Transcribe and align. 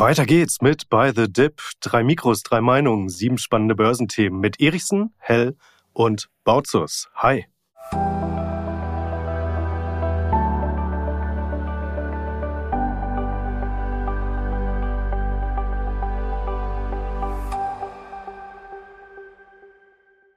Weiter 0.00 0.24
geht's 0.24 0.62
mit 0.62 0.88
By 0.88 1.12
the 1.14 1.30
Dip. 1.30 1.60
Drei 1.80 2.02
Mikros, 2.02 2.42
drei 2.42 2.62
Meinungen, 2.62 3.10
sieben 3.10 3.36
spannende 3.36 3.74
Börsenthemen 3.74 4.40
mit 4.40 4.58
Erichsen, 4.58 5.12
Hell 5.18 5.58
und 5.92 6.30
Bautzus. 6.42 7.10
Hi. 7.16 7.44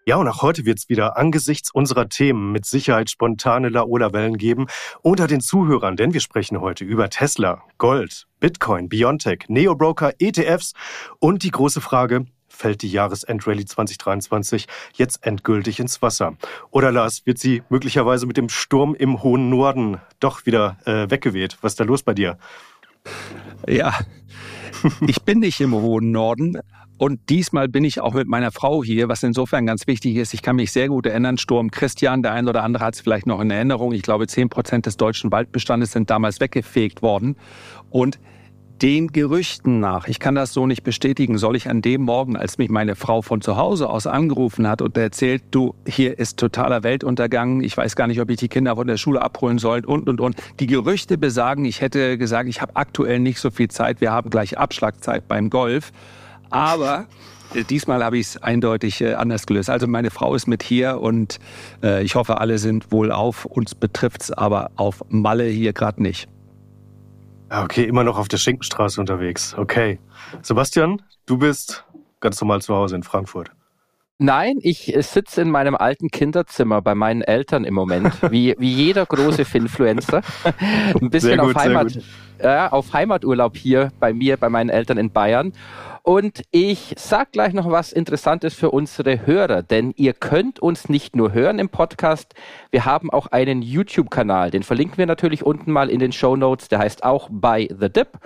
Ja, 0.05 0.17
und 0.17 0.27
auch 0.27 0.41
heute 0.41 0.65
wird 0.65 0.79
es 0.79 0.89
wieder 0.89 1.15
angesichts 1.15 1.71
unserer 1.71 2.09
Themen 2.09 2.51
mit 2.51 2.65
Sicherheit 2.65 3.09
spontane 3.09 3.69
Laola-Wellen 3.69 4.37
geben 4.37 4.67
unter 5.01 5.27
den 5.27 5.39
Zuhörern, 5.39 5.95
denn 5.95 6.13
wir 6.13 6.19
sprechen 6.19 6.59
heute 6.59 6.83
über 6.83 7.09
Tesla, 7.09 7.63
Gold, 7.77 8.27
Bitcoin, 8.41 8.89
Biontech, 8.89 9.45
Neobroker, 9.47 10.11
ETFs 10.19 10.73
und 11.19 11.43
die 11.43 11.51
große 11.51 11.79
Frage, 11.79 12.25
fällt 12.49 12.81
die 12.81 12.91
Jahresendrallye 12.91 13.63
2023 13.63 14.67
jetzt 14.93 15.25
endgültig 15.25 15.79
ins 15.79 16.01
Wasser? 16.01 16.35
Oder 16.69 16.91
Lars, 16.91 17.25
wird 17.25 17.39
sie 17.39 17.63
möglicherweise 17.69 18.25
mit 18.25 18.35
dem 18.35 18.49
Sturm 18.49 18.95
im 18.95 19.23
hohen 19.23 19.49
Norden 19.49 20.01
doch 20.19 20.45
wieder 20.45 20.77
äh, 20.83 21.09
weggeweht? 21.09 21.57
Was 21.61 21.73
ist 21.73 21.79
da 21.79 21.85
los 21.85 22.03
bei 22.03 22.13
dir? 22.13 22.37
Ja, 23.69 23.97
ich 25.07 25.23
bin 25.23 25.39
nicht 25.39 25.61
im 25.61 25.73
hohen 25.73 26.11
Norden, 26.11 26.59
und 27.03 27.19
diesmal 27.27 27.67
bin 27.67 27.83
ich 27.83 27.99
auch 27.99 28.13
mit 28.13 28.29
meiner 28.29 28.53
Frau 28.53 28.81
hier, 28.81 29.09
was 29.09 29.23
insofern 29.23 29.65
ganz 29.65 29.87
wichtig 29.87 30.15
ist. 30.15 30.33
Ich 30.33 30.41
kann 30.41 30.55
mich 30.55 30.71
sehr 30.71 30.87
gut 30.87 31.05
erinnern, 31.05 31.37
Sturm 31.37 31.69
Christian, 31.69 32.23
der 32.23 32.31
ein 32.31 32.47
oder 32.47 32.63
andere 32.63 32.85
hat 32.85 32.93
es 32.93 33.01
vielleicht 33.01 33.27
noch 33.27 33.41
in 33.41 33.51
Erinnerung. 33.51 33.91
Ich 33.91 34.03
glaube, 34.03 34.25
zehn 34.25 34.47
Prozent 34.47 34.85
des 34.85 34.95
deutschen 34.95 35.29
Waldbestandes 35.29 35.91
sind 35.91 36.09
damals 36.09 36.39
weggefegt 36.39 37.01
worden. 37.01 37.35
Und 37.89 38.21
den 38.81 39.07
Gerüchten 39.07 39.81
nach, 39.81 40.07
ich 40.07 40.21
kann 40.21 40.33
das 40.33 40.53
so 40.53 40.65
nicht 40.65 40.83
bestätigen, 40.83 41.37
soll 41.37 41.57
ich 41.57 41.69
an 41.69 41.81
dem 41.81 42.03
Morgen, 42.03 42.37
als 42.37 42.57
mich 42.57 42.69
meine 42.69 42.95
Frau 42.95 43.21
von 43.21 43.41
zu 43.41 43.57
Hause 43.57 43.89
aus 43.89 44.07
angerufen 44.07 44.65
hat 44.65 44.81
und 44.81 44.97
erzählt, 44.97 45.43
du, 45.51 45.75
hier 45.85 46.17
ist 46.17 46.39
totaler 46.39 46.83
Weltuntergang, 46.83 47.63
ich 47.63 47.75
weiß 47.75 47.97
gar 47.97 48.07
nicht, 48.07 48.21
ob 48.21 48.29
ich 48.29 48.37
die 48.37 48.47
Kinder 48.47 48.77
von 48.77 48.87
der 48.87 48.95
Schule 48.95 49.21
abholen 49.21 49.57
soll 49.57 49.83
und, 49.83 50.07
und, 50.07 50.21
und. 50.21 50.37
Die 50.61 50.67
Gerüchte 50.67 51.17
besagen, 51.17 51.65
ich 51.65 51.81
hätte 51.81 52.17
gesagt, 52.17 52.47
ich 52.47 52.61
habe 52.61 52.77
aktuell 52.77 53.19
nicht 53.19 53.39
so 53.39 53.51
viel 53.51 53.67
Zeit, 53.67 53.99
wir 53.99 54.13
haben 54.13 54.29
gleich 54.29 54.57
Abschlagzeit 54.57 55.27
beim 55.27 55.49
Golf. 55.49 55.91
Aber 56.53 57.07
äh, 57.55 57.63
diesmal 57.63 58.03
habe 58.03 58.19
ich 58.19 58.27
es 58.27 58.43
eindeutig 58.43 59.01
äh, 59.01 59.15
anders 59.15 59.47
gelöst. 59.47 59.69
Also 59.69 59.87
meine 59.87 60.11
Frau 60.11 60.35
ist 60.35 60.47
mit 60.47 60.61
hier 60.61 61.01
und 61.01 61.39
äh, 61.81 62.03
ich 62.03 62.13
hoffe, 62.15 62.39
alle 62.39 62.59
sind 62.59 62.91
wohl 62.91 63.11
auf. 63.11 63.45
Uns 63.45 63.73
betrifft 63.73 64.21
es 64.21 64.31
aber 64.31 64.69
auf 64.75 65.03
Malle 65.09 65.45
hier 65.45 65.73
gerade 65.73 66.01
nicht. 66.01 66.29
Ah, 67.49 67.63
okay, 67.63 67.83
immer 67.83 68.03
noch 68.03 68.17
auf 68.17 68.27
der 68.27 68.37
Schinkenstraße 68.37 68.99
unterwegs. 69.01 69.55
Okay. 69.57 69.99
Sebastian, 70.41 71.01
du 71.25 71.37
bist 71.37 71.85
ganz 72.19 72.39
normal 72.39 72.61
zu 72.61 72.75
Hause 72.75 72.95
in 72.95 73.03
Frankfurt. 73.03 73.51
Nein, 74.23 74.59
ich 74.61 74.95
sitze 74.99 75.41
in 75.41 75.51
meinem 75.51 75.75
alten 75.75 76.07
Kinderzimmer 76.07 76.81
bei 76.81 76.95
meinen 76.95 77.23
Eltern 77.23 77.65
im 77.65 77.73
Moment, 77.73 78.13
wie, 78.31 78.55
wie 78.57 78.71
jeder 78.71 79.05
große 79.05 79.43
Finfluencer. 79.43 80.21
Ein 81.01 81.09
bisschen 81.09 81.39
gut, 81.39 81.57
auf, 81.57 81.61
Heimat, 81.61 81.99
äh, 82.37 82.69
auf 82.69 82.93
Heimaturlaub 82.93 83.57
hier 83.57 83.91
bei 83.99 84.13
mir, 84.13 84.37
bei 84.37 84.47
meinen 84.47 84.69
Eltern 84.69 84.97
in 84.97 85.11
Bayern. 85.11 85.51
Und 86.03 86.43
ich 86.51 86.95
sag 86.97 87.33
gleich 87.33 87.51
noch 87.51 87.69
was 87.69 87.91
Interessantes 87.91 88.53
für 88.53 88.71
unsere 88.71 89.25
Hörer, 89.25 89.61
denn 89.61 89.91
ihr 89.97 90.13
könnt 90.13 90.61
uns 90.61 90.87
nicht 90.87 91.17
nur 91.17 91.33
hören 91.33 91.59
im 91.59 91.67
Podcast, 91.67 92.33
wir 92.71 92.85
haben 92.85 93.09
auch 93.09 93.27
einen 93.27 93.61
YouTube-Kanal, 93.61 94.51
den 94.51 94.63
verlinken 94.63 94.99
wir 94.99 95.05
natürlich 95.05 95.45
unten 95.45 95.69
mal 95.69 95.89
in 95.89 95.99
den 95.99 96.13
Show 96.13 96.37
Notes, 96.37 96.69
der 96.69 96.79
heißt 96.79 97.03
auch 97.03 97.27
By 97.29 97.67
the 97.77 97.89
Dip. 97.89 98.19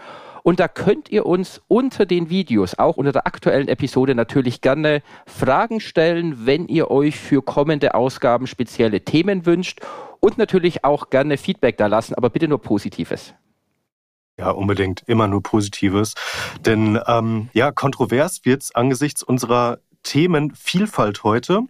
Und 0.47 0.62
da 0.62 0.69
könnt 0.69 1.09
ihr 1.09 1.25
uns 1.25 1.62
unter 1.68 2.06
den 2.06 2.30
Videos, 2.30 2.80
auch 2.80 2.96
unter 2.96 3.12
der 3.12 3.28
aktuellen 3.28 3.68
Episode 3.68 4.16
natürlich 4.16 4.62
gerne 4.62 5.02
Fragen 5.25 5.81
stellen, 5.81 6.46
wenn 6.46 6.69
ihr 6.69 6.90
euch 6.90 7.19
für 7.19 7.41
kommende 7.41 7.96
Ausgaben 7.96 8.47
spezielle 8.47 9.02
Themen 9.02 9.46
wünscht 9.46 9.81
und 10.22 10.38
natürlich 10.38 10.86
auch 10.86 11.09
gerne 11.09 11.38
Feedback 11.38 11.75
da 11.75 11.88
lassen, 11.88 12.16
aber 12.16 12.30
bitte 12.30 12.47
nur 12.47 12.62
Positives. 12.62 13.34
Ja, 14.40 14.52
unbedingt. 14.52 15.03
Immer 15.06 15.28
nur 15.28 15.44
Positives. 15.44 16.13
Denn 16.62 16.97
ähm, 17.07 17.50
ja, 17.52 17.74
kontrovers 17.74 18.46
wird's 18.46 18.74
angesichts 18.74 19.24
unserer 19.24 19.80
Themenvielfalt 20.03 21.25
heute, 21.25 21.63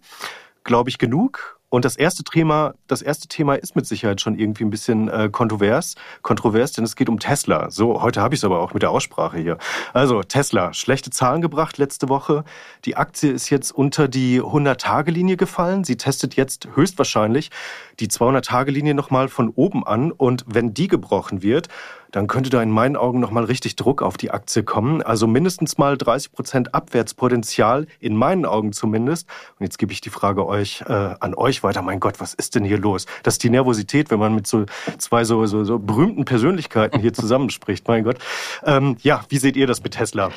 glaube 0.63 0.91
ich, 0.91 0.99
genug. 0.99 1.56
Und 1.69 1.83
das 1.83 1.97
erste 1.97 2.23
Thema, 2.23 2.75
das 2.87 3.01
erste 3.01 3.27
Thema 3.27 3.55
ist 3.55 3.75
mit 3.75 3.85
Sicherheit 3.85 4.21
schon 4.21 4.39
irgendwie 4.39 4.63
ein 4.63 4.69
bisschen 4.69 5.09
äh, 5.09 5.27
kontrovers, 5.29 5.95
kontrovers, 6.21 6.71
denn 6.71 6.85
es 6.85 6.95
geht 6.95 7.09
um 7.09 7.19
Tesla. 7.19 7.69
So, 7.71 8.01
heute 8.01 8.21
habe 8.21 8.33
ich 8.33 8.39
es 8.39 8.45
aber 8.45 8.61
auch 8.61 8.73
mit 8.73 8.83
der 8.83 8.91
Aussprache 8.91 9.37
hier. 9.37 9.57
Also 9.91 10.23
Tesla, 10.23 10.73
schlechte 10.73 11.09
Zahlen 11.09 11.41
gebracht 11.41 11.77
letzte 11.77 12.07
Woche. 12.07 12.45
Die 12.85 12.95
Aktie 12.95 13.31
ist 13.31 13.49
jetzt 13.49 13.71
unter 13.71 14.07
die 14.07 14.41
100-Tage-Linie 14.41 15.35
gefallen. 15.35 15.83
Sie 15.83 15.97
testet 15.97 16.35
jetzt 16.35 16.69
höchstwahrscheinlich 16.73 17.51
die 17.99 18.07
200-Tage-Linie 18.07 18.93
nochmal 18.93 19.27
von 19.27 19.49
oben 19.49 19.85
an. 19.85 20.11
Und 20.11 20.45
wenn 20.47 20.73
die 20.73 20.87
gebrochen 20.87 21.41
wird, 21.41 21.67
dann 22.11 22.27
könnte 22.27 22.49
da 22.49 22.61
in 22.61 22.71
meinen 22.71 22.95
Augen 22.95 23.19
nochmal 23.19 23.43
richtig 23.43 23.75
Druck 23.75 24.01
auf 24.01 24.17
die 24.17 24.31
Aktie 24.31 24.63
kommen. 24.63 25.01
Also 25.01 25.27
mindestens 25.27 25.77
mal 25.77 25.97
30 25.97 26.31
Prozent 26.31 26.73
Abwärtspotenzial, 26.73 27.87
in 27.99 28.15
meinen 28.15 28.45
Augen 28.45 28.71
zumindest. 28.71 29.27
Und 29.59 29.65
jetzt 29.65 29.77
gebe 29.77 29.91
ich 29.91 30.01
die 30.01 30.09
Frage 30.09 30.45
euch, 30.45 30.83
äh, 30.87 30.93
an 30.93 31.33
euch 31.35 31.63
weiter. 31.63 31.81
Mein 31.81 31.99
Gott, 31.99 32.19
was 32.19 32.33
ist 32.33 32.55
denn 32.55 32.63
hier 32.63 32.77
los? 32.77 33.05
Das 33.23 33.35
ist 33.35 33.43
die 33.43 33.49
Nervosität, 33.49 34.09
wenn 34.09 34.19
man 34.19 34.33
mit 34.33 34.47
so 34.47 34.65
zwei 34.97 35.23
so, 35.23 35.45
so, 35.45 35.63
so 35.63 35.79
berühmten 35.79 36.25
Persönlichkeiten 36.25 36.99
hier 36.99 37.13
zusammenspricht. 37.13 37.87
Mein 37.87 38.03
Gott. 38.03 38.17
Ähm, 38.63 38.97
ja, 39.01 39.23
wie 39.29 39.37
seht 39.37 39.57
ihr 39.57 39.67
das 39.67 39.83
mit 39.83 39.93
Tesla? 39.93 40.31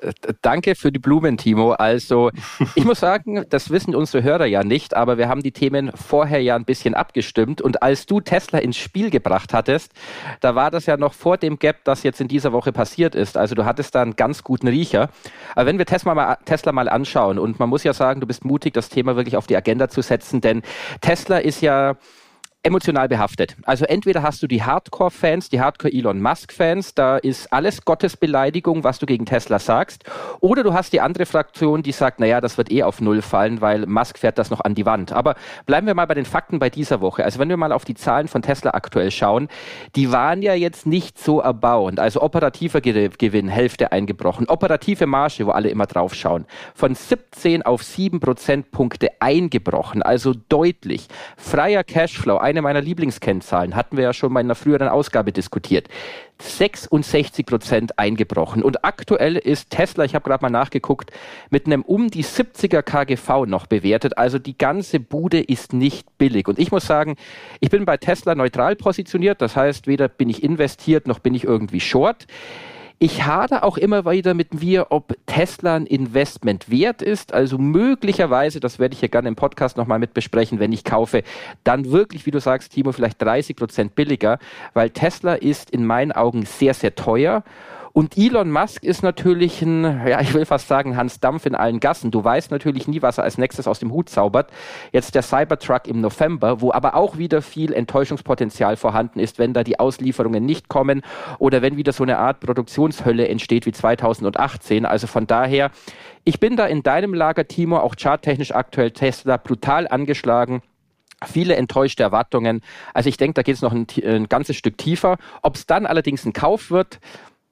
Äh, 0.00 0.12
danke 0.42 0.74
für 0.74 0.92
die 0.92 0.98
Blumen, 0.98 1.36
Timo. 1.36 1.72
Also, 1.72 2.30
ich 2.74 2.84
muss 2.84 3.00
sagen, 3.00 3.44
das 3.50 3.70
wissen 3.70 3.94
unsere 3.94 4.22
Hörer 4.22 4.46
ja 4.46 4.62
nicht, 4.62 4.94
aber 4.94 5.18
wir 5.18 5.28
haben 5.28 5.42
die 5.42 5.52
Themen 5.52 5.90
vorher 5.94 6.42
ja 6.42 6.56
ein 6.56 6.64
bisschen 6.64 6.94
abgestimmt. 7.06 7.62
Und 7.62 7.82
als 7.82 8.06
du 8.06 8.20
Tesla 8.20 8.58
ins 8.58 8.76
Spiel 8.76 9.10
gebracht 9.10 9.54
hattest, 9.54 9.92
da 10.40 10.54
war 10.54 10.70
das 10.70 10.86
ja 10.86 10.96
noch 10.96 11.12
vor 11.14 11.36
dem 11.36 11.58
Gap, 11.58 11.84
das 11.84 12.02
jetzt 12.02 12.20
in 12.20 12.28
dieser 12.28 12.52
Woche 12.52 12.72
passiert 12.72 13.14
ist. 13.14 13.36
Also, 13.36 13.54
du 13.54 13.64
hattest 13.64 13.94
da 13.94 14.02
einen 14.02 14.16
ganz 14.16 14.42
guten 14.42 14.68
Riecher. 14.68 15.08
Aber 15.54 15.66
wenn 15.66 15.78
wir 15.78 15.86
Tesla 15.86 16.14
mal, 16.14 16.38
Tesla 16.44 16.72
mal 16.72 16.88
anschauen, 16.88 17.38
und 17.38 17.58
man 17.58 17.68
muss 17.68 17.84
ja 17.84 17.92
sagen, 17.92 18.20
du 18.20 18.26
bist 18.26 18.44
mutig, 18.44 18.74
das 18.74 18.88
Thema 18.88 19.16
wirklich 19.16 19.36
auf 19.36 19.46
die 19.46 19.56
Agenda 19.56 19.88
zu 19.88 20.02
setzen, 20.02 20.40
denn 20.40 20.62
Tesla 21.00 21.38
ist 21.38 21.60
ja 21.60 21.96
emotional 22.66 23.08
behaftet. 23.08 23.56
Also 23.64 23.84
entweder 23.84 24.22
hast 24.22 24.42
du 24.42 24.46
die 24.46 24.62
Hardcore-Fans, 24.62 25.48
die 25.48 25.60
Hardcore-Elon 25.60 26.20
Musk-Fans, 26.20 26.94
da 26.94 27.16
ist 27.16 27.52
alles 27.52 27.84
Gottesbeleidigung, 27.84 28.84
was 28.84 28.98
du 28.98 29.06
gegen 29.06 29.24
Tesla 29.24 29.58
sagst. 29.58 30.04
Oder 30.40 30.62
du 30.62 30.74
hast 30.74 30.92
die 30.92 31.00
andere 31.00 31.26
Fraktion, 31.26 31.82
die 31.82 31.92
sagt, 31.92 32.20
naja, 32.20 32.40
das 32.40 32.58
wird 32.58 32.70
eh 32.70 32.82
auf 32.82 33.00
Null 33.00 33.22
fallen, 33.22 33.60
weil 33.60 33.86
Musk 33.86 34.18
fährt 34.18 34.38
das 34.38 34.50
noch 34.50 34.60
an 34.60 34.74
die 34.74 34.84
Wand. 34.84 35.12
Aber 35.12 35.36
bleiben 35.64 35.86
wir 35.86 35.94
mal 35.94 36.06
bei 36.06 36.14
den 36.14 36.24
Fakten 36.24 36.58
bei 36.58 36.68
dieser 36.68 37.00
Woche. 37.00 37.24
Also 37.24 37.38
wenn 37.38 37.48
wir 37.48 37.56
mal 37.56 37.72
auf 37.72 37.84
die 37.84 37.94
Zahlen 37.94 38.28
von 38.28 38.42
Tesla 38.42 38.72
aktuell 38.72 39.10
schauen, 39.10 39.48
die 39.94 40.10
waren 40.10 40.42
ja 40.42 40.54
jetzt 40.54 40.86
nicht 40.86 41.18
so 41.18 41.40
erbauend. 41.40 42.00
Also 42.00 42.20
operativer 42.20 42.80
Gewinn, 42.80 43.48
Hälfte 43.48 43.92
eingebrochen. 43.92 44.48
Operative 44.48 45.06
Marge, 45.06 45.46
wo 45.46 45.50
alle 45.50 45.68
immer 45.68 45.86
drauf 45.86 46.14
schauen, 46.14 46.46
von 46.74 46.94
17 46.94 47.62
auf 47.62 47.82
7 47.82 48.18
Prozentpunkte 48.18 49.10
eingebrochen. 49.20 50.02
Also 50.02 50.34
deutlich. 50.48 51.06
Freier 51.36 51.84
Cashflow, 51.84 52.38
eine 52.56 52.62
meiner 52.62 52.80
Lieblingskennzahlen, 52.80 53.76
hatten 53.76 53.96
wir 53.96 54.04
ja 54.04 54.12
schon 54.12 54.32
mal 54.32 54.40
in 54.40 54.46
einer 54.46 54.54
früheren 54.54 54.88
Ausgabe 54.88 55.32
diskutiert. 55.32 55.88
66 56.38 57.46
Prozent 57.46 57.98
eingebrochen. 57.98 58.62
Und 58.62 58.84
aktuell 58.84 59.36
ist 59.36 59.70
Tesla, 59.70 60.04
ich 60.04 60.14
habe 60.14 60.28
gerade 60.28 60.42
mal 60.42 60.50
nachgeguckt, 60.50 61.10
mit 61.50 61.66
einem 61.66 61.82
um 61.82 62.08
die 62.08 62.24
70er 62.24 62.82
KGV 62.82 63.46
noch 63.46 63.66
bewertet. 63.66 64.18
Also 64.18 64.38
die 64.38 64.56
ganze 64.56 65.00
Bude 65.00 65.40
ist 65.40 65.72
nicht 65.72 66.18
billig. 66.18 66.48
Und 66.48 66.58
ich 66.58 66.70
muss 66.70 66.86
sagen, 66.86 67.16
ich 67.60 67.70
bin 67.70 67.84
bei 67.84 67.96
Tesla 67.96 68.34
neutral 68.34 68.76
positioniert. 68.76 69.40
Das 69.40 69.56
heißt, 69.56 69.86
weder 69.86 70.08
bin 70.08 70.28
ich 70.28 70.42
investiert, 70.42 71.06
noch 71.06 71.18
bin 71.18 71.34
ich 71.34 71.44
irgendwie 71.44 71.80
short. 71.80 72.26
Ich 72.98 73.26
hade 73.26 73.62
auch 73.62 73.76
immer 73.76 74.10
wieder 74.10 74.32
mit 74.32 74.62
mir, 74.62 74.86
ob 74.88 75.18
Tesla 75.26 75.76
ein 75.76 75.84
Investment 75.84 76.70
wert 76.70 77.02
ist. 77.02 77.34
Also 77.34 77.58
möglicherweise, 77.58 78.58
das 78.58 78.78
werde 78.78 78.94
ich 78.94 79.00
hier 79.00 79.10
gerne 79.10 79.28
im 79.28 79.36
Podcast 79.36 79.76
nochmal 79.76 79.98
mit 79.98 80.14
besprechen, 80.14 80.60
wenn 80.60 80.72
ich 80.72 80.82
kaufe, 80.82 81.22
dann 81.62 81.90
wirklich, 81.90 82.24
wie 82.24 82.30
du 82.30 82.40
sagst, 82.40 82.72
Timo, 82.72 82.92
vielleicht 82.92 83.20
30 83.20 83.54
Prozent 83.54 83.94
billiger, 83.96 84.38
weil 84.72 84.88
Tesla 84.88 85.34
ist 85.34 85.70
in 85.70 85.84
meinen 85.84 86.10
Augen 86.10 86.46
sehr, 86.46 86.72
sehr 86.72 86.94
teuer. 86.94 87.44
Und 87.96 88.18
Elon 88.18 88.50
Musk 88.50 88.84
ist 88.84 89.02
natürlich 89.02 89.62
ein, 89.62 90.06
ja, 90.06 90.20
ich 90.20 90.34
will 90.34 90.44
fast 90.44 90.68
sagen, 90.68 90.98
Hans 90.98 91.18
Dampf 91.18 91.46
in 91.46 91.54
allen 91.54 91.80
Gassen. 91.80 92.10
Du 92.10 92.22
weißt 92.22 92.50
natürlich 92.50 92.86
nie, 92.86 93.00
was 93.00 93.16
er 93.16 93.24
als 93.24 93.38
nächstes 93.38 93.66
aus 93.66 93.78
dem 93.78 93.90
Hut 93.90 94.10
zaubert. 94.10 94.50
Jetzt 94.92 95.14
der 95.14 95.22
Cybertruck 95.22 95.88
im 95.88 96.02
November, 96.02 96.60
wo 96.60 96.72
aber 96.72 96.94
auch 96.94 97.16
wieder 97.16 97.40
viel 97.40 97.72
Enttäuschungspotenzial 97.72 98.76
vorhanden 98.76 99.18
ist, 99.18 99.38
wenn 99.38 99.54
da 99.54 99.64
die 99.64 99.80
Auslieferungen 99.80 100.44
nicht 100.44 100.68
kommen 100.68 101.00
oder 101.38 101.62
wenn 101.62 101.78
wieder 101.78 101.94
so 101.94 102.02
eine 102.02 102.18
Art 102.18 102.40
Produktionshölle 102.40 103.28
entsteht 103.28 103.64
wie 103.64 103.72
2018. 103.72 104.84
Also 104.84 105.06
von 105.06 105.26
daher, 105.26 105.70
ich 106.24 106.38
bin 106.38 106.56
da 106.56 106.66
in 106.66 106.82
deinem 106.82 107.14
Lager, 107.14 107.48
Timo, 107.48 107.78
auch 107.78 107.94
charttechnisch 107.96 108.52
aktuell 108.52 108.90
Tesla 108.90 109.38
brutal 109.38 109.88
angeschlagen 109.88 110.60
viele 111.24 111.56
enttäuschte 111.56 112.02
Erwartungen. 112.02 112.60
Also 112.92 113.08
ich 113.08 113.16
denke, 113.16 113.32
da 113.32 113.42
geht 113.42 113.54
es 113.54 113.62
noch 113.62 113.72
ein, 113.72 113.86
ein, 114.04 114.28
ganzes 114.28 114.54
Stück 114.54 114.76
tiefer. 114.76 115.16
Ob 115.40 115.54
es 115.54 115.64
dann 115.64 115.86
allerdings 115.86 116.26
ein 116.26 116.34
Kauf 116.34 116.70
wird, 116.70 117.00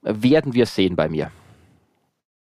werden 0.05 0.53
wir 0.53 0.65
sehen 0.65 0.95
bei 0.95 1.09
mir. 1.09 1.31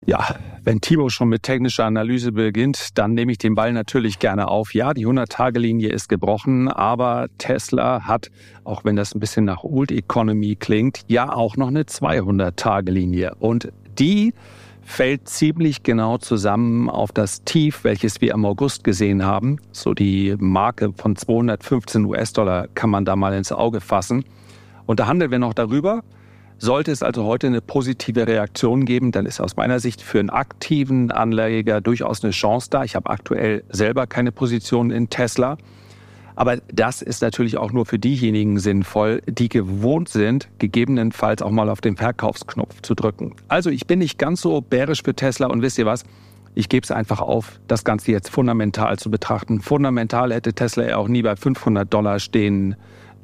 Ja, 0.07 0.35
wenn 0.63 0.81
Timo 0.81 1.09
schon 1.09 1.29
mit 1.29 1.41
technischer 1.41 1.85
Analyse 1.85 2.31
beginnt, 2.31 2.95
dann 2.95 3.15
nehme 3.15 3.31
ich 3.31 3.39
den 3.39 3.55
Ball 3.55 3.73
natürlich 3.73 4.19
gerne 4.19 4.49
auf. 4.49 4.75
Ja, 4.75 4.93
die 4.93 5.07
100-Tage-Linie 5.07 5.89
ist 5.89 6.09
gebrochen, 6.09 6.67
aber 6.67 7.27
Tesla 7.39 8.03
hat, 8.03 8.29
auch 8.65 8.85
wenn 8.85 8.95
das 8.95 9.15
ein 9.15 9.19
bisschen 9.19 9.45
nach 9.45 9.63
Old 9.63 9.91
Economy 9.91 10.57
klingt, 10.57 11.01
ja 11.07 11.33
auch 11.33 11.57
noch 11.57 11.69
eine 11.69 11.83
200-Tage-Linie. 11.83 13.33
Und 13.39 13.71
die 13.97 14.35
fällt 14.83 15.27
ziemlich 15.27 15.81
genau 15.81 16.19
zusammen 16.19 16.87
auf 16.87 17.11
das 17.11 17.43
Tief, 17.43 17.83
welches 17.83 18.21
wir 18.21 18.35
im 18.35 18.45
August 18.45 18.83
gesehen 18.83 19.25
haben. 19.25 19.57
So 19.71 19.95
die 19.95 20.35
Marke 20.37 20.93
von 20.95 21.15
215 21.15 22.05
US-Dollar 22.05 22.67
kann 22.75 22.91
man 22.91 23.05
da 23.05 23.15
mal 23.15 23.33
ins 23.33 23.51
Auge 23.51 23.81
fassen. 23.81 24.23
Und 24.85 24.99
da 24.99 25.07
handeln 25.07 25.31
wir 25.31 25.39
noch 25.39 25.55
darüber. 25.55 26.03
Sollte 26.57 26.91
es 26.91 27.03
also 27.03 27.25
heute 27.25 27.47
eine 27.47 27.61
positive 27.61 28.27
Reaktion 28.27 28.85
geben, 28.85 29.11
dann 29.11 29.25
ist 29.25 29.41
aus 29.41 29.57
meiner 29.57 29.79
Sicht 29.79 30.01
für 30.01 30.19
einen 30.19 30.29
aktiven 30.29 31.11
Anleger 31.11 31.81
durchaus 31.81 32.23
eine 32.23 32.31
Chance 32.31 32.69
da. 32.69 32.83
Ich 32.83 32.95
habe 32.95 33.09
aktuell 33.09 33.63
selber 33.69 34.07
keine 34.07 34.31
Position 34.31 34.89
in 34.89 35.09
Tesla. 35.09 35.57
Aber 36.35 36.57
das 36.71 37.01
ist 37.01 37.21
natürlich 37.21 37.57
auch 37.57 37.71
nur 37.71 37.85
für 37.85 37.97
diejenigen 37.97 38.59
sinnvoll, 38.59 39.21
die 39.27 39.47
gewohnt 39.47 40.09
sind, 40.09 40.49
gegebenenfalls 40.59 41.41
auch 41.41 41.51
mal 41.51 41.69
auf 41.69 41.81
den 41.81 41.95
Verkaufsknopf 41.95 42.81
zu 42.81 42.93
drücken. 42.93 43.35
Also 43.47 43.69
ich 43.69 43.87
bin 43.87 43.99
nicht 43.99 44.17
ganz 44.17 44.41
so 44.41 44.59
bärisch 44.61 45.03
für 45.03 45.13
Tesla 45.13 45.47
und 45.47 45.61
wisst 45.61 45.77
ihr 45.77 45.85
was? 45.85 46.03
Ich 46.53 46.69
gebe 46.69 46.83
es 46.83 46.91
einfach 46.91 47.19
auf, 47.19 47.59
das 47.67 47.83
Ganze 47.83 48.11
jetzt 48.11 48.29
fundamental 48.29 48.97
zu 48.97 49.11
betrachten. 49.11 49.61
Fundamental 49.61 50.33
hätte 50.33 50.53
Tesla 50.53 50.87
ja 50.87 50.97
auch 50.97 51.09
nie 51.09 51.21
bei 51.21 51.35
500 51.35 51.93
Dollar 51.93 52.19
stehen 52.19 52.75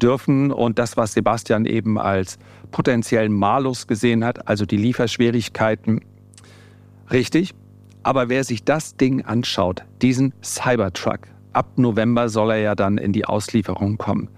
dürfen. 0.02 0.50
Und 0.50 0.78
das, 0.78 0.96
was 0.96 1.12
Sebastian 1.12 1.64
eben 1.64 1.98
als 1.98 2.38
potenziellen 2.70 3.32
Malus 3.32 3.86
gesehen 3.86 4.24
hat, 4.24 4.48
also 4.48 4.66
die 4.66 4.76
Lieferschwierigkeiten, 4.76 6.00
richtig. 7.10 7.54
Aber 8.02 8.28
wer 8.28 8.42
sich 8.44 8.64
das 8.64 8.96
Ding 8.96 9.24
anschaut, 9.24 9.84
diesen 10.00 10.34
Cybertruck, 10.42 11.28
ab 11.52 11.66
November 11.76 12.28
soll 12.28 12.50
er 12.50 12.58
ja 12.58 12.74
dann 12.74 12.98
in 12.98 13.12
die 13.12 13.24
Auslieferung 13.24 13.98
kommen, 13.98 14.28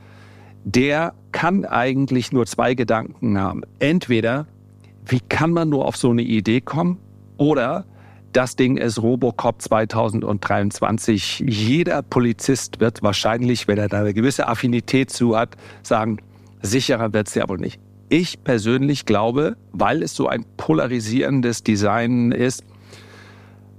der 0.64 1.14
kann 1.32 1.64
eigentlich 1.64 2.32
nur 2.32 2.46
zwei 2.46 2.75
Gedanken 2.75 3.38
haben. 3.38 3.62
Entweder, 3.78 4.46
wie 5.06 5.20
kann 5.20 5.50
man 5.50 5.69
nur 5.69 5.87
auf 5.87 5.96
so 5.96 6.10
eine 6.10 6.22
Idee 6.22 6.60
kommen? 6.60 6.99
Oder 7.37 7.84
das 8.34 8.56
Ding 8.56 8.76
ist 8.76 9.00
Robocop 9.00 9.62
2023. 9.62 11.44
Jeder 11.46 12.02
Polizist 12.02 12.81
wird 12.81 13.00
wahrscheinlich, 13.02 13.69
wenn 13.69 13.78
er 13.78 13.88
da 13.88 14.00
eine 14.00 14.12
gewisse 14.12 14.48
Affinität 14.48 15.10
zu 15.10 15.36
hat, 15.38 15.56
sagen, 15.84 16.19
sicherer 16.60 17.12
wird 17.12 17.28
es 17.28 17.34
ja 17.36 17.48
wohl 17.48 17.58
nicht. 17.58 17.81
Ich 18.08 18.42
persönlich 18.42 19.06
glaube, 19.06 19.56
weil 19.72 20.02
es 20.02 20.16
so 20.16 20.26
ein 20.26 20.44
polarisierendes 20.56 21.62
Design 21.62 22.32
ist, 22.32 22.64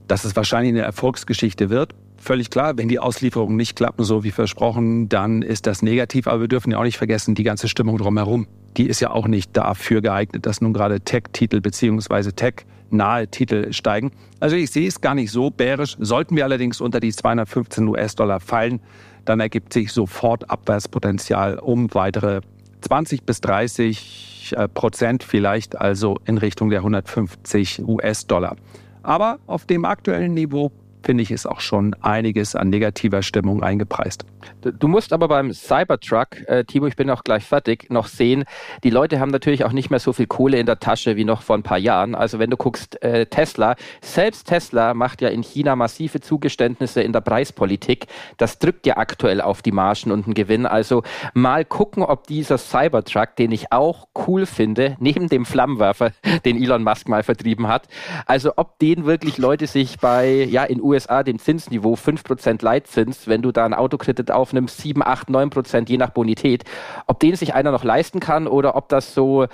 dass 0.07 0.23
es 0.23 0.37
wahrscheinlich 0.37 0.71
eine 0.71 0.83
Erfolgsgeschichte 0.83 1.69
wird. 1.69 1.93
Völlig 2.17 2.49
klar, 2.49 2.77
wenn 2.77 2.87
die 2.87 2.99
Auslieferungen 2.99 3.57
nicht 3.57 3.75
klappen, 3.75 4.05
so 4.05 4.23
wie 4.23 4.31
versprochen, 4.31 5.09
dann 5.09 5.41
ist 5.41 5.67
das 5.67 5.81
negativ. 5.81 6.27
Aber 6.27 6.39
wir 6.39 6.47
dürfen 6.47 6.71
ja 6.71 6.77
auch 6.77 6.83
nicht 6.83 6.97
vergessen, 6.97 7.35
die 7.35 7.43
ganze 7.43 7.67
Stimmung 7.67 7.97
drumherum, 7.97 8.47
die 8.77 8.87
ist 8.87 9.01
ja 9.01 9.11
auch 9.11 9.27
nicht 9.27 9.55
dafür 9.57 10.01
geeignet, 10.01 10.45
dass 10.45 10.61
nun 10.61 10.71
gerade 10.71 11.01
Tech-Titel 11.01 11.59
beziehungsweise 11.59 12.31
Tech 12.31 12.65
nahe 12.89 13.27
Titel 13.27 13.71
steigen. 13.73 14.11
Also 14.39 14.55
ich 14.55 14.71
sehe 14.71 14.87
es 14.87 15.01
gar 15.01 15.15
nicht 15.15 15.31
so 15.31 15.49
bärisch. 15.49 15.95
Sollten 15.99 16.35
wir 16.35 16.43
allerdings 16.43 16.81
unter 16.81 16.99
die 16.99 17.11
215 17.11 17.87
US-Dollar 17.87 18.39
fallen, 18.39 18.81
dann 19.25 19.39
ergibt 19.39 19.73
sich 19.73 19.91
sofort 19.91 20.49
Abwärtspotenzial 20.49 21.59
um 21.59 21.93
weitere 21.93 22.41
20 22.81 23.23
bis 23.23 23.41
30 23.41 24.53
äh, 24.55 24.67
Prozent 24.67 25.23
vielleicht, 25.23 25.79
also 25.79 26.17
in 26.25 26.37
Richtung 26.37 26.69
der 26.69 26.79
150 26.79 27.81
US-Dollar. 27.87 28.55
Aber 29.01 29.39
auf 29.47 29.65
dem 29.65 29.85
aktuellen 29.85 30.33
Niveau 30.33 30.71
finde 31.05 31.23
ich, 31.23 31.31
ist 31.31 31.45
auch 31.45 31.59
schon 31.59 31.95
einiges 32.01 32.55
an 32.55 32.69
negativer 32.69 33.21
Stimmung 33.21 33.61
eingepreist. 33.61 34.25
Du 34.61 34.87
musst 34.87 35.13
aber 35.13 35.27
beim 35.27 35.53
Cybertruck, 35.53 36.47
äh, 36.47 36.63
Timo, 36.65 36.87
ich 36.87 36.95
bin 36.95 37.09
auch 37.09 37.23
gleich 37.23 37.45
fertig, 37.45 37.89
noch 37.89 38.07
sehen, 38.07 38.43
die 38.83 38.89
Leute 38.89 39.19
haben 39.19 39.29
natürlich 39.29 39.63
auch 39.63 39.71
nicht 39.71 39.91
mehr 39.91 39.99
so 39.99 40.13
viel 40.13 40.25
Kohle 40.25 40.57
in 40.57 40.65
der 40.65 40.79
Tasche 40.79 41.15
wie 41.15 41.23
noch 41.23 41.43
vor 41.43 41.55
ein 41.55 41.63
paar 41.63 41.77
Jahren. 41.77 42.15
Also 42.15 42.39
wenn 42.39 42.49
du 42.49 42.57
guckst, 42.57 43.01
äh, 43.03 43.27
Tesla, 43.27 43.75
selbst 44.01 44.47
Tesla 44.47 44.93
macht 44.93 45.21
ja 45.21 45.29
in 45.29 45.43
China 45.43 45.75
massive 45.75 46.21
Zugeständnisse 46.21 47.01
in 47.01 47.13
der 47.13 47.21
Preispolitik. 47.21 48.07
Das 48.37 48.57
drückt 48.57 48.87
ja 48.87 48.97
aktuell 48.97 49.41
auf 49.41 49.61
die 49.61 49.71
Margen 49.71 50.11
und 50.11 50.25
den 50.25 50.33
Gewinn. 50.33 50.65
Also 50.65 51.03
mal 51.33 51.63
gucken, 51.63 52.01
ob 52.01 52.25
dieser 52.25 52.57
Cybertruck, 52.57 53.35
den 53.35 53.51
ich 53.51 53.71
auch 53.71 54.07
cool 54.27 54.45
finde, 54.47 54.97
neben 54.99 55.29
dem 55.29 55.45
Flammenwerfer, 55.45 56.11
den 56.45 56.61
Elon 56.61 56.83
Musk 56.83 57.07
mal 57.07 57.21
vertrieben 57.21 57.67
hat, 57.67 57.87
also 58.25 58.53
ob 58.55 58.79
den 58.79 59.05
wirklich 59.05 59.37
Leute 59.37 59.67
sich 59.67 59.99
bei, 59.99 60.43
ja, 60.49 60.63
in 60.63 60.81
USA 60.81 60.94
dem 61.25 61.39
Zinsniveau 61.39 61.95
5% 61.95 62.63
Leitzins, 62.63 63.27
wenn 63.27 63.41
du 63.41 63.51
da 63.51 63.65
einen 63.65 63.73
Autokredit 63.73 64.31
aufnimmst, 64.31 64.77
7, 64.77 65.03
8, 65.03 65.29
9% 65.29 65.89
je 65.89 65.97
nach 65.97 66.09
Bonität, 66.09 66.63
ob 67.07 67.19
den 67.19 67.35
sich 67.35 67.53
einer 67.53 67.71
noch 67.71 67.83
leisten 67.83 68.19
kann 68.19 68.47
oder 68.47 68.75
ob 68.75 68.89
das 68.89 69.13
so, 69.13 69.47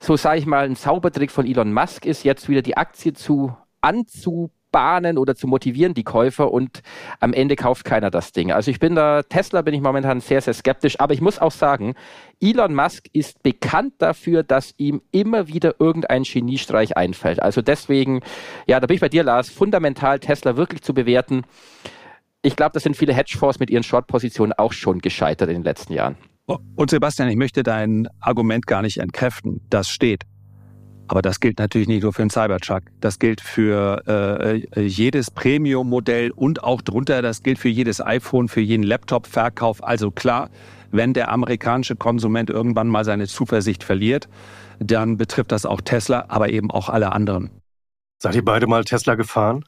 so 0.00 0.16
sage 0.16 0.38
ich 0.38 0.46
mal, 0.46 0.64
ein 0.64 0.76
Zaubertrick 0.76 1.30
von 1.30 1.46
Elon 1.46 1.72
Musk 1.72 2.06
ist, 2.06 2.24
jetzt 2.24 2.48
wieder 2.48 2.62
die 2.62 2.76
Aktie 2.76 3.12
zu 3.12 3.54
anzubahnen 4.76 5.18
oder 5.18 5.34
zu 5.34 5.46
motivieren, 5.46 5.94
die 5.94 6.04
Käufer 6.04 6.52
und 6.52 6.82
am 7.20 7.32
Ende 7.32 7.56
kauft 7.56 7.84
keiner 7.84 8.10
das 8.10 8.32
Ding. 8.32 8.52
Also 8.52 8.70
ich 8.70 8.78
bin 8.78 8.94
da, 8.94 9.22
Tesla 9.22 9.62
bin 9.62 9.74
ich 9.74 9.80
momentan 9.80 10.20
sehr, 10.20 10.40
sehr 10.40 10.54
skeptisch, 10.54 11.00
aber 11.00 11.14
ich 11.14 11.20
muss 11.20 11.38
auch 11.38 11.52
sagen, 11.52 11.94
Elon 12.40 12.74
Musk 12.74 13.06
ist 13.12 13.42
bekannt 13.42 13.94
dafür, 13.98 14.42
dass 14.42 14.74
ihm 14.76 15.00
immer 15.10 15.48
wieder 15.48 15.74
irgendein 15.78 16.22
Geniestreich 16.22 16.96
einfällt. 16.96 17.42
Also 17.42 17.62
deswegen, 17.62 18.20
ja, 18.66 18.80
da 18.80 18.86
bin 18.86 18.96
ich 18.96 19.00
bei 19.00 19.08
dir, 19.08 19.24
Lars, 19.24 19.48
fundamental 19.48 20.18
Tesla 20.20 20.56
wirklich 20.56 20.82
zu 20.82 20.94
bewerten 20.94 21.44
ich 22.42 22.54
glaube, 22.54 22.74
das 22.74 22.84
sind 22.84 22.96
viele 22.96 23.12
Hedgefonds 23.12 23.58
mit 23.58 23.70
ihren 23.70 23.82
Short-Positionen 23.82 24.52
auch 24.52 24.72
schon 24.72 25.00
gescheitert 25.00 25.48
in 25.48 25.56
den 25.56 25.64
letzten 25.64 25.94
Jahren. 25.94 26.16
Und 26.76 26.90
Sebastian, 26.90 27.28
ich 27.28 27.34
möchte 27.34 27.64
dein 27.64 28.06
Argument 28.20 28.68
gar 28.68 28.82
nicht 28.82 28.98
entkräften. 28.98 29.62
Das 29.68 29.88
steht. 29.88 30.22
Aber 31.08 31.22
das 31.22 31.40
gilt 31.40 31.58
natürlich 31.58 31.88
nicht 31.88 32.02
nur 32.02 32.12
für 32.12 32.22
den 32.22 32.30
Cybertruck. 32.30 32.82
Das 33.00 33.18
gilt 33.18 33.40
für 33.40 34.02
äh, 34.06 34.80
jedes 34.80 35.30
Premium-Modell 35.30 36.30
und 36.32 36.64
auch 36.64 36.82
drunter. 36.82 37.22
Das 37.22 37.42
gilt 37.42 37.58
für 37.58 37.68
jedes 37.68 38.00
iPhone, 38.04 38.48
für 38.48 38.60
jeden 38.60 38.82
Laptop-Verkauf. 38.82 39.84
Also 39.84 40.10
klar, 40.10 40.50
wenn 40.90 41.14
der 41.14 41.30
amerikanische 41.30 41.96
Konsument 41.96 42.50
irgendwann 42.50 42.88
mal 42.88 43.04
seine 43.04 43.26
Zuversicht 43.26 43.84
verliert, 43.84 44.28
dann 44.78 45.16
betrifft 45.16 45.52
das 45.52 45.64
auch 45.64 45.80
Tesla, 45.80 46.26
aber 46.28 46.50
eben 46.50 46.70
auch 46.70 46.88
alle 46.88 47.12
anderen. 47.12 47.50
Seid 48.18 48.34
ihr 48.34 48.44
beide 48.44 48.66
mal 48.66 48.84
Tesla 48.84 49.14
gefahren? 49.14 49.64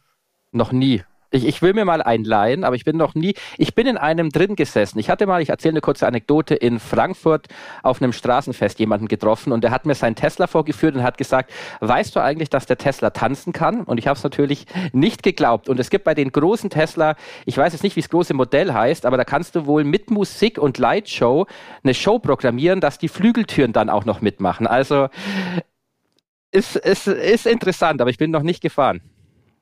Noch 0.53 0.73
nie. 0.73 1.03
Ich, 1.31 1.47
ich 1.47 1.61
will 1.61 1.75
mir 1.75 1.85
mal 1.85 2.03
einleihen, 2.03 2.65
aber 2.65 2.75
ich 2.75 2.85
bin 2.85 2.97
noch 2.97 3.15
nie, 3.15 3.35
ich 3.59 3.75
bin 3.75 3.87
in 3.87 3.99
einem 3.99 4.31
drin 4.31 4.57
gesessen. 4.57 4.99
Ich 4.99 5.11
hatte 5.11 5.27
mal, 5.27 5.43
ich 5.43 5.51
erzähle 5.51 5.73
eine 5.73 5.81
kurze 5.83 6.07
Anekdote, 6.07 6.55
in 6.55 6.81
Frankfurt 6.81 7.49
auf 7.83 8.01
einem 8.01 8.13
Straßenfest 8.13 8.79
jemanden 8.79 9.09
getroffen 9.09 9.53
und 9.53 9.63
der 9.63 9.71
hat 9.71 9.85
mir 9.85 9.95
seinen 9.95 10.15
Tesla 10.15 10.47
vorgeführt 10.47 10.95
und 10.95 11.03
hat 11.03 11.19
gesagt, 11.19 11.51
weißt 11.81 12.17
du 12.17 12.21
eigentlich, 12.21 12.49
dass 12.49 12.65
der 12.65 12.79
Tesla 12.79 13.11
tanzen 13.11 13.53
kann? 13.53 13.83
Und 13.83 13.99
ich 13.99 14.07
habe 14.07 14.17
es 14.17 14.25
natürlich 14.25 14.67
nicht 14.93 15.23
geglaubt. 15.23 15.69
Und 15.69 15.79
es 15.79 15.91
gibt 15.91 16.05
bei 16.05 16.15
den 16.15 16.33
großen 16.33 16.71
Tesla, 16.71 17.15
ich 17.45 17.59
weiß 17.59 17.75
jetzt 17.75 17.83
nicht, 17.83 17.97
wie 17.97 18.01
das 18.01 18.09
große 18.09 18.33
Modell 18.33 18.73
heißt, 18.73 19.05
aber 19.05 19.19
da 19.19 19.25
kannst 19.25 19.55
du 19.55 19.67
wohl 19.67 19.85
mit 19.85 20.11
Musik 20.11 20.59
und 20.59 20.79
Lightshow 20.79 21.47
eine 21.85 21.93
Show 21.93 22.19
programmieren, 22.19 22.81
dass 22.81 22.99
die 22.99 23.09
Flügeltüren 23.09 23.75
dann 23.75 23.91
auch 23.91 24.07
noch 24.07 24.23
mitmachen. 24.23 24.67
Also 24.67 25.09
ist, 26.53 26.77
ist, 26.77 27.07
ist 27.07 27.47
interessant, 27.47 28.01
aber 28.01 28.09
ich 28.09 28.19
bin 28.19 28.31
noch 28.31 28.43
nicht 28.43 28.63
gefahren. 28.63 29.03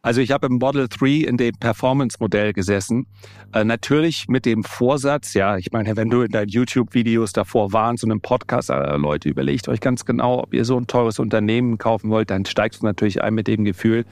Also 0.06 0.20
ich 0.20 0.30
habe 0.30 0.46
im 0.46 0.58
Model 0.58 0.86
3 0.88 1.26
in 1.26 1.36
dem 1.36 1.56
Performance-Modell 1.56 2.52
gesessen. 2.52 3.08
Äh, 3.52 3.64
natürlich 3.64 4.28
mit 4.28 4.46
dem 4.46 4.62
Vorsatz, 4.62 5.34
ja, 5.34 5.56
ich 5.56 5.72
meine, 5.72 5.96
wenn 5.96 6.10
du 6.10 6.22
in 6.22 6.30
deinen 6.30 6.48
YouTube-Videos 6.48 7.32
davor 7.32 7.72
warnst 7.72 8.04
und 8.04 8.12
im 8.12 8.20
Podcast, 8.20 8.70
äh, 8.70 8.96
Leute, 8.98 9.28
überlegt 9.28 9.66
euch 9.66 9.80
ganz 9.80 10.04
genau, 10.04 10.44
ob 10.44 10.54
ihr 10.54 10.64
so 10.64 10.78
ein 10.78 10.86
teures 10.86 11.18
Unternehmen 11.18 11.78
kaufen 11.78 12.08
wollt, 12.08 12.30
dann 12.30 12.46
steigst 12.46 12.82
du 12.82 12.86
natürlich 12.86 13.20
ein 13.20 13.34
mit 13.34 13.48
dem 13.48 13.64
Gefühl, 13.64 14.04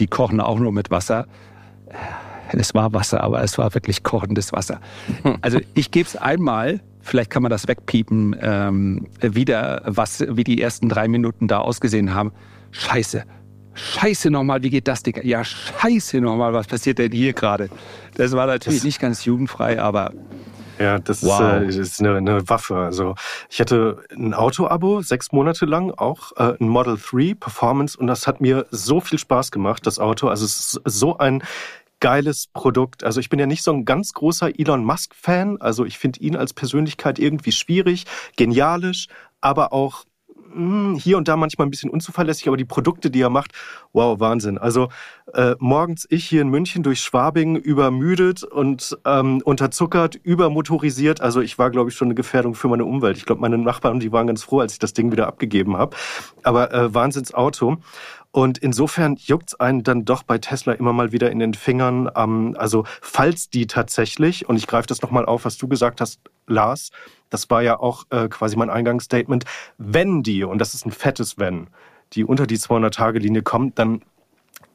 die 0.00 0.06
kochen 0.06 0.40
auch 0.40 0.58
nur 0.58 0.72
mit 0.72 0.90
Wasser. 0.90 1.26
Äh, 1.88 2.56
es 2.56 2.72
war 2.72 2.94
Wasser, 2.94 3.22
aber 3.22 3.42
es 3.42 3.58
war 3.58 3.74
wirklich 3.74 4.02
kochendes 4.02 4.50
Wasser. 4.54 4.80
Also 5.42 5.60
ich 5.74 5.90
gebe 5.90 6.06
es 6.06 6.16
einmal, 6.16 6.80
vielleicht 7.02 7.28
kann 7.28 7.42
man 7.42 7.50
das 7.50 7.68
wegpiepen, 7.68 8.34
ähm, 8.40 9.08
wieder, 9.20 9.82
was, 9.84 10.24
wie 10.26 10.44
die 10.44 10.62
ersten 10.62 10.88
drei 10.88 11.06
Minuten 11.06 11.48
da 11.48 11.58
ausgesehen 11.58 12.14
haben. 12.14 12.32
Scheiße, 12.70 13.24
Scheiße 13.74 14.30
nochmal, 14.30 14.62
wie 14.62 14.70
geht 14.70 14.88
das, 14.88 15.02
Digga? 15.02 15.22
Ja, 15.22 15.44
scheiße 15.44 16.20
nochmal, 16.20 16.52
was 16.52 16.66
passiert 16.66 16.98
denn 16.98 17.12
hier 17.12 17.32
gerade? 17.32 17.68
Das 18.14 18.32
war 18.32 18.46
natürlich 18.46 18.80
das, 18.80 18.84
nicht 18.84 19.00
ganz 19.00 19.24
jugendfrei, 19.24 19.80
aber. 19.80 20.12
Ja, 20.78 20.98
das 20.98 21.22
wow. 21.22 21.62
ist, 21.62 21.76
äh, 21.76 21.80
ist 21.80 22.00
eine, 22.00 22.16
eine, 22.16 22.48
Waffe. 22.48 22.76
Also 22.76 23.14
ich 23.48 23.60
hatte 23.60 24.04
ein 24.10 24.34
Auto-Abo 24.34 25.02
sechs 25.02 25.32
Monate 25.32 25.66
lang, 25.66 25.92
auch 25.92 26.32
äh, 26.36 26.56
ein 26.60 26.68
Model 26.68 26.98
3 26.98 27.34
Performance 27.34 27.96
und 27.98 28.06
das 28.06 28.26
hat 28.26 28.40
mir 28.40 28.66
so 28.70 29.00
viel 29.00 29.18
Spaß 29.18 29.50
gemacht, 29.50 29.86
das 29.86 29.98
Auto. 29.98 30.28
Also 30.28 30.44
es 30.44 30.74
ist 30.74 30.80
so 30.84 31.18
ein 31.18 31.42
geiles 32.00 32.48
Produkt. 32.48 33.04
Also 33.04 33.20
ich 33.20 33.28
bin 33.28 33.38
ja 33.38 33.46
nicht 33.46 33.62
so 33.62 33.72
ein 33.72 33.84
ganz 33.84 34.12
großer 34.12 34.58
Elon 34.58 34.84
Musk-Fan. 34.84 35.60
Also 35.60 35.84
ich 35.84 35.98
finde 35.98 36.20
ihn 36.20 36.36
als 36.36 36.52
Persönlichkeit 36.52 37.18
irgendwie 37.18 37.52
schwierig, 37.52 38.04
genialisch, 38.36 39.06
aber 39.40 39.72
auch 39.72 40.04
hm, 40.54 40.96
hier 40.96 41.16
und 41.16 41.28
da 41.28 41.36
manchmal 41.36 41.66
ein 41.66 41.70
bisschen 41.70 41.90
unzuverlässig, 41.90 42.46
aber 42.48 42.56
die 42.56 42.64
Produkte, 42.64 43.10
die 43.10 43.20
er 43.20 43.30
macht, 43.30 43.52
wow, 43.92 44.18
Wahnsinn. 44.20 44.58
Also 44.58 44.88
äh, 45.32 45.54
morgens 45.58 46.06
ich 46.10 46.24
hier 46.24 46.42
in 46.42 46.48
München 46.48 46.82
durch 46.82 47.00
Schwabing 47.00 47.56
übermüdet 47.56 48.44
und 48.44 48.96
ähm, 49.04 49.42
unterzuckert, 49.44 50.14
übermotorisiert. 50.14 51.20
Also 51.20 51.40
ich 51.40 51.58
war, 51.58 51.70
glaube 51.70 51.90
ich, 51.90 51.96
schon 51.96 52.08
eine 52.08 52.14
Gefährdung 52.14 52.54
für 52.54 52.68
meine 52.68 52.84
Umwelt. 52.84 53.16
Ich 53.16 53.26
glaube, 53.26 53.40
meine 53.40 53.58
Nachbarn, 53.58 54.00
die 54.00 54.12
waren 54.12 54.26
ganz 54.26 54.44
froh, 54.44 54.60
als 54.60 54.72
ich 54.72 54.78
das 54.78 54.92
Ding 54.92 55.10
wieder 55.12 55.26
abgegeben 55.26 55.76
habe. 55.76 55.96
Aber 56.42 56.72
äh, 56.72 56.94
Wahnsinnsauto. 56.94 57.78
Und 58.34 58.58
insofern 58.58 59.14
juckt's 59.14 59.54
einen 59.54 59.84
dann 59.84 60.04
doch 60.04 60.24
bei 60.24 60.38
Tesla 60.38 60.72
immer 60.72 60.92
mal 60.92 61.12
wieder 61.12 61.30
in 61.30 61.38
den 61.38 61.54
Fingern. 61.54 62.10
Ähm, 62.16 62.56
also 62.58 62.84
falls 63.00 63.48
die 63.48 63.68
tatsächlich, 63.68 64.48
und 64.48 64.56
ich 64.56 64.66
greife 64.66 64.88
das 64.88 65.02
nochmal 65.02 65.24
auf, 65.24 65.44
was 65.44 65.56
du 65.56 65.68
gesagt 65.68 66.00
hast, 66.00 66.18
Lars, 66.48 66.90
das 67.30 67.48
war 67.48 67.62
ja 67.62 67.78
auch 67.78 68.06
äh, 68.10 68.28
quasi 68.28 68.56
mein 68.56 68.70
Eingangsstatement, 68.70 69.44
wenn 69.78 70.24
die, 70.24 70.42
und 70.42 70.58
das 70.58 70.74
ist 70.74 70.84
ein 70.84 70.90
fettes 70.90 71.38
Wenn, 71.38 71.68
die 72.14 72.24
unter 72.24 72.48
die 72.48 72.58
200-Tage-Linie 72.58 73.42
kommt, 73.42 73.78
dann 73.78 74.02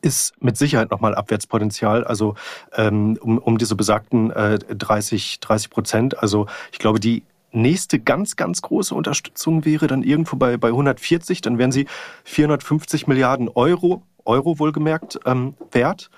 ist 0.01 0.41
mit 0.41 0.55
Sicherheit 0.55 0.89
nochmal 0.89 1.13
Abwärtspotenzial, 1.13 2.05
also 2.05 2.35
ähm, 2.77 3.17
um, 3.19 3.39
um 3.39 3.57
diese 3.57 3.75
besagten 3.75 4.31
äh, 4.31 4.57
30, 4.59 5.41
30 5.41 5.69
Prozent. 5.69 6.17
Also 6.17 6.47
ich 6.71 6.79
glaube, 6.79 7.01
die 7.01 7.23
nächste 7.51 7.99
ganz, 7.99 8.35
ganz 8.35 8.61
große 8.61 8.93
Unterstützung 8.93 9.65
wäre 9.65 9.87
dann 9.87 10.03
irgendwo 10.03 10.35
bei, 10.35 10.57
bei 10.57 10.69
140, 10.69 11.41
dann 11.41 11.57
wären 11.57 11.71
sie 11.71 11.87
450 12.23 13.07
Milliarden 13.07 13.49
Euro, 13.49 14.03
Euro 14.25 14.59
wohlgemerkt, 14.59 15.19
ähm, 15.25 15.55
wert. 15.71 16.09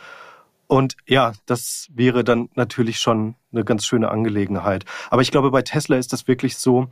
Und 0.68 0.96
ja, 1.06 1.34
das 1.46 1.88
wäre 1.94 2.24
dann 2.24 2.50
natürlich 2.56 3.00
schon 3.00 3.36
eine 3.52 3.66
ganz 3.66 3.86
schöne 3.86 4.10
Angelegenheit. 4.10 4.86
Aber 5.10 5.22
ich 5.22 5.32
glaube, 5.32 5.52
bei 5.52 5.62
Tesla 5.62 5.98
ist 5.98 6.14
das 6.14 6.28
wirklich 6.28 6.58
so, 6.58 6.88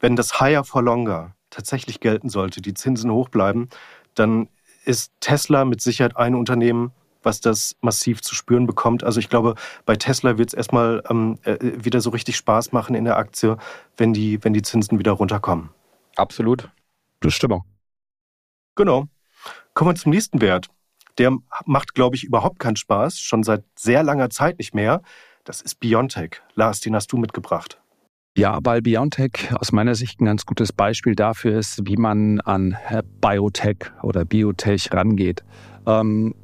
wenn 0.00 0.16
das 0.16 0.40
Higher 0.40 0.64
for 0.64 0.82
Longer 0.82 1.34
tatsächlich 1.50 2.00
gelten 2.00 2.28
sollte, 2.30 2.62
die 2.62 2.74
Zinsen 2.74 3.10
hoch 3.10 3.28
bleiben, 3.28 3.68
dann 4.14 4.48
ist 4.84 5.12
Tesla 5.20 5.64
mit 5.64 5.82
Sicherheit 5.82 6.16
ein 6.16 6.34
Unternehmen, 6.34 6.92
was 7.22 7.40
das 7.40 7.76
massiv 7.80 8.22
zu 8.22 8.34
spüren 8.34 8.66
bekommt. 8.66 9.04
Also 9.04 9.20
ich 9.20 9.28
glaube, 9.28 9.54
bei 9.84 9.96
Tesla 9.96 10.38
wird 10.38 10.48
es 10.48 10.54
erstmal 10.54 11.02
ähm, 11.10 11.38
äh, 11.44 11.56
wieder 11.60 12.00
so 12.00 12.10
richtig 12.10 12.36
Spaß 12.36 12.72
machen 12.72 12.94
in 12.94 13.04
der 13.04 13.16
Aktie, 13.16 13.56
wenn 13.96 14.12
die, 14.12 14.42
wenn 14.44 14.52
die 14.52 14.62
Zinsen 14.62 14.98
wieder 14.98 15.12
runterkommen. 15.12 15.70
Absolut. 16.16 16.68
Bestimmung. 17.20 17.64
Genau. 18.76 19.06
Kommen 19.74 19.90
wir 19.90 19.94
zum 19.94 20.10
nächsten 20.10 20.40
Wert. 20.40 20.68
Der 21.18 21.36
macht, 21.66 21.94
glaube 21.94 22.16
ich, 22.16 22.24
überhaupt 22.24 22.60
keinen 22.60 22.76
Spaß, 22.76 23.18
schon 23.18 23.42
seit 23.42 23.64
sehr 23.76 24.02
langer 24.02 24.30
Zeit 24.30 24.58
nicht 24.58 24.74
mehr. 24.74 25.02
Das 25.44 25.62
ist 25.62 25.80
Biontech. 25.80 26.42
Lars, 26.54 26.80
den 26.80 26.94
hast 26.94 27.10
du 27.12 27.16
mitgebracht. 27.16 27.80
Ja, 28.36 28.60
weil 28.62 28.82
Biontech 28.82 29.52
aus 29.58 29.72
meiner 29.72 29.96
Sicht 29.96 30.20
ein 30.20 30.26
ganz 30.26 30.46
gutes 30.46 30.72
Beispiel 30.72 31.16
dafür 31.16 31.58
ist, 31.58 31.88
wie 31.88 31.96
man 31.96 32.40
an 32.40 32.76
Biotech 33.20 33.90
oder 34.02 34.24
Biotech 34.24 34.92
rangeht. 34.92 35.42
Ähm, 35.86 36.36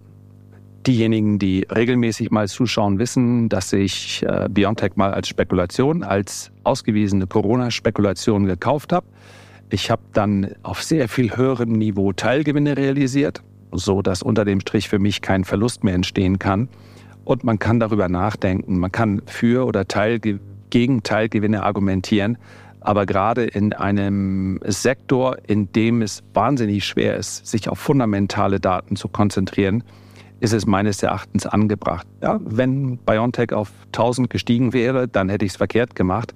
Diejenigen, 0.87 1.38
die 1.38 1.67
regelmäßig 1.75 2.31
mal 2.31 2.47
zuschauen, 2.47 2.99
wissen, 2.99 3.49
dass 3.49 3.73
ich 3.73 4.23
äh, 4.23 4.49
Biontech 4.50 4.97
mal 4.97 5.14
als 5.14 5.29
Spekulation, 5.29 6.03
als 6.03 6.50
ausgewiesene 6.62 7.26
Corona-Spekulation 7.26 8.45
gekauft 8.45 8.93
habe. 8.93 9.07
Ich 9.71 9.91
habe 9.91 10.03
dann 10.12 10.55
auf 10.62 10.83
sehr 10.83 11.09
viel 11.09 11.37
höherem 11.37 11.73
Niveau 11.73 12.12
Teilgewinne 12.12 12.76
realisiert, 12.76 13.43
so 13.73 14.03
dass 14.03 14.23
unter 14.23 14.45
dem 14.45 14.61
Strich 14.61 14.91
für 14.91 14.99
mich 14.99 15.23
kein 15.23 15.45
Verlust 15.45 15.85
mehr 15.85 15.95
entstehen 15.95 16.38
kann. 16.38 16.69
Und 17.25 17.45
man 17.45 17.59
kann 17.59 17.81
darüber 17.81 18.11
nachdenken, 18.11 18.79
man 18.79 18.93
kann 18.93 19.23
für 19.25 19.67
oder 19.67 19.88
Teil, 19.88 20.21
gegen 20.69 21.03
Teilgewinne 21.03 21.62
argumentieren. 21.62 22.37
Aber 22.81 23.07
gerade 23.07 23.45
in 23.45 23.73
einem 23.73 24.61
Sektor, 24.67 25.38
in 25.47 25.73
dem 25.73 26.03
es 26.03 26.23
wahnsinnig 26.35 26.85
schwer 26.85 27.17
ist, 27.17 27.47
sich 27.47 27.71
auf 27.71 27.79
fundamentale 27.79 28.61
Daten 28.61 28.97
zu 28.97 29.09
konzentrieren, 29.09 29.83
ist 30.45 30.53
es 30.53 30.67
meines 30.67 31.03
Erachtens 31.03 31.47
angebracht. 31.47 32.07
Ja, 32.23 32.39
wenn 32.45 32.99
BioNTech 32.99 33.55
auf 33.55 33.73
1000 33.87 34.29
gestiegen 34.29 34.75
wäre, 34.75 35.09
dann 35.09 35.31
hätte 35.31 35.47
ich 35.47 35.53
es 35.53 35.57
verkehrt 35.57 35.95
gemacht. 35.95 36.35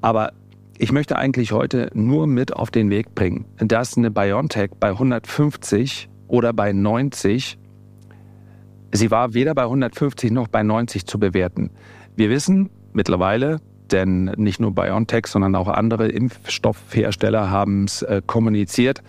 Aber 0.00 0.32
ich 0.78 0.92
möchte 0.92 1.16
eigentlich 1.16 1.50
heute 1.50 1.90
nur 1.92 2.28
mit 2.28 2.54
auf 2.54 2.70
den 2.70 2.88
Weg 2.88 3.16
bringen, 3.16 3.46
dass 3.58 3.96
eine 3.98 4.12
BioNTech 4.12 4.70
bei 4.78 4.90
150 4.90 6.08
oder 6.28 6.52
bei 6.52 6.72
90, 6.72 7.58
sie 8.92 9.10
war 9.10 9.34
weder 9.34 9.54
bei 9.56 9.62
150 9.62 10.30
noch 10.30 10.46
bei 10.46 10.62
90 10.62 11.04
zu 11.04 11.18
bewerten. 11.18 11.70
Wir 12.14 12.30
wissen 12.30 12.70
mittlerweile, 12.92 13.60
denn 13.90 14.26
nicht 14.36 14.60
nur 14.60 14.72
BioNTech, 14.72 15.26
sondern 15.26 15.56
auch 15.56 15.66
andere 15.66 16.06
Impfstoffhersteller 16.06 17.50
haben 17.50 17.84
es 17.86 18.02
äh, 18.02 18.22
kommuniziert, 18.24 19.02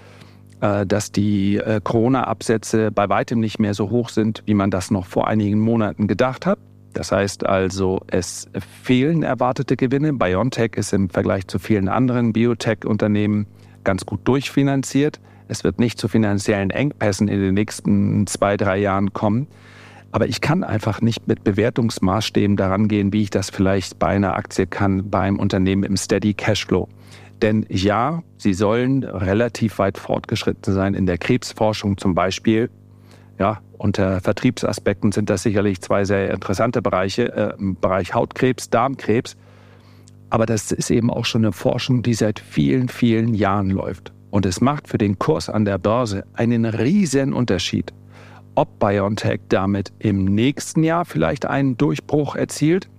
dass 0.64 1.12
die 1.12 1.58
äh, 1.58 1.82
Corona-Absätze 1.84 2.90
bei 2.90 3.10
weitem 3.10 3.42
nicht 3.42 3.60
mehr 3.60 3.74
so 3.74 3.90
hoch 3.90 4.08
sind, 4.08 4.44
wie 4.46 4.54
man 4.54 4.72
das 4.72 4.92
noch 4.92 5.06
vor 5.06 5.28
einigen 5.28 5.60
Monaten 5.60 6.08
gedacht 6.08 6.46
hat. 6.46 6.58
Das 6.94 7.12
heißt 7.12 7.46
also, 7.46 8.02
es 8.08 8.48
fehlen 8.82 9.24
erwartete 9.24 9.76
Gewinne. 9.76 10.14
BioNTech 10.14 10.76
ist 10.76 10.94
im 10.94 11.10
Vergleich 11.10 11.48
zu 11.48 11.60
vielen 11.60 11.90
anderen 11.90 12.32
Biotech-Unternehmen 12.32 13.48
ganz 13.84 14.06
gut 14.06 14.22
durchfinanziert. 14.24 15.20
Es 15.50 15.66
wird 15.66 15.80
nicht 15.80 16.00
zu 16.00 16.08
finanziellen 16.08 16.70
Engpässen 16.70 17.28
in 17.28 17.42
den 17.42 17.56
nächsten 17.56 18.26
zwei, 18.28 18.56
drei 18.56 18.78
Jahren 18.78 19.12
kommen. 19.12 19.48
Aber 20.14 20.28
ich 20.28 20.40
kann 20.40 20.64
einfach 20.64 21.02
nicht 21.02 21.28
mit 21.28 21.44
Bewertungsmaßstäben 21.44 22.56
daran 22.56 22.88
gehen, 22.88 23.12
wie 23.12 23.24
ich 23.24 23.32
das 23.32 23.50
vielleicht 23.50 24.00
bei 24.00 24.10
einer 24.10 24.38
Aktie 24.38 24.68
kann, 24.68 25.10
beim 25.10 25.40
Unternehmen 25.40 25.84
im 25.84 25.98
Steady 25.98 26.34
Cashflow. 26.36 26.88
Denn 27.42 27.66
ja, 27.70 28.24
sie 28.38 28.54
sollen 28.54 29.04
relativ 29.04 29.80
weit 29.80 29.98
fortgeschritten 29.98 30.74
sein 30.74 30.94
in 30.94 31.06
der 31.06 31.18
Krebsforschung 31.18 31.98
zum 31.98 32.16
Beispiel. 32.16 32.70
Ja, 33.40 33.62
unter 33.78 34.22
Vertriebsaspekten 34.22 35.12
sind 35.12 35.30
das 35.30 35.44
sicherlich 35.44 35.82
zwei 35.82 36.06
sehr 36.06 36.32
interessante 36.32 36.82
Bereiche, 36.82 37.34
äh, 37.36 37.54
im 37.60 37.76
Bereich 37.76 38.14
Hautkrebs, 38.14 38.70
Darmkrebs. 38.70 39.36
Aber 40.30 40.46
das 40.46 40.72
ist 40.72 40.90
eben 40.90 41.10
auch 41.10 41.26
schon 41.26 41.44
eine 41.44 41.52
Forschung, 41.52 42.02
die 42.02 42.14
seit 42.14 42.40
vielen, 42.40 42.88
vielen 42.88 43.34
Jahren 43.34 43.70
läuft. 43.70 44.14
Und 44.30 44.46
es 44.46 44.62
macht 44.62 44.88
für 44.88 44.98
den 44.98 45.20
Kurs 45.20 45.50
an 45.50 45.66
der 45.66 45.78
Börse 45.78 46.26
einen 46.34 46.66
riesen 46.66 47.34
Unterschied, 47.34 47.94
ob 48.56 48.80
BioNTech 48.80 49.42
damit 49.50 49.92
im 50.00 50.26
nächsten 50.26 50.84
Jahr 50.84 51.06
vielleicht 51.06 51.46
einen 51.46 51.78
Durchbruch 51.78 52.36
erzielt 52.36 52.90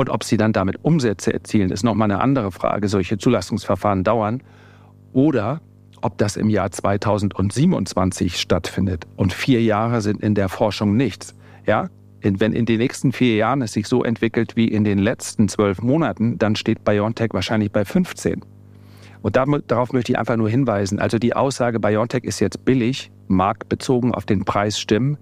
und 0.00 0.08
ob 0.08 0.24
sie 0.24 0.38
dann 0.38 0.54
damit 0.54 0.82
Umsätze 0.82 1.30
erzielen, 1.30 1.70
ist 1.70 1.82
nochmal 1.82 2.10
eine 2.10 2.22
andere 2.22 2.52
Frage. 2.52 2.88
Solche 2.88 3.18
Zulassungsverfahren 3.18 4.02
dauern. 4.02 4.42
Oder 5.12 5.60
ob 6.00 6.16
das 6.16 6.36
im 6.38 6.48
Jahr 6.48 6.70
2027 6.70 8.40
stattfindet. 8.40 9.04
Und 9.16 9.34
vier 9.34 9.62
Jahre 9.62 10.00
sind 10.00 10.22
in 10.22 10.34
der 10.34 10.48
Forschung 10.48 10.96
nichts. 10.96 11.34
Ja, 11.66 11.90
wenn 12.22 12.54
in 12.54 12.64
den 12.64 12.78
nächsten 12.78 13.12
vier 13.12 13.36
Jahren 13.36 13.60
es 13.60 13.74
sich 13.74 13.86
so 13.86 14.02
entwickelt 14.02 14.56
wie 14.56 14.68
in 14.68 14.84
den 14.84 14.98
letzten 14.98 15.48
zwölf 15.50 15.82
Monaten, 15.82 16.38
dann 16.38 16.56
steht 16.56 16.82
BioNTech 16.82 17.34
wahrscheinlich 17.34 17.70
bei 17.70 17.84
15. 17.84 18.40
Und 19.20 19.36
darauf 19.36 19.92
möchte 19.92 20.12
ich 20.12 20.18
einfach 20.18 20.38
nur 20.38 20.48
hinweisen. 20.48 20.98
Also 20.98 21.18
die 21.18 21.36
Aussage, 21.36 21.78
BioNTech 21.78 22.24
ist 22.24 22.40
jetzt 22.40 22.64
billig, 22.64 23.12
mag 23.28 23.68
bezogen 23.68 24.14
auf 24.14 24.24
den 24.24 24.46
Preis 24.46 24.80
stimmen 24.80 25.18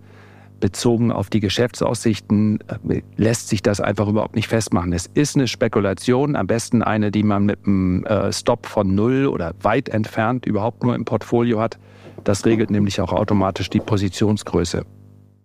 bezogen 0.61 1.13
auf 1.13 1.31
die 1.31 1.41
Geschäftsaussichten 1.41 2.61
äh, 2.89 3.03
lässt 3.17 3.49
sich 3.49 3.63
das 3.63 3.81
einfach 3.81 4.09
überhaupt 4.09 4.37
nicht 4.37 4.49
festmachen. 4.49 4.93
Es 4.93 5.07
ist 5.07 5.37
eine 5.37 5.49
Spekulation, 5.49 6.37
am 6.37 6.47
besten 6.47 6.83
eine, 6.83 7.11
die 7.11 7.23
man 7.23 7.45
mit 7.45 7.67
einem 7.67 8.05
äh, 8.05 8.33
Stop 8.33 8.67
von 8.67 8.95
null 8.95 9.27
oder 9.27 9.55
weit 9.63 9.89
entfernt 9.89 10.47
überhaupt 10.47 10.83
nur 10.83 10.95
im 10.95 11.05
Portfolio 11.05 11.61
hat. 11.61 11.79
Das 12.25 12.45
regelt 12.45 12.71
nämlich 12.71 13.01
auch 13.01 13.13
automatisch 13.13 13.71
die 13.71 13.81
Positionsgröße. 13.81 14.85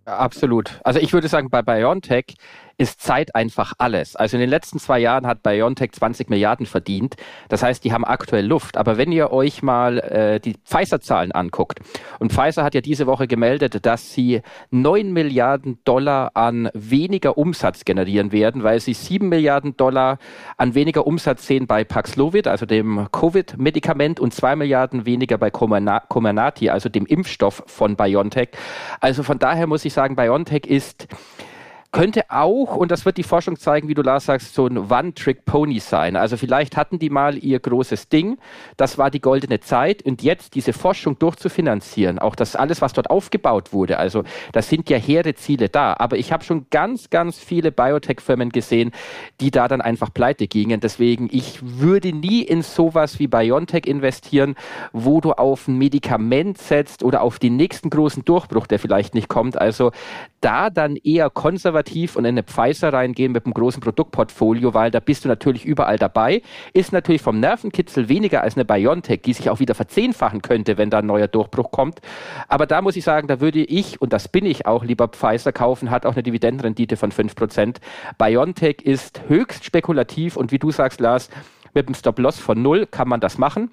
Absolut. 0.05 0.81
Also 0.83 0.99
ich 0.99 1.13
würde 1.13 1.27
sagen, 1.29 1.49
bei 1.49 1.61
BioNTech 1.61 2.35
ist 2.83 3.01
Zeit 3.01 3.33
einfach 3.33 3.73
alles. 3.77 4.15
Also 4.15 4.37
in 4.37 4.41
den 4.41 4.49
letzten 4.49 4.77
zwei 4.77 4.99
Jahren 4.99 5.25
hat 5.25 5.41
BioNTech 5.41 5.93
20 5.93 6.29
Milliarden 6.29 6.65
verdient. 6.65 7.15
Das 7.47 7.63
heißt, 7.63 7.83
die 7.83 7.93
haben 7.93 8.03
aktuell 8.03 8.45
Luft. 8.45 8.77
Aber 8.77 8.97
wenn 8.97 9.11
ihr 9.11 9.31
euch 9.31 9.63
mal 9.63 9.99
äh, 9.99 10.39
die 10.39 10.55
Pfizer-Zahlen 10.65 11.31
anguckt, 11.31 11.79
und 12.19 12.33
Pfizer 12.33 12.63
hat 12.63 12.75
ja 12.75 12.81
diese 12.81 13.07
Woche 13.07 13.27
gemeldet, 13.27 13.85
dass 13.85 14.13
sie 14.13 14.41
9 14.71 15.13
Milliarden 15.13 15.79
Dollar 15.85 16.31
an 16.33 16.69
weniger 16.73 17.37
Umsatz 17.37 17.85
generieren 17.85 18.31
werden, 18.31 18.63
weil 18.63 18.79
sie 18.81 18.93
7 18.93 19.29
Milliarden 19.29 19.77
Dollar 19.77 20.19
an 20.57 20.75
weniger 20.75 21.07
Umsatz 21.07 21.47
sehen 21.47 21.67
bei 21.67 21.85
Paxlovid, 21.85 22.47
also 22.47 22.65
dem 22.65 23.07
Covid-Medikament, 23.11 24.19
und 24.19 24.33
2 24.33 24.57
Milliarden 24.57 25.05
weniger 25.05 25.37
bei 25.37 25.49
Comirnaty, 25.49 26.69
also 26.69 26.89
dem 26.89 27.05
Impfstoff 27.05 27.63
von 27.65 27.95
BioNTech. 27.95 28.49
Also 28.99 29.23
von 29.23 29.39
daher 29.39 29.67
muss 29.67 29.85
ich 29.85 29.93
sagen, 29.93 30.17
BioNTech 30.17 30.65
ist 30.65 31.07
könnte 31.93 32.23
auch, 32.29 32.75
und 32.75 32.91
das 32.91 33.05
wird 33.05 33.17
die 33.17 33.23
Forschung 33.23 33.55
zeigen, 33.57 33.87
wie 33.87 33.93
du 33.93 34.01
Lars 34.01 34.25
sagst, 34.25 34.55
so 34.55 34.65
ein 34.65 34.91
One-Trick-Pony 34.91 35.79
sein. 35.79 36.15
Also 36.15 36.37
vielleicht 36.37 36.75
hatten 36.75 36.97
die 36.97 37.11
mal 37.11 37.37
ihr 37.37 37.59
großes 37.59 38.09
Ding, 38.09 38.39
das 38.77 38.97
war 38.97 39.11
die 39.11 39.21
goldene 39.21 39.59
Zeit 39.59 40.01
und 40.01 40.23
jetzt 40.23 40.55
diese 40.55 40.73
Forschung 40.73 41.19
durchzufinanzieren, 41.19 42.17
auch 42.17 42.35
das 42.35 42.55
alles, 42.55 42.81
was 42.81 42.93
dort 42.93 43.11
aufgebaut 43.11 43.73
wurde, 43.73 43.99
also 43.99 44.23
da 44.53 44.63
sind 44.63 44.89
ja 44.89 44.97
hehre 44.97 45.35
Ziele 45.35 45.69
da. 45.69 45.95
Aber 45.99 46.17
ich 46.17 46.33
habe 46.33 46.43
schon 46.43 46.65
ganz, 46.71 47.11
ganz 47.11 47.37
viele 47.37 47.71
Biotech-Firmen 47.71 48.49
gesehen, 48.49 48.91
die 49.39 49.51
da 49.51 49.67
dann 49.67 49.81
einfach 49.81 50.11
pleite 50.11 50.47
gingen. 50.47 50.79
Deswegen, 50.79 51.29
ich 51.31 51.59
würde 51.61 52.11
nie 52.11 52.41
in 52.41 52.63
sowas 52.63 53.19
wie 53.19 53.27
BioNTech 53.27 53.85
investieren, 53.85 54.55
wo 54.93 55.21
du 55.21 55.33
auf 55.33 55.67
ein 55.67 55.77
Medikament 55.77 56.57
setzt 56.57 57.03
oder 57.03 57.21
auf 57.21 57.37
den 57.37 57.55
nächsten 57.55 57.91
großen 57.91 58.25
Durchbruch, 58.25 58.65
der 58.65 58.79
vielleicht 58.79 59.13
nicht 59.13 59.29
kommt. 59.29 59.61
Also 59.61 59.91
da 60.41 60.71
dann 60.71 60.95
eher 60.95 61.29
konservativ 61.29 61.82
und 62.15 62.25
in 62.25 62.25
eine 62.25 62.43
Pfizer 62.43 62.93
reingehen 62.93 63.31
mit 63.31 63.45
einem 63.45 63.53
großen 63.53 63.81
Produktportfolio, 63.81 64.73
weil 64.73 64.91
da 64.91 64.99
bist 64.99 65.25
du 65.25 65.29
natürlich 65.29 65.65
überall 65.65 65.97
dabei. 65.97 66.41
Ist 66.73 66.93
natürlich 66.93 67.21
vom 67.21 67.39
Nervenkitzel 67.39 68.09
weniger 68.09 68.41
als 68.41 68.55
eine 68.55 68.65
BioNTech, 68.65 69.21
die 69.21 69.33
sich 69.33 69.49
auch 69.49 69.59
wieder 69.59 69.75
verzehnfachen 69.75 70.41
könnte, 70.41 70.77
wenn 70.77 70.89
da 70.89 70.99
ein 70.99 71.05
neuer 71.05 71.27
Durchbruch 71.27 71.71
kommt. 71.71 71.99
Aber 72.47 72.65
da 72.65 72.81
muss 72.81 72.95
ich 72.95 73.03
sagen, 73.03 73.27
da 73.27 73.39
würde 73.39 73.59
ich, 73.59 74.01
und 74.01 74.13
das 74.13 74.27
bin 74.27 74.45
ich 74.45 74.65
auch, 74.65 74.83
lieber 74.83 75.07
Pfizer 75.07 75.51
kaufen, 75.51 75.91
hat 75.91 76.05
auch 76.05 76.13
eine 76.13 76.23
Dividendenrendite 76.23 76.97
von 76.97 77.11
5%. 77.11 77.77
BioNTech 78.17 78.81
ist 78.81 79.21
höchst 79.27 79.65
spekulativ 79.65 80.37
und 80.37 80.51
wie 80.51 80.59
du 80.59 80.71
sagst, 80.71 80.99
Lars, 80.99 81.29
mit 81.73 81.87
einem 81.87 81.95
Stop-Loss 81.95 82.39
von 82.39 82.61
null 82.61 82.85
kann 82.85 83.07
man 83.07 83.19
das 83.19 83.37
machen. 83.37 83.71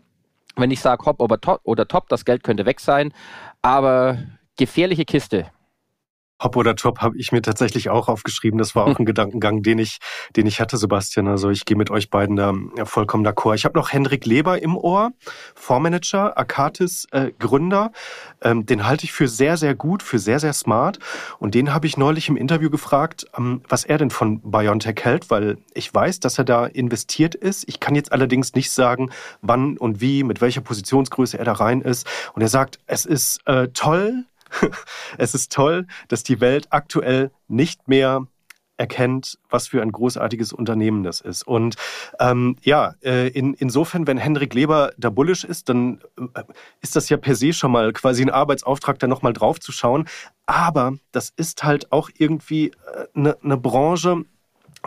Wenn 0.57 0.71
ich 0.71 0.81
sage 0.81 1.05
Hop 1.07 1.21
oder 1.21 1.41
Top, 1.41 1.61
oder 1.65 1.87
Top, 1.87 2.09
das 2.09 2.25
Geld 2.25 2.43
könnte 2.43 2.67
weg 2.67 2.81
sein, 2.81 3.13
aber 3.63 4.19
gefährliche 4.57 5.05
Kiste. 5.05 5.47
Hop 6.41 6.57
oder 6.57 6.75
Top 6.75 7.01
habe 7.01 7.17
ich 7.19 7.33
mir 7.33 7.43
tatsächlich 7.43 7.91
auch 7.91 8.09
aufgeschrieben. 8.09 8.59
Das 8.59 8.75
war 8.75 8.87
auch 8.87 8.99
ein 8.99 9.05
Gedankengang, 9.05 9.63
den 9.63 9.79
ich, 9.79 9.99
den 10.37 10.47
ich 10.47 10.61
hatte, 10.61 10.77
Sebastian. 10.77 11.29
Also 11.29 11.51
ich 11.51 11.65
gehe 11.65 11.77
mit 11.77 11.91
euch 11.91 12.11
beiden 12.11 12.37
da 12.37 12.55
vollkommen 12.85 13.27
d'accord. 13.27 13.55
Ich 13.55 13.65
habe 13.65 13.79
noch 13.79 13.93
Hendrik 13.93 14.25
Leber 14.25 14.63
im 14.63 14.77
Ohr, 14.77 15.13
Fondsmanager, 15.55 16.39
Akatis 16.39 17.07
äh, 17.13 17.33
Gründer. 17.39 17.93
Ähm, 18.43 18.67
den 18.67 18.87
halte 18.87 19.05
ich 19.05 19.13
für 19.13 19.29
sehr, 19.29 19.57
sehr 19.57 19.75
gut, 19.75 20.03
für 20.03 20.19
sehr, 20.19 20.41
sehr 20.41 20.53
smart. 20.53 20.99
Und 21.39 21.55
den 21.55 21.75
habe 21.75 21.87
ich 21.87 21.97
neulich 21.97 22.29
im 22.29 22.37
Interview 22.37 22.71
gefragt, 22.71 23.27
ähm, 23.37 23.63
was 23.69 23.85
er 23.85 23.99
denn 23.99 24.11
von 24.11 24.41
BioNTech 24.41 25.01
hält, 25.03 25.31
weil 25.31 25.59
ich 25.75 25.93
weiß, 25.93 26.21
dass 26.21 26.39
er 26.39 26.45
da 26.45 26.67
investiert 26.67 27.35
ist. 27.35 27.69
Ich 27.69 27.81
kann 27.81 27.95
jetzt 27.95 28.13
allerdings 28.13 28.55
nicht 28.55 28.71
sagen, 28.71 29.11
wann 29.43 29.77
und 29.77 30.01
wie, 30.01 30.23
mit 30.23 30.41
welcher 30.41 30.61
Positionsgröße 30.61 31.39
er 31.39 31.45
da 31.45 31.53
rein 31.53 31.83
ist. 31.83 32.07
Und 32.35 32.43
er 32.43 32.49
sagt, 32.49 32.79
es 32.87 33.05
ist 33.05 33.47
äh, 33.47 33.69
toll, 33.69 34.25
es 35.19 35.35
ist 35.35 35.53
toll, 35.53 35.87
dass 36.09 36.23
die 36.23 36.41
Welt 36.41 36.69
aktuell 36.71 37.31
nicht 37.49 37.89
mehr 37.89 38.27
erkennt, 38.81 39.39
was 39.51 39.69
für 39.69 39.83
ein 39.83 39.93
großartiges 39.93 40.55
Unternehmen 40.55 41.03
das 41.03 41.21
ist. 41.21 41.47
Und 41.47 41.77
ähm, 42.19 42.57
ja, 42.63 42.95
äh, 43.03 43.29
in, 43.29 43.53
insofern, 43.53 44.07
wenn 44.07 44.17
Hendrik 44.17 44.55
Leber 44.55 44.93
da 44.97 45.11
bullisch 45.11 45.45
ist, 45.45 45.69
dann 45.69 46.01
äh, 46.35 46.43
ist 46.81 46.97
das 46.97 47.11
ja 47.11 47.19
per 47.19 47.35
se 47.35 47.53
schon 47.53 47.73
mal 47.73 47.93
quasi 47.93 48.23
ein 48.23 48.31
Arbeitsauftrag, 48.31 48.99
da 48.99 49.07
nochmal 49.07 49.35
drauf 49.35 49.61
zu 49.61 49.71
schauen. 49.71 50.09
Aber 50.47 50.95
das 51.13 51.31
ist 51.37 51.63
halt 51.63 51.93
auch 51.93 52.09
irgendwie 52.17 52.73
eine 53.15 53.33
äh, 53.33 53.37
ne 53.43 53.59
Branche, 53.59 54.25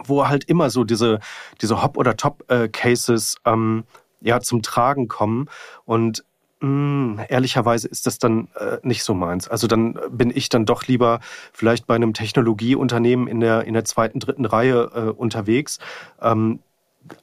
wo 0.05 0.27
halt 0.27 0.46
immer 0.46 0.72
so 0.72 0.84
diese, 0.84 1.20
diese 1.62 1.84
Hop- 1.84 1.98
oder 1.98 2.17
Top-Cases 2.17 3.36
äh, 3.46 3.51
ähm, 3.51 3.84
ja, 4.22 4.39
zum 4.39 4.63
Tragen 4.63 5.08
kommen. 5.08 5.50
Und 5.86 6.24
mh, 6.63 7.20
hm, 7.20 7.25
ehrlicherweise 7.29 7.88
ist 7.88 8.08
das 8.08 8.17
dann 8.17 8.48
äh, 8.55 8.77
nicht 8.84 9.03
so 9.03 9.13
meins. 9.13 9.48
Also 9.48 9.67
dann 9.67 10.00
bin 10.10 10.32
ich 10.34 10.50
dann 10.50 10.65
doch 10.65 10.88
lieber 10.88 11.20
vielleicht 11.51 11.86
bei 11.86 11.96
einem 11.96 12.13
Technologieunternehmen 12.13 13.27
in 13.27 13.39
der, 13.39 13.65
in 13.65 13.74
der 13.74 13.86
zweiten, 13.86 14.20
dritten 14.20 14.46
Reihe 14.46 14.89
äh, 14.96 15.00
unterwegs. 15.12 15.79
Ähm, 16.22 16.60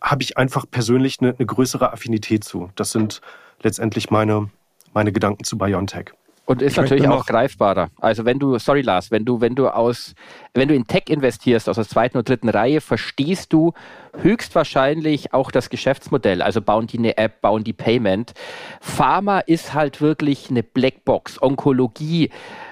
Habe 0.01 0.23
ich 0.23 0.37
einfach 0.37 0.67
persönlich 0.71 1.19
eine, 1.21 1.35
eine 1.37 1.47
größere 1.47 1.93
Affinität 1.93 2.45
zu. 2.45 2.71
Das 2.77 2.93
sind 2.93 3.21
letztendlich 3.63 4.11
meine, 4.11 4.51
meine 4.93 5.13
Gedanken 5.13 5.45
zu 5.45 5.57
BioNTech. 5.59 6.13
Und 6.51 6.63
ist 6.63 6.73
ich 6.73 6.79
natürlich 6.79 7.07
auch 7.07 7.27
greifbarer. 7.27 7.91
Also 8.01 8.25
wenn 8.25 8.41
du, 8.41 8.59
sorry 8.59 8.81
Lars, 8.81 9.13
wenn 9.13 9.25
du, 9.25 9.41
wenn 9.41 9.55
du 9.55 9.69
aus, 9.69 10.17
wenn 10.53 10.67
du 10.67 10.75
in 10.75 10.85
Tech 10.85 11.05
investierst 11.09 11.69
aus 11.69 11.77
der 11.77 11.87
zweiten 11.87 12.19
und 12.19 12.29
dritten 12.29 12.49
Reihe, 12.49 12.81
verstehst 12.81 13.53
du 13.53 13.73
höchstwahrscheinlich 14.21 15.33
auch 15.33 15.53
das 15.53 15.71
Geschäftsmodell. 15.71 16.43
Also 16.43 16.61
bauen 16.61 16.89
die 16.89 16.99
eine 16.99 17.17
App, 17.19 17.41
bauen 17.41 17.63
die 17.63 17.73
Payment. 17.73 18.33
Pharma 18.81 19.39
ist 19.39 19.75
halt 19.75 20.01
wirklich 20.01 20.51
eine 20.51 20.65
Blackbox. 20.65 21.41
Onkologie 21.41 22.31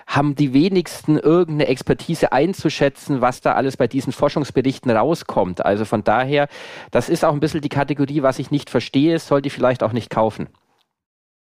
haben 0.09 0.35
die 0.35 0.53
wenigsten 0.53 1.17
irgendeine 1.17 1.69
Expertise 1.69 2.33
einzuschätzen, 2.33 3.21
was 3.21 3.43
da 3.43 3.53
alles 3.53 3.77
bei 3.77 3.87
diesen 3.87 4.13
Forschungsberichten 4.13 4.91
rauskommt. 4.91 5.65
Also 5.65 5.85
von 5.85 6.03
daher, 6.03 6.49
das 6.91 7.09
ist 7.09 7.25
auch 7.25 7.33
ein 7.33 7.39
bisschen 7.39 7.61
die 7.61 7.69
Kategorie, 7.69 8.23
was 8.23 8.41
ich 8.41 8.51
nicht 8.51 8.71
verstehe, 8.71 9.21
sollte 9.21 9.47
ich 9.47 9.53
vielleicht 9.53 9.85
auch 9.85 9.93
nicht 9.93 10.11
kaufen. 10.11 10.49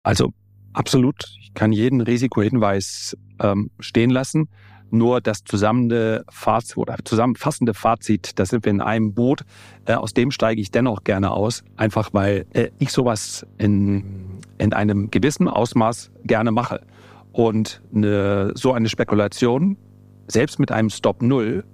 Also 0.03 0.35
Absolut. 0.79 1.25
Ich 1.41 1.55
kann 1.55 1.73
jeden 1.73 2.01
Risikohinweis 2.01 3.17
ähm, 3.41 3.71
stehen 3.81 4.11
lassen. 4.11 4.49
Nur 4.91 5.21
das 5.21 5.43
zusammenfassende 5.43 6.25
Fazit, 6.31 6.77
oder 6.79 6.97
zusammenfassende 7.05 7.75
Fazit, 7.75 8.39
da 8.39 8.47
sind 8.47 8.65
wir 8.65 8.71
in 8.71 8.81
einem 8.81 9.13
Boot. 9.13 9.43
Äh, 9.87 9.95
aus 9.95 10.15
dem 10.15 10.31
steige 10.31 10.61
ich 10.61 10.71
dennoch 10.71 11.03
gerne 11.03 11.33
aus, 11.33 11.65
einfach 11.77 12.11
weil 12.13 12.47
äh, 12.53 12.71
ich 12.79 12.93
sowas 12.93 13.45
in, 13.59 14.39
in 14.59 14.73
einem 14.73 15.11
gewissen 15.11 15.49
Ausmaß 15.49 16.13
gerne 16.23 16.53
mache. 16.53 16.83
Und 17.33 17.83
eine, 17.93 18.53
so 18.55 18.73
eine 18.73 18.89
Spekulation, 18.89 19.77
selbst 20.29 20.61
mit 20.61 20.71
einem 20.71 20.91
Stop 20.91 21.23
Null, 21.23 21.65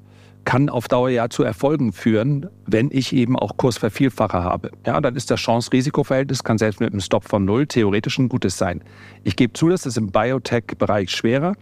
kann 0.44 0.68
auf 0.68 0.88
Dauer 0.88 1.10
ja 1.10 1.28
zu 1.28 1.42
Erfolgen 1.42 1.92
führen, 1.92 2.48
wenn 2.66 2.90
ich 2.92 3.12
eben 3.12 3.38
auch 3.38 3.56
Kursvervielfacher 3.56 4.42
habe. 4.42 4.70
Ja, 4.86 5.00
dann 5.00 5.16
ist 5.16 5.30
das 5.30 5.40
Chance-Risiko-Verhältnis, 5.40 6.44
kann 6.44 6.58
selbst 6.58 6.80
mit 6.80 6.92
einem 6.92 7.00
Stop 7.00 7.24
von 7.24 7.44
Null 7.44 7.66
theoretisch 7.66 8.18
ein 8.18 8.28
gutes 8.28 8.58
sein. 8.58 8.82
Ich 9.24 9.36
gebe 9.36 9.52
zu, 9.52 9.68
das 9.68 9.86
ist 9.86 9.96
im 9.96 10.10
Biotech-Bereich 10.10 11.10
schwerer. 11.10 11.54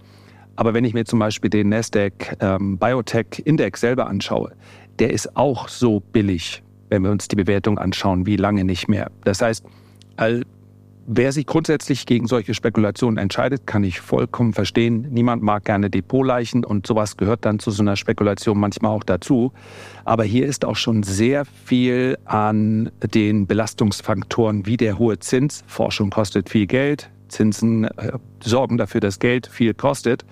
Aber 0.56 0.74
wenn 0.74 0.84
ich 0.84 0.94
mir 0.94 1.04
zum 1.04 1.18
Beispiel 1.18 1.50
den 1.50 1.70
Nasdaq 1.70 2.36
ähm, 2.40 2.78
Biotech 2.78 3.42
Index 3.44 3.80
selber 3.80 4.06
anschaue, 4.06 4.52
der 4.98 5.10
ist 5.10 5.36
auch 5.36 5.68
so 5.68 6.00
billig, 6.00 6.62
wenn 6.90 7.02
wir 7.02 7.10
uns 7.10 7.28
die 7.28 7.36
Bewertung 7.36 7.78
anschauen, 7.78 8.26
wie 8.26 8.36
lange 8.36 8.64
nicht 8.64 8.88
mehr. 8.88 9.10
Das 9.24 9.40
heißt, 9.40 9.64
all 10.16 10.42
Wer 11.06 11.32
sich 11.32 11.46
grundsätzlich 11.46 12.06
gegen 12.06 12.28
solche 12.28 12.54
Spekulationen 12.54 13.18
entscheidet, 13.18 13.66
kann 13.66 13.82
ich 13.82 14.00
vollkommen 14.00 14.52
verstehen. 14.52 15.08
Niemand 15.10 15.42
mag 15.42 15.64
gerne 15.64 15.90
Depotleichen 15.90 16.64
und 16.64 16.86
sowas 16.86 17.16
gehört 17.16 17.44
dann 17.44 17.58
zu 17.58 17.72
so 17.72 17.82
einer 17.82 17.96
Spekulation 17.96 18.58
manchmal 18.58 18.92
auch 18.92 19.02
dazu. 19.02 19.52
Aber 20.04 20.22
hier 20.22 20.46
ist 20.46 20.64
auch 20.64 20.76
schon 20.76 21.02
sehr 21.02 21.44
viel 21.44 22.18
an 22.24 22.92
den 23.02 23.48
Belastungsfaktoren 23.48 24.64
wie 24.64 24.76
der 24.76 24.96
hohe 24.96 25.18
Zins. 25.18 25.64
Forschung 25.66 26.10
kostet 26.10 26.48
viel 26.48 26.68
Geld, 26.68 27.10
Zinsen 27.26 27.84
äh, 27.84 28.12
sorgen 28.40 28.78
dafür, 28.78 29.00
dass 29.00 29.18
Geld 29.18 29.48
viel 29.48 29.74
kostet. 29.74 30.24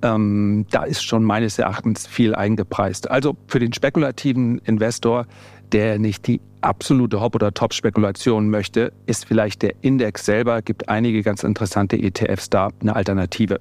Ähm, 0.00 0.64
da 0.70 0.84
ist 0.84 1.04
schon 1.04 1.22
meines 1.22 1.58
Erachtens 1.58 2.06
viel 2.06 2.34
eingepreist. 2.34 3.10
Also 3.10 3.36
für 3.46 3.58
den 3.58 3.74
spekulativen 3.74 4.58
Investor 4.64 5.26
der 5.72 5.98
nicht 5.98 6.26
die 6.26 6.40
absolute 6.60 7.20
Hop- 7.20 7.34
oder 7.34 7.52
Top-Spekulation 7.52 8.48
möchte, 8.48 8.92
ist 9.06 9.26
vielleicht 9.26 9.62
der 9.62 9.74
Index 9.82 10.24
selber, 10.24 10.62
gibt 10.62 10.88
einige 10.88 11.22
ganz 11.22 11.42
interessante 11.42 11.96
ETFs 11.96 12.50
da, 12.50 12.70
eine 12.80 12.94
Alternative. 12.94 13.60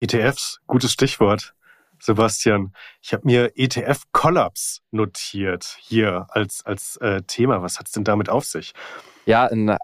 ETFs, 0.00 0.60
gutes 0.66 0.92
Stichwort. 0.92 1.54
Sebastian, 2.00 2.72
ich 3.00 3.12
habe 3.12 3.22
mir 3.24 3.52
ETF-Kollaps 3.56 4.82
notiert 4.90 5.76
hier 5.80 6.26
als, 6.30 6.64
als 6.66 6.96
äh, 6.98 7.22
Thema. 7.22 7.62
Was 7.62 7.78
hat 7.78 7.86
es 7.86 7.92
denn 7.92 8.04
damit 8.04 8.28
auf 8.28 8.44
sich? 8.44 8.72
Ja, 9.24 9.46
ein 9.46 9.76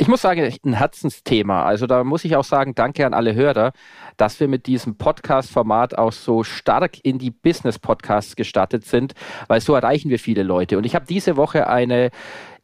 ich 0.00 0.06
muss 0.06 0.22
sagen, 0.22 0.52
ein 0.64 0.72
Herzensthema. 0.72 1.64
Also 1.64 1.88
da 1.88 2.04
muss 2.04 2.24
ich 2.24 2.36
auch 2.36 2.44
sagen, 2.44 2.76
danke 2.76 3.04
an 3.04 3.14
alle 3.14 3.34
Hörer, 3.34 3.72
dass 4.16 4.38
wir 4.38 4.46
mit 4.46 4.66
diesem 4.66 4.96
Podcast-Format 4.96 5.98
auch 5.98 6.12
so 6.12 6.44
stark 6.44 6.98
in 7.02 7.18
die 7.18 7.32
Business-Podcasts 7.32 8.36
gestartet 8.36 8.84
sind, 8.84 9.14
weil 9.48 9.60
so 9.60 9.74
erreichen 9.74 10.08
wir 10.08 10.20
viele 10.20 10.44
Leute. 10.44 10.78
Und 10.78 10.86
ich 10.86 10.94
habe 10.94 11.04
diese 11.04 11.36
Woche 11.36 11.66
eine 11.66 12.10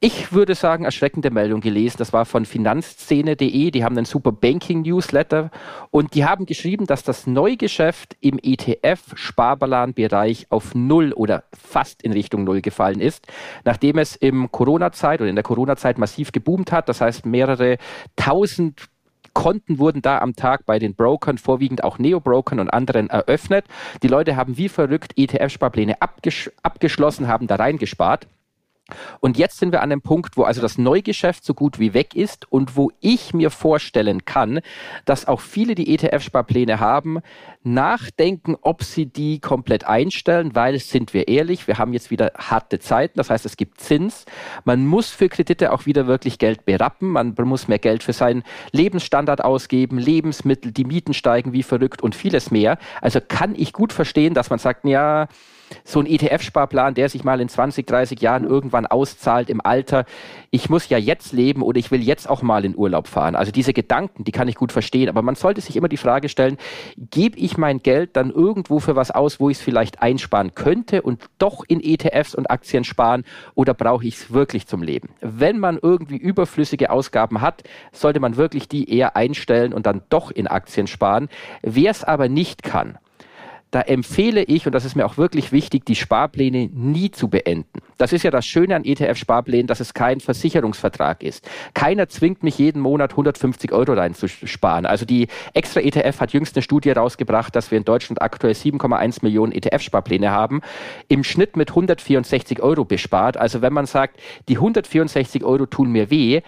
ich 0.04 0.32
würde 0.34 0.54
sagen, 0.54 0.84
erschreckende 0.84 1.30
Meldung 1.30 1.62
gelesen. 1.62 1.96
Das 1.96 2.12
war 2.12 2.26
von 2.26 2.44
finanzszene.de. 2.44 3.70
Die 3.70 3.84
haben 3.84 3.96
einen 3.96 4.04
super 4.04 4.32
Banking-Newsletter 4.32 5.50
und 5.90 6.14
die 6.14 6.26
haben 6.26 6.44
geschrieben, 6.44 6.86
dass 6.86 7.04
das 7.04 7.26
Neugeschäft 7.26 8.14
im 8.20 8.38
ETF-Sparplan-Bereich 8.38 10.48
auf 10.50 10.74
Null 10.74 11.14
oder 11.14 11.44
fast 11.58 12.02
in 12.02 12.12
Richtung 12.12 12.44
Null 12.44 12.60
gefallen 12.60 13.00
ist, 13.00 13.26
nachdem 13.64 13.96
es 13.96 14.14
im 14.14 14.52
Corona-Zeit 14.52 15.22
oder 15.22 15.30
in 15.30 15.36
der 15.36 15.42
Corona-Zeit 15.42 15.96
massiv 15.96 16.32
geboomt 16.32 16.70
hat. 16.70 16.90
Das 16.90 17.00
heißt, 17.00 17.24
mehrere 17.24 17.78
tausend 18.14 18.90
Konten 19.32 19.78
wurden 19.78 20.02
da 20.02 20.18
am 20.18 20.36
Tag 20.36 20.66
bei 20.66 20.78
den 20.78 20.94
Brokern, 20.94 21.38
vorwiegend 21.38 21.82
auch 21.82 21.98
Neo-Brokern 21.98 22.60
und 22.60 22.68
anderen 22.68 23.08
eröffnet. 23.08 23.64
Die 24.02 24.08
Leute 24.08 24.36
haben 24.36 24.58
wie 24.58 24.68
verrückt 24.68 25.14
ETF-Sparpläne 25.16 26.02
abgesch 26.02 26.50
abgeschlossen, 26.62 27.26
haben 27.26 27.46
da 27.46 27.54
reingespart. 27.56 28.26
Und 29.20 29.38
jetzt 29.38 29.58
sind 29.58 29.72
wir 29.72 29.82
an 29.82 29.88
dem 29.88 30.02
Punkt, 30.02 30.36
wo 30.36 30.42
also 30.42 30.60
das 30.60 30.76
Neugeschäft 30.76 31.42
so 31.44 31.54
gut 31.54 31.78
wie 31.78 31.94
weg 31.94 32.14
ist 32.14 32.50
und 32.52 32.76
wo 32.76 32.92
ich 33.00 33.32
mir 33.32 33.50
vorstellen 33.50 34.26
kann, 34.26 34.60
dass 35.06 35.26
auch 35.26 35.40
viele, 35.40 35.74
die 35.74 35.94
ETF-Sparpläne 35.94 36.80
haben, 36.80 37.20
nachdenken, 37.62 38.56
ob 38.60 38.84
sie 38.84 39.06
die 39.06 39.40
komplett 39.40 39.84
einstellen, 39.84 40.54
weil, 40.54 40.78
sind 40.78 41.14
wir 41.14 41.28
ehrlich, 41.28 41.66
wir 41.66 41.78
haben 41.78 41.94
jetzt 41.94 42.10
wieder 42.10 42.32
harte 42.36 42.78
Zeiten, 42.78 43.16
das 43.16 43.30
heißt, 43.30 43.46
es 43.46 43.56
gibt 43.56 43.80
Zins. 43.80 44.26
Man 44.64 44.86
muss 44.86 45.08
für 45.08 45.30
Kredite 45.30 45.72
auch 45.72 45.86
wieder 45.86 46.06
wirklich 46.06 46.38
Geld 46.38 46.66
berappen, 46.66 47.08
man 47.08 47.34
muss 47.38 47.68
mehr 47.68 47.78
Geld 47.78 48.02
für 48.02 48.12
seinen 48.12 48.42
Lebensstandard 48.72 49.42
ausgeben, 49.42 49.96
Lebensmittel, 49.96 50.72
die 50.72 50.84
Mieten 50.84 51.14
steigen 51.14 51.54
wie 51.54 51.62
verrückt 51.62 52.02
und 52.02 52.14
vieles 52.14 52.50
mehr. 52.50 52.76
Also 53.00 53.20
kann 53.26 53.54
ich 53.56 53.72
gut 53.72 53.94
verstehen, 53.94 54.34
dass 54.34 54.50
man 54.50 54.58
sagt, 54.58 54.84
ja, 54.84 55.28
so 55.84 56.00
ein 56.00 56.06
ETF-Sparplan, 56.06 56.94
der 56.94 57.08
sich 57.08 57.24
mal 57.24 57.40
in 57.40 57.48
20, 57.48 57.86
30 57.86 58.20
Jahren 58.20 58.44
irgendwann 58.44 58.86
auszahlt 58.86 59.50
im 59.50 59.60
Alter. 59.64 60.04
Ich 60.50 60.70
muss 60.70 60.88
ja 60.88 60.98
jetzt 60.98 61.32
leben 61.32 61.62
oder 61.62 61.78
ich 61.78 61.90
will 61.90 62.02
jetzt 62.02 62.28
auch 62.28 62.42
mal 62.42 62.64
in 62.64 62.76
Urlaub 62.76 63.08
fahren. 63.08 63.34
Also 63.34 63.52
diese 63.52 63.72
Gedanken, 63.72 64.24
die 64.24 64.32
kann 64.32 64.48
ich 64.48 64.54
gut 64.54 64.72
verstehen. 64.72 65.08
Aber 65.08 65.22
man 65.22 65.34
sollte 65.34 65.60
sich 65.60 65.76
immer 65.76 65.88
die 65.88 65.96
Frage 65.96 66.28
stellen, 66.28 66.58
gebe 66.96 67.38
ich 67.38 67.56
mein 67.56 67.82
Geld 67.82 68.16
dann 68.16 68.30
irgendwo 68.30 68.78
für 68.78 68.96
was 68.96 69.10
aus, 69.10 69.40
wo 69.40 69.50
ich 69.50 69.58
es 69.58 69.62
vielleicht 69.62 70.02
einsparen 70.02 70.54
könnte 70.54 71.02
und 71.02 71.22
doch 71.38 71.64
in 71.66 71.82
ETFs 71.82 72.34
und 72.34 72.50
Aktien 72.50 72.84
sparen 72.84 73.24
oder 73.54 73.74
brauche 73.74 74.06
ich 74.06 74.16
es 74.16 74.32
wirklich 74.32 74.66
zum 74.66 74.82
Leben? 74.82 75.08
Wenn 75.20 75.58
man 75.58 75.78
irgendwie 75.80 76.16
überflüssige 76.16 76.90
Ausgaben 76.90 77.40
hat, 77.40 77.62
sollte 77.92 78.20
man 78.20 78.36
wirklich 78.36 78.68
die 78.68 78.90
eher 78.90 79.16
einstellen 79.16 79.72
und 79.72 79.86
dann 79.86 80.02
doch 80.08 80.30
in 80.30 80.46
Aktien 80.46 80.86
sparen. 80.86 81.28
Wer 81.62 81.90
es 81.90 82.04
aber 82.04 82.28
nicht 82.28 82.62
kann, 82.62 82.98
da 83.74 83.80
empfehle 83.80 84.44
ich, 84.44 84.66
und 84.66 84.72
das 84.72 84.84
ist 84.84 84.94
mir 84.94 85.04
auch 85.04 85.16
wirklich 85.16 85.50
wichtig, 85.50 85.84
die 85.84 85.96
Sparpläne 85.96 86.70
nie 86.72 87.10
zu 87.10 87.26
beenden. 87.26 87.80
Das 87.98 88.12
ist 88.12 88.22
ja 88.22 88.30
das 88.30 88.46
Schöne 88.46 88.76
an 88.76 88.84
ETF-Sparplänen, 88.84 89.66
dass 89.66 89.80
es 89.80 89.94
kein 89.94 90.20
Versicherungsvertrag 90.20 91.24
ist. 91.24 91.50
Keiner 91.74 92.08
zwingt 92.08 92.44
mich 92.44 92.56
jeden 92.56 92.80
Monat 92.80 93.10
150 93.10 93.72
Euro 93.72 93.94
reinzusparen. 93.94 94.86
Also 94.86 95.04
die 95.04 95.26
extra 95.54 95.80
ETF 95.80 96.20
hat 96.20 96.32
jüngst 96.32 96.54
eine 96.54 96.62
Studie 96.62 96.92
rausgebracht, 96.92 97.56
dass 97.56 97.72
wir 97.72 97.78
in 97.78 97.84
Deutschland 97.84 98.22
aktuell 98.22 98.52
7,1 98.52 99.18
Millionen 99.22 99.50
ETF-Sparpläne 99.50 100.30
haben, 100.30 100.60
im 101.08 101.24
Schnitt 101.24 101.56
mit 101.56 101.70
164 101.70 102.62
Euro 102.62 102.84
bespart. 102.84 103.36
Also 103.36 103.60
wenn 103.60 103.72
man 103.72 103.86
sagt, 103.86 104.20
die 104.48 104.54
164 104.54 105.42
Euro 105.42 105.66
tun 105.66 105.90
mir 105.90 106.10
weh, 106.10 106.42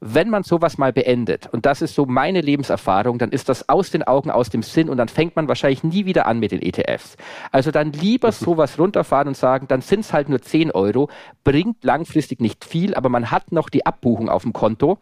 wenn 0.00 0.30
man 0.30 0.42
sowas 0.42 0.78
mal 0.78 0.92
beendet, 0.92 1.48
und 1.52 1.66
das 1.66 1.82
ist 1.82 1.94
so 1.94 2.06
meine 2.06 2.40
Lebenserfahrung, 2.40 3.18
dann 3.18 3.30
ist 3.30 3.48
das 3.48 3.68
aus 3.68 3.90
den 3.90 4.02
Augen, 4.02 4.30
aus 4.30 4.48
dem 4.48 4.62
Sinn 4.62 4.88
und 4.88 4.96
dann 4.96 5.08
fängt 5.08 5.36
man 5.36 5.46
wahrscheinlich 5.46 5.84
nie 5.84 6.06
wieder 6.06 6.26
an 6.26 6.38
mit 6.38 6.52
den 6.52 6.62
ETFs. 6.62 7.16
Also 7.52 7.70
dann 7.70 7.92
lieber 7.92 8.32
sowas 8.32 8.78
runterfahren 8.78 9.28
und 9.28 9.36
sagen, 9.36 9.68
dann 9.68 9.82
sind 9.82 10.00
es 10.00 10.12
halt 10.12 10.28
nur 10.28 10.40
10 10.40 10.70
Euro, 10.70 11.10
bringt 11.44 11.84
langfristig 11.84 12.40
nicht 12.40 12.64
viel, 12.64 12.94
aber 12.94 13.10
man 13.10 13.30
hat 13.30 13.52
noch 13.52 13.68
die 13.68 13.84
Abbuchung 13.84 14.28
auf 14.30 14.42
dem 14.42 14.52
Konto. 14.52 14.98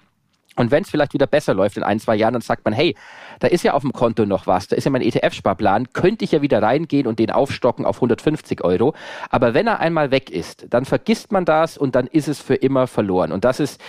Und 0.56 0.72
wenn 0.72 0.82
es 0.82 0.90
vielleicht 0.90 1.14
wieder 1.14 1.28
besser 1.28 1.54
läuft 1.54 1.76
in 1.76 1.84
ein, 1.84 2.00
zwei 2.00 2.16
Jahren, 2.16 2.32
dann 2.32 2.42
sagt 2.42 2.64
man, 2.64 2.74
hey, 2.74 2.96
da 3.38 3.46
ist 3.46 3.62
ja 3.62 3.74
auf 3.74 3.82
dem 3.82 3.92
Konto 3.92 4.26
noch 4.26 4.48
was, 4.48 4.66
da 4.66 4.74
ist 4.74 4.84
ja 4.84 4.90
mein 4.90 5.02
ETF-Sparplan, 5.02 5.92
könnte 5.92 6.24
ich 6.24 6.32
ja 6.32 6.42
wieder 6.42 6.61
reingehen 6.61 7.06
und 7.06 7.20
den 7.20 7.30
aufstocken 7.30 7.84
auf 7.84 7.98
150 7.98 8.64
Euro. 8.64 8.94
Aber 9.30 9.54
wenn 9.54 9.68
er 9.68 9.78
einmal 9.78 10.11
weg 10.11 10.30
ist, 10.30 10.66
dann 10.70 10.84
vergisst 10.84 11.30
man 11.30 11.44
das 11.44 11.78
und 11.78 11.94
dann 11.94 12.08
ist 12.08 12.26
es 12.26 12.40
für 12.40 12.56
immer 12.56 12.88
verloren. 12.88 13.30
Und 13.30 13.44
das 13.44 13.61
ist, 13.61 13.80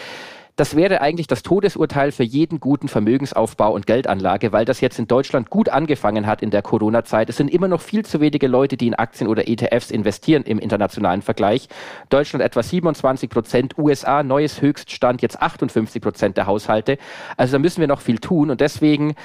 das 0.60 0.76
wäre 0.76 1.00
eigentlich 1.00 1.28
das 1.28 1.41
Todesurteil 1.41 2.12
für 2.12 2.24
jeden 2.24 2.60
guten 2.60 2.89
Vermögensaufbau 2.89 3.72
und 3.72 3.88
Geldanlage, 3.88 4.52
weil 4.52 4.65
das 4.65 4.82
jetzt 4.82 5.00
in 5.00 5.08
Deutschland 5.08 5.50
gut 5.50 5.69
angefangen 5.69 6.28
hat 6.28 6.41
in 6.41 6.52
der 6.52 6.62
Corona-Zeit. 6.62 7.30
Es 7.30 7.38
sind 7.38 7.50
immer 7.50 7.69
noch 7.69 7.80
viel 7.80 8.04
zu 8.04 8.19
wenige 8.19 8.50
Leute, 8.50 8.76
die 8.76 8.88
in 8.88 8.93
Aktien 8.93 9.30
oder 9.30 9.48
ETFs 9.48 9.89
investieren 9.89 10.43
im 10.43 10.60
internationalen 10.60 11.22
Vergleich. 11.22 11.69
Deutschland 12.10 12.43
etwa 12.43 12.62
27 12.62 13.30
Prozent, 13.30 13.78
USA 13.78 14.22
neues 14.22 14.62
Höchststand, 14.62 15.22
jetzt 15.22 15.41
58 15.41 16.02
Prozent 16.02 16.36
der 16.36 16.45
Haushalte. 16.45 16.98
Also 17.38 17.54
da 17.54 17.60
müssen 17.60 17.80
wir 17.80 17.88
noch 17.88 18.02
viel 18.02 18.19
tun 18.19 18.50
und 18.50 18.60
deswegen 18.60 19.15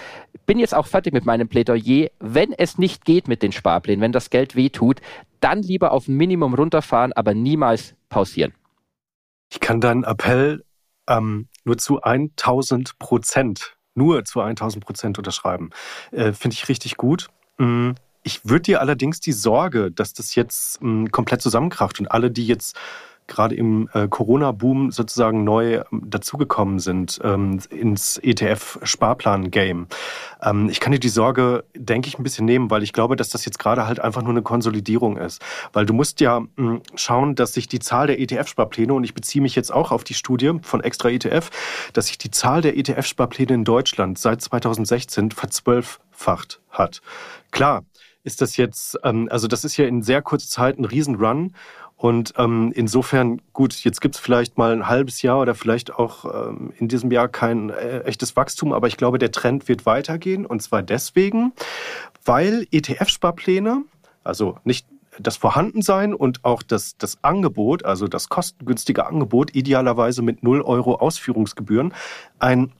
bin 0.46 0.60
jetzt 0.60 0.74
auch 0.74 0.86
fertig 0.86 1.12
mit 1.12 1.26
meinem 1.26 1.48
Plädoyer. 1.48 2.10
Wenn 2.20 2.52
es 2.52 2.78
nicht 2.78 3.04
geht 3.04 3.26
mit 3.26 3.42
den 3.42 3.50
Sparplänen, 3.50 4.00
wenn 4.00 4.12
das 4.12 4.30
Geld 4.30 4.54
wehtut, 4.54 5.00
dann 5.40 5.62
lieber 5.62 5.90
auf 5.90 6.06
ein 6.06 6.16
Minimum 6.16 6.54
runterfahren, 6.54 7.12
aber 7.12 7.34
niemals 7.34 7.96
pausieren. 8.08 8.54
Ich 9.50 9.58
kann 9.58 9.80
deinen 9.80 10.04
Appell 10.04 10.62
ähm, 11.08 11.48
nur 11.64 11.78
zu 11.78 12.00
1000 12.02 12.98
Prozent, 12.98 13.76
nur 13.94 14.24
zu 14.24 14.40
1000 14.40 14.84
Prozent 14.84 15.18
unterschreiben. 15.18 15.70
Äh, 16.10 16.32
Finde 16.32 16.54
ich 16.54 16.68
richtig 16.68 16.96
gut. 16.96 17.28
Mm, 17.58 17.92
ich 18.22 18.44
würde 18.44 18.62
dir 18.62 18.80
allerdings 18.80 19.20
die 19.20 19.32
Sorge, 19.32 19.90
dass 19.90 20.14
das 20.14 20.34
jetzt 20.34 20.82
mm, 20.82 21.06
komplett 21.06 21.42
zusammenkracht 21.42 22.00
und 22.00 22.10
alle, 22.10 22.30
die 22.30 22.46
jetzt 22.46 22.76
gerade 23.26 23.54
im 23.54 23.88
äh, 23.92 24.06
Corona-Boom 24.08 24.90
sozusagen 24.90 25.44
neu 25.44 25.76
ähm, 25.76 26.02
dazugekommen 26.06 26.78
sind 26.78 27.20
ähm, 27.22 27.60
ins 27.70 28.18
ETF-Sparplan-Game. 28.18 29.86
Ähm, 30.42 30.68
ich 30.68 30.80
kann 30.80 30.92
dir 30.92 30.98
die 30.98 31.08
Sorge, 31.08 31.64
denke 31.74 32.08
ich, 32.08 32.18
ein 32.18 32.22
bisschen 32.22 32.44
nehmen, 32.44 32.70
weil 32.70 32.82
ich 32.82 32.92
glaube, 32.92 33.16
dass 33.16 33.30
das 33.30 33.44
jetzt 33.44 33.58
gerade 33.58 33.86
halt 33.86 34.00
einfach 34.00 34.22
nur 34.22 34.32
eine 34.32 34.42
Konsolidierung 34.42 35.16
ist. 35.16 35.42
Weil 35.72 35.86
du 35.86 35.94
musst 35.94 36.20
ja 36.20 36.40
mh, 36.40 36.48
hm, 36.56 36.82
schauen, 36.94 37.34
dass 37.34 37.54
sich 37.54 37.68
die 37.68 37.78
Zahl 37.78 38.06
der 38.06 38.20
ETF-Sparpläne, 38.20 38.92
und 38.92 39.04
ich 39.04 39.14
beziehe 39.14 39.42
mich 39.42 39.54
jetzt 39.54 39.72
auch 39.72 39.90
auf 39.90 40.04
die 40.04 40.14
Studie 40.14 40.52
von 40.62 40.82
Extra 40.82 41.08
ETF, 41.08 41.50
dass 41.92 42.08
sich 42.08 42.18
die 42.18 42.30
Zahl 42.30 42.60
der 42.60 42.76
ETF-Sparpläne 42.76 43.54
in 43.54 43.64
Deutschland 43.64 44.18
seit 44.18 44.42
2016 44.42 45.30
verzwölffacht 45.30 46.60
hat. 46.70 47.00
Klar, 47.50 47.84
ist 48.24 48.40
das 48.40 48.56
jetzt, 48.56 48.98
ähm, 49.04 49.28
also 49.30 49.46
das 49.46 49.64
ist 49.64 49.76
ja 49.76 49.86
in 49.86 50.02
sehr 50.02 50.22
kurzer 50.22 50.48
Zeit 50.48 50.78
ein 50.78 50.86
Riesenrun 50.86 51.54
und 51.96 52.34
ähm, 52.36 52.72
insofern, 52.74 53.40
gut, 53.52 53.72
jetzt 53.84 54.00
gibt 54.00 54.16
es 54.16 54.20
vielleicht 54.20 54.58
mal 54.58 54.72
ein 54.72 54.88
halbes 54.88 55.22
Jahr 55.22 55.40
oder 55.40 55.54
vielleicht 55.54 55.94
auch 55.94 56.48
ähm, 56.48 56.72
in 56.78 56.88
diesem 56.88 57.10
Jahr 57.10 57.28
kein 57.28 57.70
äh, 57.70 58.00
echtes 58.00 58.36
Wachstum, 58.36 58.72
aber 58.72 58.88
ich 58.88 58.96
glaube, 58.96 59.18
der 59.18 59.30
Trend 59.30 59.68
wird 59.68 59.86
weitergehen. 59.86 60.44
Und 60.44 60.60
zwar 60.60 60.82
deswegen, 60.82 61.52
weil 62.24 62.66
ETF-Sparpläne, 62.72 63.84
also 64.22 64.58
nicht 64.64 64.86
das 65.18 65.36
Vorhandensein 65.36 66.12
und 66.12 66.44
auch 66.44 66.62
das, 66.62 66.96
das 66.98 67.22
Angebot, 67.22 67.84
also 67.84 68.08
das 68.08 68.28
kostengünstige 68.28 69.06
Angebot, 69.06 69.54
idealerweise 69.54 70.22
mit 70.22 70.42
0 70.42 70.62
Euro 70.62 70.96
Ausführungsgebühren, 70.96 71.94
ein 72.38 72.72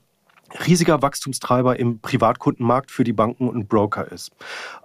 riesiger 0.67 1.01
Wachstumstreiber 1.01 1.79
im 1.79 1.99
Privatkundenmarkt 1.99 2.91
für 2.91 3.03
die 3.03 3.13
Banken 3.13 3.49
und 3.49 3.67
Broker 3.67 4.11
ist. 4.11 4.31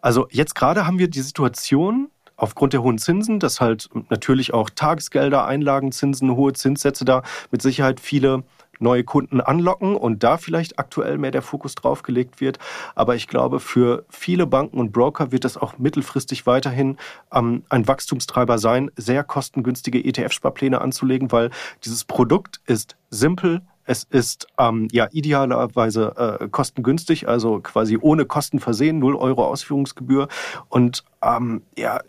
Also 0.01 0.29
jetzt 0.31 0.55
gerade 0.55 0.87
haben 0.87 0.99
wir 0.99 1.09
die 1.09 1.21
Situation, 1.21 2.11
aufgrund 2.40 2.72
der 2.72 2.83
hohen 2.83 2.98
Zinsen, 2.98 3.38
dass 3.38 3.61
halt 3.61 3.88
natürlich 4.09 4.55
auch 4.55 4.70
Tagesgelder, 4.70 5.44
Einlagenzinsen, 5.44 6.35
hohe 6.35 6.53
Zinssätze 6.53 7.05
da 7.05 7.22
mit 7.50 7.62
Sicherheit 7.62 8.00
viele 8.00 8.44
neue 8.81 9.05
Kunden 9.05 9.42
anlocken 9.42 9.94
und 9.94 10.22
da 10.22 10.38
vielleicht 10.38 10.79
aktuell 10.79 11.18
mehr 11.18 11.31
der 11.31 11.42
Fokus 11.42 11.74
drauf 11.74 12.03
gelegt 12.03 12.40
wird. 12.40 12.59
Aber 12.94 13.14
ich 13.14 13.29
glaube, 13.29 13.61
für 13.61 14.07
viele 14.09 14.46
Banken 14.46 14.79
und 14.79 14.92
Broker 14.92 15.33
wird 15.33 15.44
das 15.44 15.59
auch 15.59 15.79
mittelfristig 15.79 16.46
weiterhin 16.46 16.96
ähm, 17.31 17.62
ein 17.68 17.87
Wachstumstreiber 17.87 18.57
sein, 18.59 18.90
sehr 18.96 19.22
kostengünstige 19.22 20.03
ETF-Sparpläne 20.03 20.81
anzulegen, 20.81 21.31
weil 21.31 21.50
dieses 21.85 22.05
Produkt 22.05 22.61
ist 22.66 22.96
simpel, 23.11 23.61
es 23.85 24.05
ist 24.05 24.47
ähm, 24.59 24.88
ja 24.93 25.09
idealerweise 25.11 26.38
äh, 26.40 26.49
kostengünstig, 26.49 27.29
also 27.29 27.61
quasi 27.61 27.99
ohne 28.01 28.25
Kosten 28.25 28.61
versehen, 28.61 28.99
0 28.99 29.16
Euro 29.16 29.47
Ausführungsgebühr. 29.47 30.29
Und 30.69 31.05
ähm, 31.23 31.62
ja, 31.77 32.01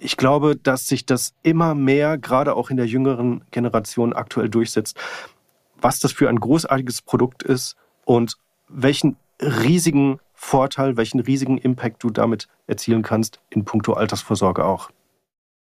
ich 0.00 0.16
glaube, 0.16 0.56
dass 0.56 0.86
sich 0.86 1.06
das 1.06 1.34
immer 1.42 1.74
mehr, 1.74 2.18
gerade 2.18 2.54
auch 2.54 2.70
in 2.70 2.76
der 2.76 2.86
jüngeren 2.86 3.44
Generation, 3.50 4.12
aktuell 4.12 4.48
durchsetzt, 4.48 4.98
was 5.80 6.00
das 6.00 6.12
für 6.12 6.28
ein 6.28 6.38
großartiges 6.38 7.02
Produkt 7.02 7.42
ist 7.42 7.76
und 8.04 8.36
welchen 8.68 9.16
riesigen 9.40 10.18
Vorteil, 10.34 10.96
welchen 10.96 11.20
riesigen 11.20 11.58
Impact 11.58 12.02
du 12.02 12.10
damit 12.10 12.48
erzielen 12.66 13.02
kannst 13.02 13.40
in 13.50 13.64
puncto 13.64 13.92
Altersvorsorge 13.94 14.64
auch. 14.64 14.90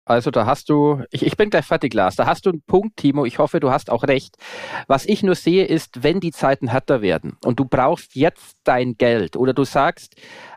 Also 0.06 0.32
da 0.32 0.46
hast 0.46 0.70
du, 0.70 1.02
ich, 1.12 1.26
ich 1.26 1.38
bin 1.38 1.50
gleich 1.50 1.66
fertig, 1.66 1.94
Lars, 1.94 2.18
da 2.18 2.26
hast 2.26 2.46
du 2.46 2.50
einen 2.50 2.62
Punkt, 2.62 2.98
Timo, 2.98 3.26
ich 3.26 3.40
hoffe, 3.40 3.62
du 3.62 3.72
hast 3.72 3.90
auch 3.90 4.04
recht. 4.04 4.36
Was 4.88 5.06
ich 5.06 5.24
nur 5.24 5.36
sehe, 5.36 5.66
ist, 5.66 6.04
wenn 6.04 6.20
die 6.20 6.32
Zeiten 6.32 6.68
härter 6.68 7.02
werden 7.02 7.38
und 7.46 7.60
du 7.60 7.66
brauchst 7.66 8.16
jetzt 8.16 8.58
dein 8.66 8.98
Geld 8.98 9.38
oder 9.38 9.54
du 9.54 9.64
sagst, 9.64 10.16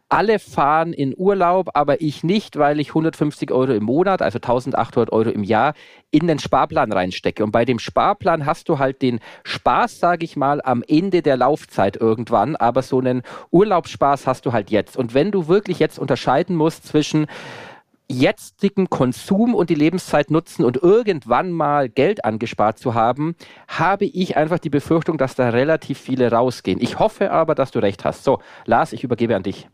alle 0.08 0.38
fahren 0.38 0.92
in 0.92 1.14
Urlaub, 1.16 1.70
aber 1.74 2.00
ich 2.00 2.22
nicht, 2.22 2.56
weil 2.56 2.78
ich 2.78 2.90
150 2.90 3.50
Euro 3.50 3.72
im 3.72 3.84
Monat, 3.84 4.22
also 4.22 4.36
1800 4.36 5.12
Euro 5.12 5.30
im 5.30 5.42
Jahr, 5.42 5.74
in 6.12 6.28
den 6.28 6.38
Sparplan 6.38 6.92
reinstecke. 6.92 7.42
Und 7.42 7.50
bei 7.50 7.64
dem 7.64 7.80
Sparplan 7.80 8.46
hast 8.46 8.68
du 8.68 8.78
halt 8.78 9.02
den 9.02 9.18
Spaß, 9.42 9.98
sage 9.98 10.24
ich 10.24 10.36
mal, 10.36 10.60
am 10.62 10.84
Ende 10.86 11.22
der 11.22 11.36
Laufzeit 11.36 11.96
irgendwann, 11.96 12.54
aber 12.54 12.82
so 12.82 13.00
einen 13.00 13.22
Urlaubsspaß 13.50 14.28
hast 14.28 14.46
du 14.46 14.52
halt 14.52 14.70
jetzt. 14.70 14.96
Und 14.96 15.12
wenn 15.12 15.32
du 15.32 15.48
wirklich 15.48 15.80
jetzt 15.80 15.98
unterscheiden 15.98 16.54
musst 16.54 16.86
zwischen 16.86 17.26
jetzigen 18.08 18.88
Konsum 18.88 19.54
und 19.54 19.70
die 19.70 19.74
Lebenszeit 19.74 20.30
nutzen 20.30 20.64
und 20.64 20.76
irgendwann 20.76 21.52
mal 21.52 21.88
Geld 21.88 22.24
angespart 22.24 22.78
zu 22.78 22.94
haben, 22.94 23.34
habe 23.68 24.04
ich 24.04 24.36
einfach 24.36 24.58
die 24.58 24.70
Befürchtung, 24.70 25.18
dass 25.18 25.34
da 25.34 25.48
relativ 25.48 25.98
viele 25.98 26.30
rausgehen. 26.30 26.80
Ich 26.80 26.98
hoffe 26.98 27.30
aber, 27.32 27.54
dass 27.54 27.70
du 27.70 27.80
recht 27.80 28.04
hast. 28.04 28.24
So, 28.24 28.40
Lars, 28.64 28.92
ich 28.92 29.04
übergebe 29.04 29.34
an 29.34 29.42
dich. 29.42 29.68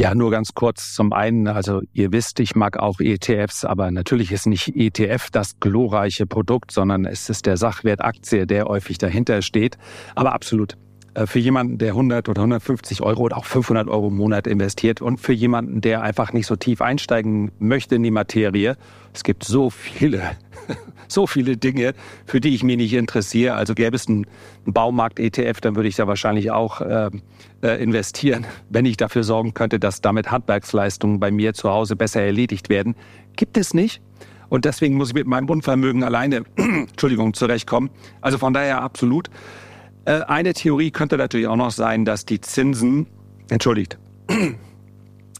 Ja, 0.00 0.14
nur 0.14 0.30
ganz 0.30 0.54
kurz 0.54 0.94
zum 0.94 1.12
einen, 1.12 1.46
also 1.46 1.82
ihr 1.92 2.12
wisst, 2.12 2.40
ich 2.40 2.56
mag 2.56 2.78
auch 2.78 2.98
ETFs, 2.98 3.64
aber 3.64 3.90
natürlich 3.90 4.32
ist 4.32 4.46
nicht 4.46 4.74
ETF 4.74 5.28
das 5.30 5.60
glorreiche 5.60 6.26
Produkt, 6.26 6.72
sondern 6.72 7.04
es 7.04 7.28
ist 7.28 7.46
der 7.46 7.58
Sachwert 7.58 8.00
Aktie, 8.02 8.46
der 8.46 8.64
häufig 8.64 8.98
dahinter 8.98 9.42
steht. 9.42 9.76
Aber 10.14 10.32
absolut. 10.32 10.76
Äh, 11.14 11.26
für 11.26 11.38
jemanden, 11.38 11.78
der 11.78 11.90
100 11.90 12.28
oder 12.28 12.40
150 12.40 13.02
Euro 13.02 13.22
oder 13.22 13.36
auch 13.36 13.44
500 13.44 13.88
Euro 13.88 14.08
im 14.08 14.16
Monat 14.16 14.46
investiert 14.46 15.00
und 15.02 15.18
für 15.18 15.32
jemanden, 15.32 15.80
der 15.80 16.02
einfach 16.02 16.32
nicht 16.32 16.46
so 16.46 16.56
tief 16.56 16.80
einsteigen 16.80 17.50
möchte 17.58 17.94
in 17.94 18.02
die 18.02 18.10
Materie. 18.10 18.76
Es 19.12 19.24
gibt 19.24 19.44
so 19.44 19.70
viele 19.70 20.22
so 21.08 21.26
viele 21.26 21.56
Dinge, 21.56 21.94
für 22.26 22.40
die 22.40 22.54
ich 22.54 22.62
mich 22.62 22.76
nicht 22.76 22.94
interessiere. 22.94 23.54
Also 23.54 23.74
gäbe 23.74 23.96
es 23.96 24.08
einen, 24.08 24.26
Baumarkt-ETF, 24.64 25.60
dann 25.60 25.74
würde 25.74 25.88
ich 25.88 25.96
da 25.96 26.06
wahrscheinlich 26.06 26.52
auch 26.52 26.80
äh, 26.80 27.10
äh, 27.62 27.82
investieren, 27.82 28.46
wenn 28.70 28.86
ich 28.86 28.96
dafür 28.96 29.24
sorgen 29.24 29.54
könnte, 29.54 29.80
dass 29.80 30.00
damit 30.00 30.30
Handwerksleistungen 30.30 31.20
bei 31.20 31.30
mir 31.30 31.52
zu 31.52 31.68
Hause 31.70 31.96
besser 31.96 32.22
erledigt 32.22 32.68
werden. 32.68 32.94
Gibt 33.36 33.56
es 33.56 33.74
nicht. 33.74 34.00
Und 34.48 34.66
deswegen 34.66 34.96
muss 34.96 35.08
ich 35.08 35.14
mit 35.14 35.26
meinem 35.26 35.46
Grundvermögen 35.46 36.04
alleine, 36.04 36.44
Entschuldigung, 36.56 37.34
zurechtkommen. 37.34 37.90
Also 38.20 38.38
von 38.38 38.52
daher 38.52 38.82
absolut. 38.82 39.30
Äh, 40.04 40.22
eine 40.22 40.52
Theorie 40.52 40.90
könnte 40.90 41.16
natürlich 41.16 41.46
auch 41.46 41.56
noch 41.56 41.70
sein, 41.70 42.04
dass 42.04 42.26
die 42.26 42.40
Zinsen, 42.40 43.06
entschuldigt, 43.50 43.98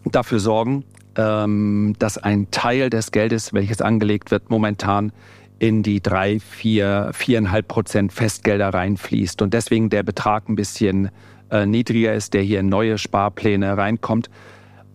dafür 0.04 0.38
sorgen, 0.38 0.84
ähm, 1.16 1.94
dass 1.98 2.18
ein 2.18 2.50
Teil 2.50 2.90
des 2.90 3.10
Geldes, 3.10 3.52
welches 3.52 3.80
angelegt 3.80 4.30
wird, 4.30 4.50
momentan 4.50 5.12
in 5.58 5.82
die 5.82 6.00
drei, 6.00 6.40
vier, 6.40 7.10
viereinhalb 7.12 7.68
Prozent 7.68 8.12
Festgelder 8.12 8.70
reinfließt 8.70 9.42
und 9.42 9.54
deswegen 9.54 9.90
der 9.90 10.02
Betrag 10.02 10.48
ein 10.48 10.56
bisschen 10.56 11.10
äh, 11.50 11.66
niedriger 11.66 12.14
ist, 12.14 12.34
der 12.34 12.42
hier 12.42 12.60
in 12.60 12.68
neue 12.68 12.98
Sparpläne 12.98 13.76
reinkommt. 13.76 14.28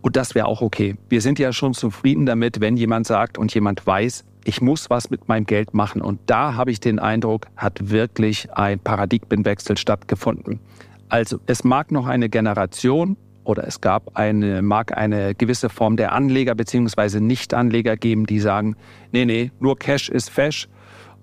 Und 0.01 0.15
das 0.15 0.36
wäre 0.36 0.47
auch 0.47 0.62
okay. 0.62 0.95
Wir 1.10 1.21
sind 1.21 1.39
ja 1.39 1.53
schon 1.53 1.73
zufrieden 1.73 2.25
damit, 2.25 2.60
wenn 2.60 2.77
jemand 2.77 3.08
sagt 3.08 3.38
und 3.38 3.53
jemand 3.53 3.86
weiß, 3.86 4.25
ich 4.47 4.62
muss 4.62 4.89
was 4.89 5.10
mit 5.10 5.27
meinem 5.27 5.45
Geld 5.45 5.73
machen. 5.73 6.01
Und 6.01 6.21
da 6.27 6.55
habe 6.55 6.71
ich 6.71 6.79
den 6.79 6.99
Eindruck, 6.99 7.47
hat 7.57 7.89
wirklich 7.89 8.49
ein 8.53 8.79
Paradigmenwechsel 8.79 9.77
stattgefunden. 9.77 10.62
Also 11.10 11.39
es 11.47 11.65
mag 11.65 11.91
noch 11.91 12.07
eine 12.07 12.29
Generation 12.29 13.17
oder 13.43 13.67
es 13.67 13.81
gab 13.81 14.15
eine, 14.15 14.62
mag 14.62 14.97
eine 14.97 15.36
gewisse 15.36 15.69
Form 15.69 15.97
der 15.97 16.13
Anleger 16.13 16.55
bzw. 16.55 17.19
Nicht-Anleger 17.19 17.97
geben, 17.97 18.25
die 18.25 18.39
sagen, 18.39 18.77
nee, 19.12 19.25
nee, 19.25 19.51
nur 19.60 19.77
Cash 19.77 20.07
ist 20.07 20.29
Fesh. 20.29 20.69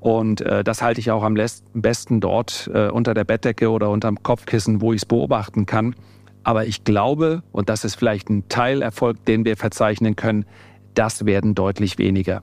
Und 0.01 0.43
äh, 0.43 0.63
das 0.63 0.83
halte 0.83 1.01
ich 1.01 1.11
auch 1.11 1.23
am 1.23 1.35
besten 1.73 2.21
dort 2.21 2.71
äh, 2.75 2.89
unter 2.89 3.15
der 3.15 3.25
Bettdecke 3.25 3.71
oder 3.71 3.89
unterm 3.89 4.23
Kopfkissen, 4.23 4.83
wo 4.83 4.93
ich 4.93 5.01
es 5.01 5.07
beobachten 5.07 5.65
kann. 5.65 5.95
Aber 6.43 6.67
ich 6.67 6.85
glaube, 6.85 7.43
und 7.53 7.71
das 7.71 7.85
ist 7.87 7.95
vielleicht 7.95 8.29
ein 8.29 8.51
Teilerfolg, 8.51 9.25
den 9.25 9.47
wir 9.47 9.57
verzeichnen 9.57 10.15
können, 10.15 10.45
das 10.93 11.25
werden 11.25 11.55
deutlich 11.55 11.97
weniger. 11.97 12.43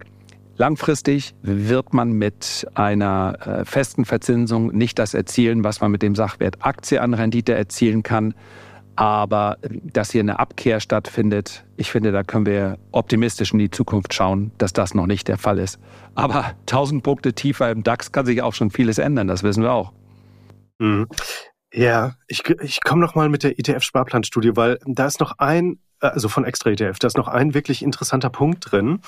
Langfristig 0.61 1.33
wird 1.41 1.91
man 1.91 2.11
mit 2.11 2.67
einer 2.75 3.35
äh, 3.47 3.65
festen 3.65 4.05
Verzinsung 4.05 4.67
nicht 4.67 4.99
das 4.99 5.15
erzielen, 5.15 5.63
was 5.63 5.81
man 5.81 5.89
mit 5.89 6.03
dem 6.03 6.13
Sachwert 6.13 6.57
Aktie 6.63 7.01
an 7.01 7.15
Rendite 7.15 7.55
erzielen 7.55 8.03
kann. 8.03 8.35
Aber 8.95 9.57
dass 9.63 10.11
hier 10.11 10.21
eine 10.21 10.37
Abkehr 10.37 10.79
stattfindet, 10.79 11.65
ich 11.77 11.89
finde, 11.89 12.11
da 12.11 12.21
können 12.21 12.45
wir 12.45 12.77
optimistisch 12.91 13.53
in 13.53 13.57
die 13.57 13.71
Zukunft 13.71 14.13
schauen, 14.13 14.51
dass 14.59 14.71
das 14.71 14.93
noch 14.93 15.07
nicht 15.07 15.27
der 15.29 15.39
Fall 15.39 15.57
ist. 15.57 15.79
Aber 16.13 16.53
1000 16.69 17.01
Punkte 17.01 17.33
tiefer 17.33 17.71
im 17.71 17.81
DAX 17.81 18.11
kann 18.11 18.27
sich 18.27 18.43
auch 18.43 18.53
schon 18.53 18.69
vieles 18.69 18.99
ändern, 18.99 19.27
das 19.27 19.41
wissen 19.41 19.63
wir 19.63 19.71
auch. 19.71 19.93
Mhm. 20.77 21.07
Ja, 21.73 22.17
ich, 22.27 22.47
ich 22.61 22.83
komme 22.83 23.01
noch 23.01 23.15
mal 23.15 23.29
mit 23.29 23.41
der 23.41 23.57
ETF-Sparplanstudie, 23.57 24.55
weil 24.55 24.77
da 24.85 25.07
ist 25.07 25.21
noch 25.21 25.39
ein, 25.39 25.79
also 26.01 26.29
von 26.29 26.45
Extra 26.45 26.71
ETF, 26.71 26.99
da 26.99 27.07
ist 27.07 27.17
noch 27.17 27.27
ein 27.27 27.53
wirklich 27.53 27.81
interessanter 27.83 28.29
Punkt 28.29 28.71
drin. 28.71 28.99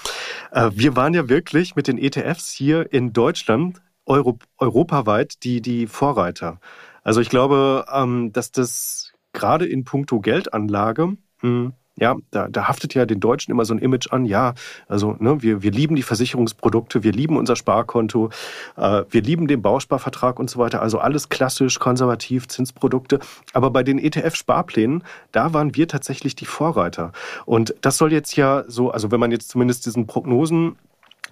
Äh, 0.51 0.71
wir 0.73 0.95
waren 0.95 1.13
ja 1.13 1.29
wirklich 1.29 1.75
mit 1.75 1.87
den 1.87 1.97
ETFs 1.97 2.51
hier 2.51 2.91
in 2.93 3.13
Deutschland, 3.13 3.81
Euro, 4.05 4.37
europaweit, 4.57 5.43
die, 5.43 5.61
die 5.61 5.87
Vorreiter. 5.87 6.59
Also 7.03 7.21
ich 7.21 7.29
glaube, 7.29 7.85
ähm, 7.93 8.31
dass 8.31 8.51
das 8.51 9.13
gerade 9.33 9.65
in 9.65 9.83
puncto 9.83 10.19
Geldanlage, 10.19 11.17
hm, 11.39 11.73
ja, 11.95 12.15
da, 12.31 12.47
da 12.47 12.67
haftet 12.67 12.95
ja 12.95 13.05
den 13.05 13.19
Deutschen 13.19 13.51
immer 13.51 13.65
so 13.65 13.73
ein 13.73 13.77
Image 13.77 14.11
an, 14.11 14.25
ja, 14.25 14.53
also 14.87 15.15
ne, 15.19 15.41
wir, 15.43 15.61
wir 15.61 15.71
lieben 15.71 15.95
die 15.95 16.01
Versicherungsprodukte, 16.01 17.03
wir 17.03 17.11
lieben 17.11 17.37
unser 17.37 17.55
Sparkonto, 17.55 18.29
äh, 18.77 19.03
wir 19.09 19.21
lieben 19.21 19.47
den 19.47 19.61
Bausparvertrag 19.61 20.39
und 20.39 20.49
so 20.49 20.59
weiter, 20.59 20.81
also 20.81 20.99
alles 20.99 21.29
klassisch, 21.29 21.79
konservativ, 21.79 22.47
Zinsprodukte. 22.47 23.19
Aber 23.53 23.69
bei 23.69 23.83
den 23.83 23.99
ETF-Sparplänen, 23.99 25.03
da 25.31 25.53
waren 25.53 25.75
wir 25.75 25.87
tatsächlich 25.87 26.35
die 26.35 26.45
Vorreiter. 26.45 27.11
Und 27.45 27.75
das 27.81 27.97
soll 27.97 28.11
jetzt 28.11 28.35
ja 28.35 28.63
so, 28.67 28.89
also 28.89 29.11
wenn 29.11 29.19
man 29.19 29.31
jetzt 29.31 29.49
zumindest 29.49 29.85
diesen 29.85 30.07
Prognosen 30.07 30.77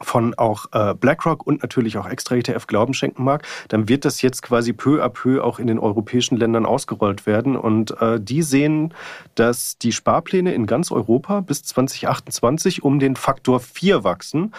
von 0.02 0.34
auch 0.36 0.66
äh, 0.72 0.94
BlackRock 0.94 1.46
und 1.46 1.62
natürlich 1.62 1.98
auch 1.98 2.08
extra 2.08 2.36
ETF 2.36 2.68
Glauben 2.68 2.94
schenken 2.94 3.24
mag, 3.24 3.46
dann 3.68 3.90
wird 3.90 4.06
das 4.06 4.22
jetzt 4.22 4.42
quasi 4.42 4.74
peu 4.74 5.04
à 5.04 5.10
peu 5.10 5.44
auch 5.44 5.60
in 5.60 5.68
den 5.68 5.80
europäischen 5.80 6.38
Ländern 6.38 6.66
ausgerollt 6.66 7.26
werden. 7.26 7.56
Und 7.56 8.00
äh, 8.02 8.20
die 8.20 8.42
sehen, 8.42 8.94
dass 9.36 9.78
die 9.78 9.92
Sparpläne 9.92 10.54
in 10.54 10.66
ganz 10.66 10.92
Europa 10.92 11.42
bis 11.42 11.64
2028 11.64 12.84
um 12.84 13.00
den 13.00 13.16
Faktor 13.16 13.60
4 13.60 14.04
wachsen. 14.04 14.54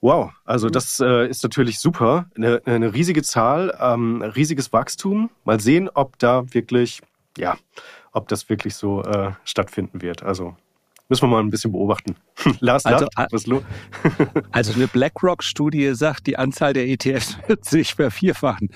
Wow, 0.00 0.32
also 0.44 0.68
mhm. 0.68 0.72
das 0.72 1.00
äh, 1.00 1.28
ist 1.28 1.42
natürlich 1.42 1.78
super. 1.78 2.26
Eine, 2.36 2.62
eine 2.64 2.94
riesige 2.94 3.22
Zahl, 3.22 3.76
ähm, 3.80 4.22
riesiges 4.22 4.72
Wachstum. 4.72 5.30
Mal 5.44 5.60
sehen, 5.60 5.90
ob 5.92 6.18
da 6.18 6.52
wirklich, 6.54 7.02
ja, 7.36 7.56
ob 8.12 8.28
das 8.28 8.48
wirklich 8.48 8.74
so 8.74 9.02
äh, 9.02 9.32
stattfinden 9.44 10.00
wird. 10.00 10.22
Also 10.22 10.56
Müssen 11.10 11.24
wir 11.24 11.28
mal 11.28 11.40
ein 11.40 11.50
bisschen 11.50 11.72
beobachten. 11.72 12.14
Lars 12.60 12.86
also, 12.86 13.06
Nacht, 13.16 13.32
was 13.32 13.46
los? 13.48 13.62
also 14.52 14.72
eine 14.72 14.86
BlackRock-Studie 14.86 15.92
sagt, 15.94 16.28
die 16.28 16.38
Anzahl 16.38 16.72
der 16.72 16.88
ETFs 16.88 17.36
wird 17.48 17.64
sich 17.64 17.94
vervierfachen. 17.96 18.70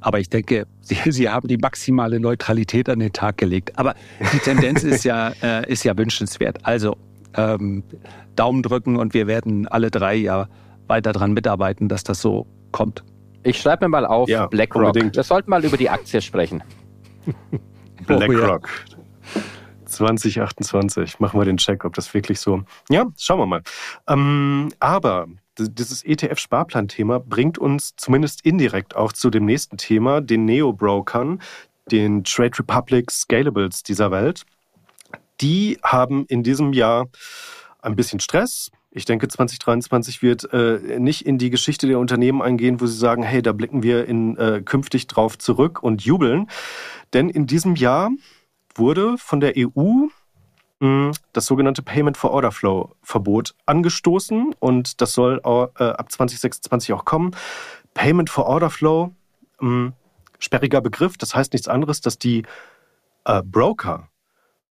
Aber 0.00 0.18
ich 0.18 0.28
denke, 0.28 0.66
Sie, 0.80 0.98
Sie 1.10 1.28
haben 1.28 1.46
die 1.46 1.56
maximale 1.56 2.18
Neutralität 2.18 2.88
an 2.88 2.98
den 2.98 3.12
Tag 3.12 3.38
gelegt. 3.38 3.78
Aber 3.78 3.94
die 4.32 4.38
Tendenz 4.40 4.82
ist 4.82 5.04
ja, 5.04 5.32
äh, 5.40 5.70
ist 5.70 5.84
ja 5.84 5.96
wünschenswert. 5.96 6.66
Also 6.66 6.96
ähm, 7.34 7.84
Daumen 8.34 8.62
drücken 8.62 8.96
und 8.96 9.14
wir 9.14 9.28
werden 9.28 9.68
alle 9.68 9.92
drei 9.92 10.16
ja 10.16 10.48
weiter 10.88 11.12
daran 11.12 11.32
mitarbeiten, 11.32 11.88
dass 11.88 12.02
das 12.02 12.20
so 12.20 12.46
kommt. 12.72 13.04
Ich 13.44 13.60
schreibe 13.60 13.84
mir 13.84 13.90
mal 13.90 14.04
auf 14.04 14.28
ja, 14.28 14.46
BlackRock. 14.48 14.86
Unbedingt. 14.86 15.14
Wir 15.14 15.22
sollten 15.22 15.50
mal 15.50 15.64
über 15.64 15.76
die 15.76 15.90
Aktie 15.90 16.20
sprechen. 16.20 16.62
BlackRock. 18.04 18.68
Oh, 18.68 19.38
ja. 19.38 19.42
2028 19.86 21.20
machen 21.20 21.40
wir 21.40 21.44
den 21.44 21.56
Check, 21.56 21.84
ob 21.84 21.94
das 21.94 22.12
wirklich 22.12 22.40
so. 22.40 22.62
Ja, 22.90 23.06
schauen 23.16 23.38
wir 23.38 23.46
mal. 23.46 23.62
Ähm, 24.06 24.72
aber 24.80 25.28
dieses 25.58 26.04
ETF-Sparplan-Thema 26.04 27.20
bringt 27.20 27.58
uns 27.58 27.94
zumindest 27.96 28.44
indirekt 28.44 28.94
auch 28.96 29.12
zu 29.12 29.30
dem 29.30 29.44
nächsten 29.44 29.78
Thema, 29.78 30.20
den 30.20 30.44
Neo-Brokern, 30.44 31.40
den 31.90 32.24
Trade 32.24 32.58
Republic 32.58 33.10
Scalables 33.10 33.82
dieser 33.82 34.10
Welt. 34.10 34.44
Die 35.40 35.78
haben 35.82 36.26
in 36.26 36.42
diesem 36.42 36.72
Jahr 36.72 37.06
ein 37.80 37.96
bisschen 37.96 38.20
Stress. 38.20 38.70
Ich 38.90 39.04
denke, 39.04 39.28
2023 39.28 40.22
wird 40.22 40.52
äh, 40.52 40.98
nicht 40.98 41.26
in 41.26 41.36
die 41.36 41.50
Geschichte 41.50 41.86
der 41.86 41.98
Unternehmen 41.98 42.40
eingehen, 42.40 42.80
wo 42.80 42.86
sie 42.86 42.96
sagen, 42.96 43.22
hey, 43.22 43.42
da 43.42 43.52
blicken 43.52 43.82
wir 43.82 44.06
in, 44.06 44.36
äh, 44.38 44.62
künftig 44.64 45.06
drauf 45.06 45.36
zurück 45.38 45.82
und 45.82 46.02
jubeln. 46.02 46.48
Denn 47.12 47.28
in 47.28 47.46
diesem 47.46 47.76
Jahr 47.76 48.10
wurde 48.78 49.16
von 49.18 49.40
der 49.40 49.54
EU 49.56 50.08
hm, 50.80 51.12
das 51.32 51.46
sogenannte 51.46 51.82
Payment 51.82 52.16
for 52.16 52.30
Order 52.32 52.52
Flow 52.52 52.94
Verbot 53.02 53.54
angestoßen 53.64 54.54
und 54.58 55.00
das 55.00 55.12
soll 55.12 55.40
äh, 55.44 55.84
ab 55.84 56.12
2026 56.12 56.92
auch 56.92 57.04
kommen. 57.04 57.34
Payment 57.94 58.28
for 58.28 58.46
Order 58.46 58.68
Flow, 58.68 59.14
hm, 59.58 59.94
sperriger 60.38 60.82
Begriff, 60.82 61.16
das 61.16 61.34
heißt 61.34 61.54
nichts 61.54 61.68
anderes, 61.68 62.02
dass 62.02 62.18
die 62.18 62.42
äh, 63.24 63.42
Broker 63.42 64.08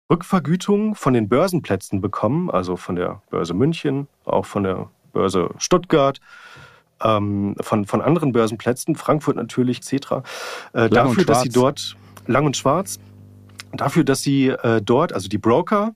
Rückvergütung 0.10 0.95
von 0.95 1.13
den 1.13 1.27
Börsenplätzen 1.27 1.99
bekommen, 1.99 2.49
also 2.49 2.77
von 2.77 2.95
der 2.95 3.21
Börse 3.29 3.53
München, 3.53 4.07
auch 4.23 4.45
von 4.45 4.63
der 4.63 4.89
Börse 5.12 5.49
Stuttgart, 5.57 6.19
ähm, 7.03 7.55
von, 7.60 7.86
von 7.86 8.01
anderen 8.01 8.31
Börsenplätzen, 8.31 8.95
Frankfurt 8.95 9.36
natürlich, 9.36 9.79
etc., 9.79 10.23
äh, 10.73 10.89
dafür, 10.89 11.25
dass 11.25 11.41
sie 11.41 11.49
dort 11.49 11.97
lang 12.25 12.45
und 12.45 12.55
schwarz 12.55 12.99
dafür, 13.73 14.03
dass 14.03 14.21
sie 14.21 14.47
äh, 14.47 14.82
dort, 14.82 15.13
also 15.13 15.27
die 15.27 15.38
Broker, 15.38 15.93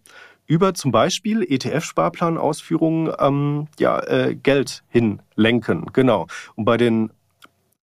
über 0.47 0.73
zum 0.73 0.91
Beispiel 0.91 1.43
ETF-Sparplanausführungen 1.43 3.13
ähm, 3.19 3.67
ja, 3.79 3.99
äh, 4.01 4.35
Geld 4.35 4.83
hinlenken. 4.89 5.85
Genau. 5.93 6.27
Und 6.55 6.65
bei 6.65 6.77
den 6.77 7.11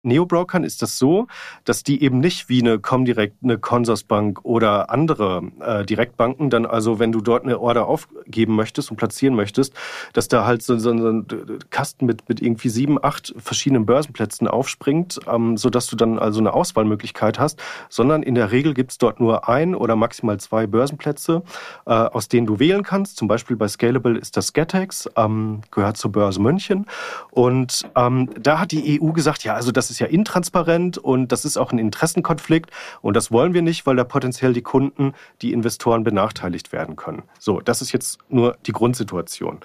Neobrokern 0.05 0.63
ist 0.63 0.81
das 0.81 0.97
so, 0.97 1.27
dass 1.63 1.83
die 1.83 2.01
eben 2.03 2.19
nicht 2.19 2.49
wie 2.49 2.61
eine 2.61 2.79
Comdirect, 2.79 3.37
eine 3.43 3.57
Consorsbank 3.57 4.43
oder 4.43 4.89
andere 4.89 5.43
äh, 5.59 5.85
Direktbanken 5.85 6.49
dann 6.49 6.65
also, 6.65 6.99
wenn 6.99 7.11
du 7.11 7.21
dort 7.21 7.43
eine 7.43 7.59
Order 7.59 7.87
auf, 7.87 8.07
geben 8.27 8.55
möchtest 8.55 8.91
und 8.91 8.97
platzieren 8.97 9.35
möchtest, 9.35 9.73
dass 10.13 10.27
da 10.27 10.45
halt 10.45 10.61
so, 10.61 10.77
so, 10.77 10.97
so 10.97 11.09
ein 11.09 11.25
Kasten 11.69 12.05
mit, 12.05 12.27
mit 12.29 12.41
irgendwie 12.41 12.69
sieben, 12.69 13.03
acht 13.03 13.33
verschiedenen 13.37 13.85
Börsenplätzen 13.85 14.47
aufspringt, 14.47 15.19
ähm, 15.27 15.57
sodass 15.57 15.87
du 15.87 15.95
dann 15.95 16.19
also 16.19 16.39
eine 16.39 16.53
Auswahlmöglichkeit 16.53 17.39
hast, 17.39 17.61
sondern 17.89 18.23
in 18.23 18.35
der 18.35 18.51
Regel 18.51 18.73
gibt 18.73 18.91
es 18.91 18.97
dort 18.97 19.19
nur 19.19 19.47
ein 19.49 19.75
oder 19.75 19.95
maximal 19.95 20.39
zwei 20.39 20.67
Börsenplätze, 20.67 21.43
äh, 21.85 21.91
aus 21.91 22.27
denen 22.27 22.47
du 22.47 22.59
wählen 22.59 22.83
kannst. 22.83 23.17
Zum 23.17 23.27
Beispiel 23.27 23.55
bei 23.55 23.67
Scalable 23.67 24.17
ist 24.17 24.37
das 24.37 24.53
Getex, 24.53 25.09
ähm, 25.15 25.61
gehört 25.71 25.97
zur 25.97 26.11
Börse 26.11 26.41
München. 26.41 26.85
Und 27.31 27.83
ähm, 27.95 28.29
da 28.39 28.59
hat 28.59 28.71
die 28.71 29.01
EU 29.01 29.11
gesagt, 29.11 29.43
ja, 29.43 29.53
also 29.53 29.71
das 29.71 29.89
ist 29.89 29.94
ja 29.99 30.07
intransparent 30.07 30.97
und 30.97 31.31
das 31.31 31.45
ist 31.45 31.57
auch 31.57 31.71
ein 31.71 31.79
Interessenkonflikt 31.79 32.71
und 33.01 33.15
das 33.15 33.31
wollen 33.31 33.53
wir 33.53 33.61
nicht, 33.61 33.85
weil 33.85 33.95
da 33.95 34.03
potenziell 34.03 34.53
die 34.53 34.61
Kunden, 34.61 35.13
die 35.41 35.53
Investoren 35.53 36.03
benachteiligt 36.03 36.71
werden 36.71 36.95
können. 36.95 37.23
So, 37.39 37.61
das 37.61 37.81
ist 37.81 37.91
jetzt 37.91 38.19
nur 38.29 38.57
die 38.65 38.71
Grundsituation. 38.71 39.59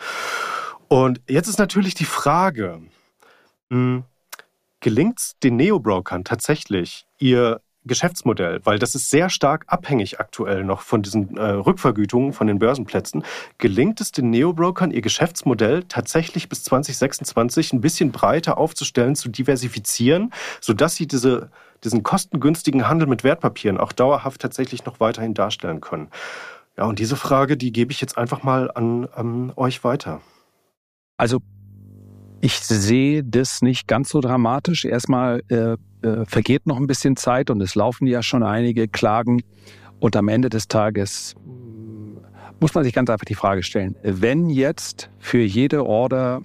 Und 0.88 1.20
jetzt 1.28 1.48
ist 1.48 1.58
natürlich 1.58 1.94
die 1.94 2.04
Frage, 2.04 2.80
hm, 3.70 4.04
gelingt 4.80 5.18
es 5.18 5.36
den 5.42 5.56
Neobrokern 5.56 6.24
tatsächlich, 6.24 7.06
ihr 7.18 7.60
Geschäftsmodell, 7.84 8.60
weil 8.64 8.78
das 8.78 8.94
ist 8.94 9.10
sehr 9.10 9.30
stark 9.30 9.64
abhängig 9.66 10.20
aktuell 10.20 10.64
noch 10.64 10.82
von 10.82 11.02
diesen 11.02 11.36
äh, 11.38 11.42
Rückvergütungen 11.42 12.32
von 12.34 12.46
den 12.46 12.58
Börsenplätzen. 12.58 13.24
Gelingt 13.56 14.00
es 14.00 14.12
den 14.12 14.28
Neobrokern, 14.30 14.90
ihr 14.90 15.00
Geschäftsmodell 15.00 15.84
tatsächlich 15.84 16.48
bis 16.48 16.62
2026 16.64 17.72
ein 17.72 17.80
bisschen 17.80 18.12
breiter 18.12 18.58
aufzustellen, 18.58 19.14
zu 19.14 19.30
diversifizieren, 19.30 20.30
sodass 20.60 20.96
sie 20.96 21.06
diese, 21.06 21.50
diesen 21.82 22.02
kostengünstigen 22.02 22.86
Handel 22.86 23.08
mit 23.08 23.24
Wertpapieren 23.24 23.78
auch 23.78 23.92
dauerhaft 23.92 24.42
tatsächlich 24.42 24.84
noch 24.84 25.00
weiterhin 25.00 25.32
darstellen 25.32 25.80
können? 25.80 26.08
Ja, 26.76 26.84
und 26.84 26.98
diese 26.98 27.16
Frage, 27.16 27.56
die 27.56 27.72
gebe 27.72 27.92
ich 27.92 28.00
jetzt 28.00 28.18
einfach 28.18 28.42
mal 28.42 28.70
an, 28.70 29.08
an 29.14 29.52
euch 29.56 29.84
weiter. 29.84 30.20
Also 31.16 31.40
ich 32.40 32.58
sehe 32.58 33.22
das 33.22 33.62
nicht 33.62 33.86
ganz 33.86 34.08
so 34.08 34.20
dramatisch. 34.20 34.84
Erstmal 34.84 35.42
äh, 35.48 35.76
äh, 36.06 36.24
vergeht 36.24 36.66
noch 36.66 36.78
ein 36.78 36.86
bisschen 36.86 37.16
Zeit 37.16 37.50
und 37.50 37.60
es 37.60 37.74
laufen 37.74 38.06
ja 38.06 38.22
schon 38.22 38.42
einige 38.42 38.88
Klagen. 38.88 39.42
Und 39.98 40.16
am 40.16 40.28
Ende 40.28 40.48
des 40.48 40.66
Tages 40.66 41.34
mm, 41.44 42.16
muss 42.60 42.74
man 42.74 42.84
sich 42.84 42.94
ganz 42.94 43.10
einfach 43.10 43.26
die 43.26 43.34
Frage 43.34 43.62
stellen, 43.62 43.96
wenn 44.02 44.48
jetzt 44.48 45.10
für 45.18 45.42
jede 45.42 45.84
Order 45.84 46.40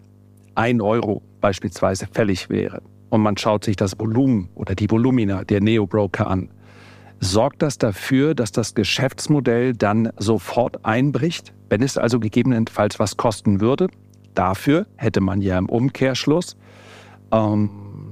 ein 0.56 0.82
Euro 0.82 1.22
beispielsweise 1.40 2.08
fällig 2.12 2.50
wäre 2.50 2.82
und 3.10 3.22
man 3.22 3.38
schaut 3.38 3.64
sich 3.64 3.78
das 3.78 3.98
Volumen 3.98 4.50
oder 4.56 4.76
die 4.76 4.90
Volumina 4.92 5.46
der 5.46 5.62
Neo-Broker 5.62 6.28
an, 6.28 6.50
sorgt 7.20 7.62
das 7.62 7.78
dafür, 7.78 8.36
dass 8.36 8.52
das 8.52 8.76
Geschäftsmodell 8.76 9.74
dann 9.74 10.12
sofort 10.18 10.84
einbricht, 10.86 11.54
wenn 11.70 11.82
es 11.82 11.98
also 11.98 12.20
gegebenenfalls 12.20 13.00
was 13.00 13.16
kosten 13.16 13.62
würde? 13.62 13.88
Dafür 14.36 14.86
hätte 14.98 15.22
man 15.22 15.42
ja 15.42 15.58
im 15.58 15.68
Umkehrschluss 15.68 16.58
ähm, 17.32 17.70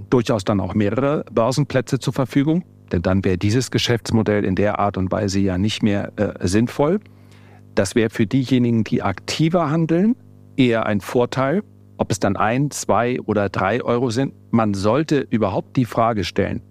durchaus 0.09 0.43
dann 0.43 0.59
auch 0.59 0.73
mehrere 0.73 1.25
Börsenplätze 1.31 1.99
zur 1.99 2.13
Verfügung, 2.13 2.63
denn 2.91 3.01
dann 3.01 3.23
wäre 3.23 3.37
dieses 3.37 3.71
Geschäftsmodell 3.71 4.45
in 4.45 4.55
der 4.55 4.79
Art 4.79 4.97
und 4.97 5.11
Weise 5.11 5.39
ja 5.39 5.57
nicht 5.57 5.83
mehr 5.83 6.11
äh, 6.15 6.47
sinnvoll. 6.47 6.99
Das 7.75 7.95
wäre 7.95 8.09
für 8.09 8.25
diejenigen, 8.25 8.83
die 8.83 9.01
aktiver 9.01 9.69
handeln, 9.69 10.15
eher 10.55 10.85
ein 10.85 11.01
Vorteil. 11.01 11.63
Ob 11.97 12.11
es 12.11 12.19
dann 12.19 12.35
ein, 12.35 12.71
zwei 12.71 13.19
oder 13.21 13.49
drei 13.49 13.83
Euro 13.83 14.09
sind, 14.09 14.33
man 14.51 14.73
sollte 14.73 15.27
überhaupt 15.29 15.75
die 15.77 15.85
Frage 15.85 16.23
stellen, 16.23 16.61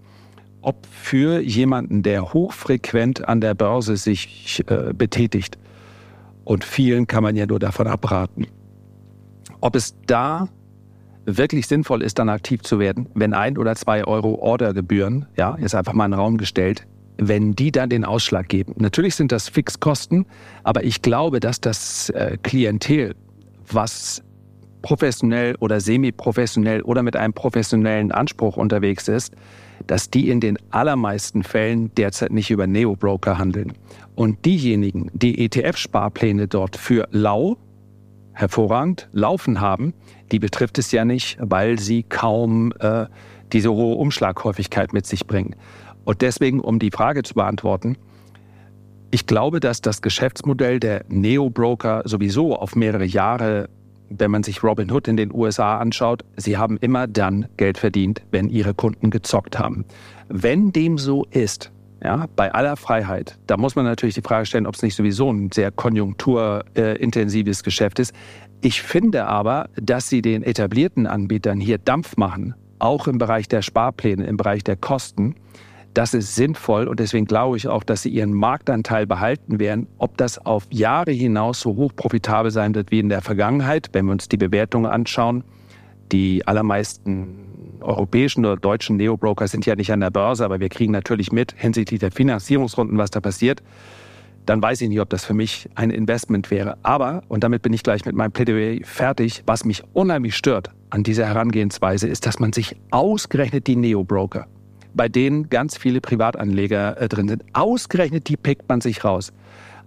ob 0.60 0.86
für 0.86 1.40
jemanden, 1.40 2.02
der 2.02 2.32
hochfrequent 2.32 3.28
an 3.28 3.40
der 3.40 3.54
Börse 3.54 3.96
sich 3.96 4.62
äh, 4.66 4.92
betätigt, 4.92 5.58
und 6.44 6.64
vielen 6.64 7.06
kann 7.06 7.22
man 7.22 7.36
ja 7.36 7.46
nur 7.46 7.60
davon 7.60 7.86
abraten, 7.86 8.46
ob 9.62 9.76
es 9.76 9.96
da 10.06 10.48
wirklich 11.24 11.66
sinnvoll 11.66 12.02
ist, 12.02 12.18
dann 12.18 12.28
aktiv 12.28 12.62
zu 12.62 12.78
werden, 12.78 13.06
wenn 13.14 13.32
ein 13.32 13.56
oder 13.56 13.74
zwei 13.76 14.04
Euro 14.04 14.34
Ordergebühren, 14.34 15.26
ja, 15.36 15.54
ist 15.54 15.74
einfach 15.74 15.92
mal 15.92 16.06
in 16.06 16.10
den 16.10 16.20
Raum 16.20 16.36
gestellt, 16.36 16.86
wenn 17.16 17.54
die 17.54 17.70
dann 17.70 17.88
den 17.88 18.04
Ausschlag 18.04 18.48
geben. 18.48 18.74
Natürlich 18.78 19.14
sind 19.14 19.30
das 19.30 19.48
Fixkosten, 19.48 20.26
aber 20.64 20.82
ich 20.82 21.00
glaube, 21.00 21.38
dass 21.38 21.60
das 21.60 22.10
äh, 22.10 22.38
Klientel, 22.42 23.14
was 23.70 24.22
professionell 24.82 25.54
oder 25.60 25.80
semi-professionell 25.80 26.82
oder 26.82 27.04
mit 27.04 27.14
einem 27.14 27.32
professionellen 27.32 28.10
Anspruch 28.10 28.56
unterwegs 28.56 29.06
ist, 29.06 29.32
dass 29.86 30.10
die 30.10 30.28
in 30.28 30.40
den 30.40 30.58
allermeisten 30.70 31.44
Fällen 31.44 31.94
derzeit 31.94 32.32
nicht 32.32 32.50
über 32.50 32.66
Neo-Broker 32.66 33.38
handeln. 33.38 33.74
Und 34.16 34.44
diejenigen, 34.44 35.08
die 35.12 35.44
ETF-Sparpläne 35.44 36.48
dort 36.48 36.76
für 36.76 37.06
lau, 37.12 37.56
hervorragend 38.32 39.08
laufen 39.12 39.60
haben, 39.60 39.94
die 40.30 40.38
betrifft 40.38 40.78
es 40.78 40.92
ja 40.92 41.04
nicht, 41.04 41.38
weil 41.40 41.78
sie 41.78 42.02
kaum 42.02 42.72
äh, 42.80 43.06
diese 43.52 43.72
hohe 43.72 43.96
Umschlaghäufigkeit 43.96 44.92
mit 44.92 45.06
sich 45.06 45.26
bringen. 45.26 45.56
Und 46.04 46.22
deswegen, 46.22 46.60
um 46.60 46.78
die 46.78 46.90
Frage 46.90 47.22
zu 47.22 47.34
beantworten, 47.34 47.96
ich 49.10 49.26
glaube, 49.26 49.60
dass 49.60 49.82
das 49.82 50.00
Geschäftsmodell 50.00 50.80
der 50.80 51.04
Neo-Broker 51.08 52.02
sowieso 52.06 52.56
auf 52.56 52.74
mehrere 52.74 53.04
Jahre, 53.04 53.68
wenn 54.08 54.30
man 54.30 54.42
sich 54.42 54.62
Robinhood 54.62 55.06
in 55.06 55.18
den 55.18 55.32
USA 55.32 55.78
anschaut, 55.78 56.24
sie 56.36 56.56
haben 56.56 56.78
immer 56.78 57.06
dann 57.06 57.46
Geld 57.58 57.76
verdient, 57.76 58.22
wenn 58.30 58.48
ihre 58.48 58.72
Kunden 58.72 59.10
gezockt 59.10 59.58
haben. 59.58 59.84
Wenn 60.28 60.72
dem 60.72 60.96
so 60.96 61.26
ist, 61.30 61.70
ja, 62.04 62.26
bei 62.34 62.52
aller 62.52 62.76
Freiheit, 62.76 63.38
da 63.46 63.56
muss 63.56 63.76
man 63.76 63.84
natürlich 63.84 64.14
die 64.16 64.22
Frage 64.22 64.46
stellen, 64.46 64.66
ob 64.66 64.74
es 64.74 64.82
nicht 64.82 64.96
sowieso 64.96 65.30
ein 65.30 65.52
sehr 65.52 65.70
konjunkturintensives 65.70 67.62
Geschäft 67.62 67.98
ist. 68.00 68.12
Ich 68.60 68.82
finde 68.82 69.26
aber, 69.26 69.68
dass 69.76 70.08
sie 70.08 70.22
den 70.22 70.42
etablierten 70.42 71.06
Anbietern 71.06 71.60
hier 71.60 71.78
Dampf 71.78 72.16
machen, 72.16 72.54
auch 72.78 73.06
im 73.06 73.18
Bereich 73.18 73.46
der 73.48 73.62
Sparpläne, 73.62 74.26
im 74.26 74.36
Bereich 74.36 74.64
der 74.64 74.76
Kosten. 74.76 75.36
Das 75.94 76.14
ist 76.14 76.34
sinnvoll 76.34 76.88
und 76.88 76.98
deswegen 76.98 77.26
glaube 77.26 77.56
ich 77.56 77.68
auch, 77.68 77.84
dass 77.84 78.02
sie 78.02 78.08
ihren 78.08 78.32
Marktanteil 78.32 79.06
behalten 79.06 79.60
werden. 79.60 79.86
Ob 79.98 80.16
das 80.16 80.38
auf 80.38 80.66
Jahre 80.70 81.12
hinaus 81.12 81.60
so 81.60 81.76
hoch 81.76 81.92
profitabel 81.94 82.50
sein 82.50 82.74
wird 82.74 82.90
wie 82.90 83.00
in 83.00 83.10
der 83.10 83.20
Vergangenheit, 83.20 83.90
wenn 83.92 84.06
wir 84.06 84.12
uns 84.12 84.28
die 84.28 84.38
Bewertungen 84.38 84.86
anschauen, 84.86 85.44
die 86.10 86.46
allermeisten 86.46 87.51
europäischen 87.82 88.44
oder 88.44 88.56
deutschen 88.56 88.96
Neobroker 88.96 89.48
sind 89.48 89.66
ja 89.66 89.74
nicht 89.76 89.92
an 89.92 90.00
der 90.00 90.10
Börse, 90.10 90.44
aber 90.44 90.60
wir 90.60 90.68
kriegen 90.68 90.92
natürlich 90.92 91.32
mit 91.32 91.54
hinsichtlich 91.56 92.00
der 92.00 92.10
Finanzierungsrunden, 92.10 92.98
was 92.98 93.10
da 93.10 93.20
passiert. 93.20 93.62
Dann 94.46 94.60
weiß 94.60 94.80
ich 94.80 94.88
nicht, 94.88 95.00
ob 95.00 95.08
das 95.10 95.24
für 95.24 95.34
mich 95.34 95.68
ein 95.74 95.90
Investment 95.90 96.50
wäre. 96.50 96.76
Aber, 96.82 97.22
und 97.28 97.44
damit 97.44 97.62
bin 97.62 97.72
ich 97.72 97.82
gleich 97.82 98.04
mit 98.04 98.16
meinem 98.16 98.32
Plädoyer 98.32 98.80
fertig, 98.84 99.42
was 99.46 99.64
mich 99.64 99.82
unheimlich 99.92 100.36
stört 100.36 100.70
an 100.90 101.04
dieser 101.04 101.26
Herangehensweise, 101.26 102.08
ist, 102.08 102.26
dass 102.26 102.40
man 102.40 102.52
sich 102.52 102.76
ausgerechnet 102.90 103.66
die 103.66 103.76
Neobroker, 103.76 104.46
bei 104.94 105.08
denen 105.08 105.48
ganz 105.48 105.76
viele 105.76 106.00
Privatanleger 106.00 107.00
äh, 107.00 107.08
drin 107.08 107.28
sind, 107.28 107.44
ausgerechnet 107.52 108.28
die 108.28 108.36
pickt 108.36 108.68
man 108.68 108.80
sich 108.80 109.04
raus. 109.04 109.32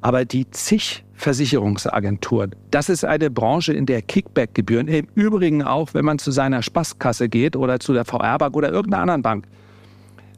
Aber 0.06 0.24
die 0.24 0.48
zig 0.52 1.04
Versicherungsagenturen, 1.15 2.52
das 2.70 2.89
ist 2.89 3.04
eine 3.04 3.32
Branche, 3.32 3.74
in 3.74 3.88
der 3.88 4.04
Kickback-Gebühren, 4.04 4.88
im 4.88 5.08
Übrigen 5.15 5.63
auch, 5.63 5.96
wenn 5.96 6.06
man 6.06 6.20
zu 6.20 6.30
seiner 6.30 6.62
Spaßkasse 6.62 7.28
geht 7.28 7.56
oder 7.56 7.80
zu 7.80 7.91
der 7.91 8.06
VR-Bank 8.06 8.56
oder 8.56 8.72
irgendeiner 8.72 9.02
anderen 9.02 9.24
Bank, 9.24 9.48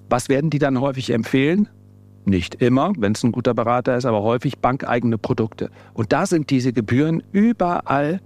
was 0.09 0.29
werden 0.29 0.49
die 0.49 0.59
dann 0.59 0.79
häufig 0.79 1.09
empfehlen? 1.09 1.67
Nicht 2.23 2.55
immer, 2.55 2.93
wenn 2.97 3.11
es 3.11 3.23
ein 3.23 3.33
guter 3.33 3.53
Berater 3.53 3.97
ist, 3.97 4.05
aber 4.05 4.23
häufig 4.23 4.59
bankeigene 4.59 5.17
Produkte. 5.17 5.69
Und 5.93 6.13
da 6.13 6.25
sind 6.25 6.49
diese 6.49 6.71
Gebühren 6.71 7.21
überall 7.33 8.21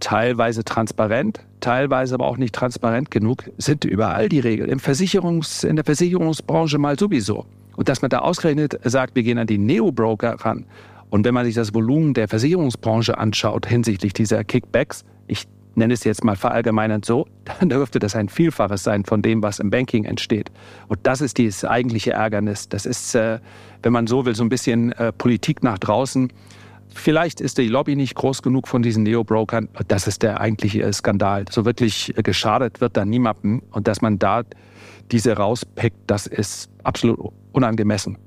teilweise 0.00 0.64
transparent, 0.64 1.40
teilweise 1.60 2.14
aber 2.14 2.24
auch 2.24 2.38
nicht 2.38 2.54
transparent 2.54 3.10
genug, 3.10 3.50
sind 3.58 3.84
überall 3.84 4.30
die 4.30 4.40
Regeln. 4.40 4.70
Im 4.70 4.78
Versicherungs-, 4.78 5.62
in 5.62 5.76
der 5.76 5.84
Versicherungsbranche 5.84 6.78
mal 6.78 6.98
sowieso. 6.98 7.44
Und 7.80 7.88
dass 7.88 8.02
man 8.02 8.10
da 8.10 8.18
ausgerechnet 8.18 8.78
sagt, 8.84 9.16
wir 9.16 9.22
gehen 9.22 9.38
an 9.38 9.46
die 9.46 9.56
Neo-Broker 9.56 10.34
ran. 10.34 10.66
Und 11.08 11.24
wenn 11.24 11.32
man 11.32 11.46
sich 11.46 11.54
das 11.54 11.72
Volumen 11.72 12.12
der 12.12 12.28
Versicherungsbranche 12.28 13.16
anschaut 13.16 13.64
hinsichtlich 13.64 14.12
dieser 14.12 14.44
Kickbacks, 14.44 15.02
ich 15.28 15.46
nenne 15.76 15.94
es 15.94 16.04
jetzt 16.04 16.22
mal 16.22 16.36
verallgemeinert 16.36 17.06
so, 17.06 17.26
dann 17.58 17.70
dürfte 17.70 17.98
das 17.98 18.14
ein 18.14 18.28
Vielfaches 18.28 18.82
sein 18.82 19.06
von 19.06 19.22
dem, 19.22 19.42
was 19.42 19.60
im 19.60 19.70
Banking 19.70 20.04
entsteht. 20.04 20.50
Und 20.88 20.98
das 21.04 21.22
ist 21.22 21.38
dieses 21.38 21.64
eigentliche 21.64 22.10
Ärgernis. 22.10 22.68
Das 22.68 22.84
ist, 22.84 23.14
äh, 23.14 23.38
wenn 23.82 23.94
man 23.94 24.06
so 24.06 24.26
will, 24.26 24.34
so 24.34 24.42
ein 24.42 24.50
bisschen 24.50 24.92
äh, 24.92 25.10
Politik 25.10 25.62
nach 25.62 25.78
draußen. 25.78 26.30
Vielleicht 26.94 27.40
ist 27.40 27.56
die 27.56 27.68
Lobby 27.68 27.96
nicht 27.96 28.14
groß 28.14 28.42
genug 28.42 28.68
von 28.68 28.82
diesen 28.82 29.04
Neo-Brokern. 29.04 29.70
Das 29.88 30.06
ist 30.06 30.22
der 30.22 30.42
eigentliche 30.42 30.92
Skandal. 30.92 31.46
So 31.48 31.64
wirklich 31.64 32.14
äh, 32.14 32.22
geschadet 32.22 32.82
wird 32.82 32.98
da 32.98 33.06
niemandem. 33.06 33.62
Und 33.70 33.88
dass 33.88 34.02
man 34.02 34.18
da 34.18 34.42
diese 35.10 35.32
rauspickt, 35.34 35.96
das 36.06 36.26
ist 36.26 36.68
absolut 36.84 37.32
unangemessen. 37.52 38.18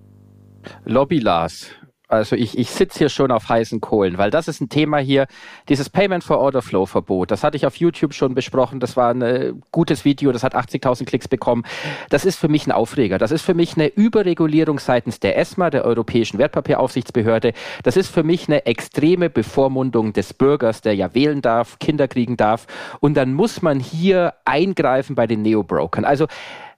Lobby 0.86 1.20
Lars, 1.20 1.72
Also 2.14 2.36
ich, 2.36 2.58
ich 2.60 2.70
sitze 2.70 3.00
hier 3.00 3.10
schon 3.10 3.32
auf 3.32 3.50
heißen 3.50 3.82
Kohlen, 3.82 4.20
weil 4.20 4.30
das 4.30 4.48
ist 4.48 4.62
ein 4.62 4.70
Thema 4.70 5.00
hier, 5.00 5.26
dieses 5.68 5.90
Payment 5.90 6.24
for 6.24 6.38
Order 6.38 6.62
Flow 6.62 6.86
Verbot. 6.86 7.32
Das 7.32 7.44
hatte 7.44 7.58
ich 7.58 7.66
auf 7.66 7.78
YouTube 7.78 8.14
schon 8.14 8.36
besprochen. 8.36 8.80
Das 8.80 8.96
war 8.96 9.10
ein 9.10 9.22
äh, 9.24 9.54
gutes 9.72 10.06
Video, 10.06 10.32
das 10.32 10.44
hat 10.44 10.56
80.000 10.56 11.06
Klicks 11.06 11.28
bekommen. 11.28 11.64
Das 12.10 12.24
ist 12.24 12.38
für 12.38 12.50
mich 12.50 12.68
ein 12.68 12.72
Aufreger. 12.72 13.17
Das 13.17 13.32
ist 13.32 13.42
für 13.42 13.56
mich 13.56 13.76
eine 13.76 13.88
Überregulierung 13.88 14.78
seitens 14.78 15.19
der 15.21 15.40
ESMA, 15.40 15.71
der 15.71 15.86
Europäischen 15.86 16.38
Wertpapieraufsichtsbehörde. 16.38 17.54
Das 17.82 17.98
ist 17.98 18.10
für 18.10 18.24
mich 18.24 18.48
eine 18.48 18.67
extreme 18.67 19.32
Bevormundung 19.32 20.13
des 20.13 20.36
Bürgers, 20.36 20.82
der 20.82 20.94
ja 20.96 21.15
wählen 21.15 21.42
darf, 21.42 21.80
Kinder 21.80 22.08
kriegen 22.08 22.38
darf. 22.38 22.67
Und 23.00 23.15
dann 23.15 23.34
muss 23.34 23.63
man 23.63 23.80
hier 23.80 24.36
eingreifen 24.46 25.15
bei 25.15 25.26
den 25.26 25.42
Neo-Brokern. 25.42 26.06
Also 26.06 26.28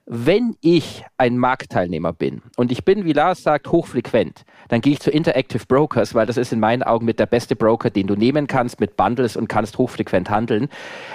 wenn 0.06 0.56
ich 0.62 1.03
ein 1.18 1.38
Marktteilnehmer 1.38 2.14
bin 2.14 2.43
und 2.58 2.72
ich 2.72 2.86
bin, 2.86 3.06
wie 3.06 3.14
Lars 3.14 3.41
sagt, 3.41 3.72
hochfrequent, 3.72 4.45
dann 4.68 4.82
gehe 4.82 4.93
ich 4.93 4.99
zu 4.99 5.10
Interactive 5.10 5.66
Brokers, 5.68 6.14
weil 6.14 6.28
das 6.28 6.38
ist 6.38 6.53
in 6.53 6.60
meinen 6.60 6.84
Augen 6.84 7.06
mit 7.06 7.20
der 7.20 7.26
beste 7.26 7.56
Broker, 7.56 7.89
den 7.89 8.06
du 8.06 8.16
nehmen 8.16 8.45
kannst 8.45 8.80
mit 8.80 8.97
Bundles 8.97 9.36
und 9.36 9.47
kannst 9.47 9.78
hochfrequent 9.80 10.30
handeln. 10.30 10.70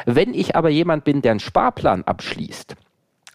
Wenn 0.06 0.34
ich 0.34 0.56
aber 0.56 0.70
jemand 0.70 1.04
bin, 1.04 1.22
der 1.22 1.32
einen 1.32 1.40
Sparplan 1.40 2.02
abschließt, 2.02 2.74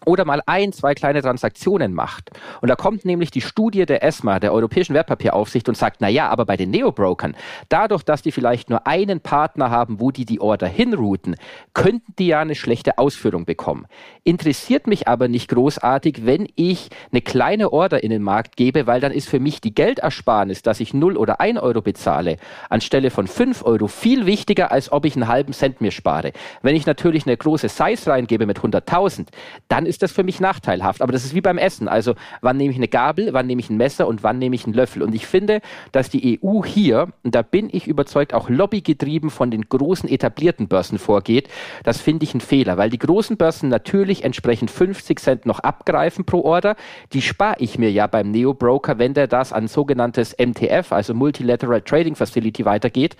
oder 0.06 0.24
mal 0.24 0.42
ein, 0.46 0.72
zwei 0.72 0.94
kleine 0.94 1.20
Transaktionen 1.20 1.92
macht. 1.92 2.30
Und 2.62 2.68
da 2.68 2.76
kommt 2.76 3.04
nämlich 3.04 3.30
die 3.30 3.40
Studie 3.42 3.84
der 3.84 4.02
ESMA, 4.02 4.40
der 4.40 4.52
Europäischen 4.52 4.94
Wertpapieraufsicht, 4.94 5.68
und 5.68 5.76
sagt, 5.76 5.98
na 6.00 6.08
ja, 6.08 6.28
aber 6.30 6.46
bei 6.46 6.56
den 6.56 6.70
Neobrokern, 6.70 7.36
dadurch, 7.68 8.02
dass 8.02 8.22
die 8.22 8.32
vielleicht 8.32 8.70
nur 8.70 8.86
einen 8.86 9.20
Partner 9.20 9.70
haben, 9.70 10.00
wo 10.00 10.10
die 10.10 10.24
die 10.24 10.40
Order 10.40 10.68
hinrouten, 10.68 11.36
könnten 11.74 12.14
die 12.18 12.28
ja 12.28 12.40
eine 12.40 12.54
schlechte 12.54 12.98
Ausführung 12.98 13.44
bekommen. 13.44 13.86
Interessiert 14.24 14.86
mich 14.86 15.08
aber 15.08 15.28
nicht 15.28 15.48
großartig, 15.48 16.24
wenn 16.24 16.48
ich 16.54 16.88
eine 17.10 17.20
kleine 17.20 17.72
Order 17.72 18.02
in 18.02 18.10
den 18.10 18.22
Markt 18.22 18.56
gebe, 18.56 18.86
weil 18.86 19.00
dann 19.00 19.12
ist 19.12 19.28
für 19.28 19.40
mich 19.40 19.60
die 19.60 19.74
Geldersparnis, 19.74 20.62
dass 20.62 20.80
ich 20.80 20.94
0 20.94 21.16
oder 21.16 21.40
1 21.40 21.58
Euro 21.58 21.82
bezahle, 21.82 22.36
anstelle 22.70 23.10
von 23.10 23.26
5 23.26 23.64
Euro 23.64 23.88
viel 23.88 24.26
wichtiger, 24.26 24.70
als 24.70 24.92
ob 24.92 25.04
ich 25.04 25.16
einen 25.16 25.28
halben 25.28 25.52
Cent 25.52 25.80
mir 25.80 25.90
spare. 25.90 26.32
Wenn 26.62 26.76
ich 26.76 26.86
natürlich 26.86 27.26
eine 27.26 27.36
große 27.36 27.68
Size 27.68 28.10
reingebe 28.10 28.46
mit 28.46 28.60
100.000, 28.60 29.26
dann 29.68 29.86
ist 29.86 29.95
ist 29.96 30.02
das 30.02 30.12
für 30.12 30.24
mich 30.24 30.40
nachteilhaft. 30.40 31.00
Aber 31.00 31.12
das 31.12 31.24
ist 31.24 31.34
wie 31.34 31.40
beim 31.40 31.56
Essen. 31.56 31.88
Also 31.88 32.14
wann 32.42 32.58
nehme 32.58 32.70
ich 32.70 32.76
eine 32.76 32.88
Gabel, 32.88 33.32
wann 33.32 33.46
nehme 33.46 33.60
ich 33.60 33.70
ein 33.70 33.78
Messer 33.78 34.06
und 34.06 34.22
wann 34.22 34.38
nehme 34.38 34.54
ich 34.54 34.66
einen 34.66 34.74
Löffel. 34.74 35.02
Und 35.02 35.14
ich 35.14 35.26
finde, 35.26 35.62
dass 35.92 36.10
die 36.10 36.38
EU 36.42 36.62
hier, 36.64 37.08
und 37.22 37.34
da 37.34 37.40
bin 37.40 37.70
ich 37.72 37.88
überzeugt, 37.88 38.34
auch 38.34 38.50
lobbygetrieben 38.50 39.30
von 39.30 39.50
den 39.50 39.62
großen 39.62 40.06
etablierten 40.08 40.68
Börsen 40.68 40.98
vorgeht. 40.98 41.48
Das 41.82 41.98
finde 41.98 42.24
ich 42.24 42.34
ein 42.34 42.42
Fehler, 42.42 42.76
weil 42.76 42.90
die 42.90 42.98
großen 42.98 43.38
Börsen 43.38 43.70
natürlich 43.70 44.22
entsprechend 44.22 44.70
50 44.70 45.18
Cent 45.18 45.46
noch 45.46 45.60
abgreifen 45.60 46.26
pro 46.26 46.42
Order. 46.42 46.76
Die 47.14 47.22
spare 47.22 47.56
ich 47.60 47.78
mir 47.78 47.90
ja 47.90 48.06
beim 48.06 48.30
Neo-Broker, 48.30 48.98
wenn 48.98 49.14
der 49.14 49.28
das 49.28 49.54
an 49.54 49.66
sogenanntes 49.66 50.36
MTF, 50.38 50.92
also 50.92 51.14
Multilateral 51.14 51.80
Trading 51.80 52.16
Facility 52.16 52.66
weitergeht 52.66 53.16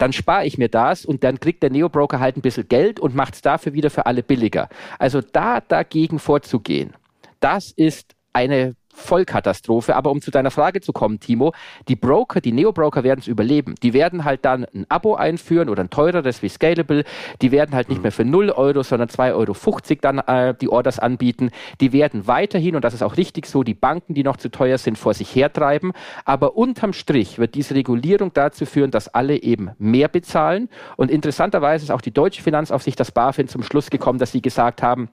dann 0.00 0.12
spare 0.12 0.46
ich 0.46 0.56
mir 0.56 0.68
das 0.68 1.04
und 1.04 1.22
dann 1.24 1.40
kriegt 1.40 1.62
der 1.62 1.70
Neo-Broker 1.70 2.20
halt 2.20 2.36
ein 2.36 2.40
bisschen 2.40 2.68
Geld 2.68 2.98
und 2.98 3.14
macht 3.14 3.34
es 3.34 3.42
dafür 3.42 3.74
wieder 3.74 3.90
für 3.90 4.06
alle 4.06 4.22
billiger. 4.22 4.68
Also 4.98 5.20
da 5.20 5.60
dagegen 5.60 6.09
vorzugehen, 6.18 6.94
das 7.40 7.70
ist 7.70 8.14
eine 8.32 8.74
Vollkatastrophe. 8.92 9.96
Aber 9.96 10.10
um 10.10 10.20
zu 10.20 10.30
deiner 10.30 10.50
Frage 10.50 10.80
zu 10.80 10.92
kommen, 10.92 11.20
Timo, 11.20 11.52
die 11.88 11.96
Broker, 11.96 12.40
die 12.40 12.52
Neo-Broker 12.52 13.02
werden 13.04 13.20
es 13.20 13.26
überleben. 13.26 13.74
Die 13.82 13.92
werden 13.92 14.24
halt 14.24 14.44
dann 14.44 14.66
ein 14.74 14.86
Abo 14.88 15.14
einführen 15.14 15.68
oder 15.68 15.82
ein 15.82 15.90
teureres 15.90 16.42
wie 16.42 16.48
Scalable. 16.48 17.04
Die 17.40 17.50
werden 17.52 17.74
halt 17.74 17.88
nicht 17.88 17.98
mhm. 17.98 18.02
mehr 18.02 18.12
für 18.12 18.24
0 18.24 18.50
Euro, 18.50 18.82
sondern 18.82 19.08
2,50 19.08 19.34
Euro 19.34 19.98
dann 20.00 20.18
äh, 20.18 20.54
die 20.54 20.68
Orders 20.68 20.98
anbieten. 20.98 21.50
Die 21.80 21.92
werden 21.92 22.26
weiterhin, 22.26 22.76
und 22.76 22.84
das 22.84 22.94
ist 22.94 23.02
auch 23.02 23.16
richtig 23.16 23.46
so, 23.46 23.62
die 23.62 23.74
Banken, 23.74 24.14
die 24.14 24.22
noch 24.22 24.36
zu 24.36 24.50
teuer 24.50 24.78
sind, 24.78 24.98
vor 24.98 25.14
sich 25.14 25.34
hertreiben. 25.34 25.92
Aber 26.24 26.56
unterm 26.56 26.92
Strich 26.92 27.38
wird 27.38 27.54
diese 27.54 27.74
Regulierung 27.74 28.32
dazu 28.32 28.66
führen, 28.66 28.90
dass 28.90 29.08
alle 29.08 29.40
eben 29.42 29.70
mehr 29.78 30.08
bezahlen. 30.08 30.68
Und 30.96 31.10
interessanterweise 31.10 31.84
ist 31.84 31.90
auch 31.90 32.00
die 32.00 32.12
deutsche 32.12 32.42
Finanzaufsicht, 32.42 32.98
das 32.98 33.12
BaFin, 33.12 33.48
zum 33.48 33.62
Schluss 33.62 33.90
gekommen, 33.90 34.18
dass 34.18 34.32
sie 34.32 34.42
gesagt 34.42 34.82
haben, 34.82 35.10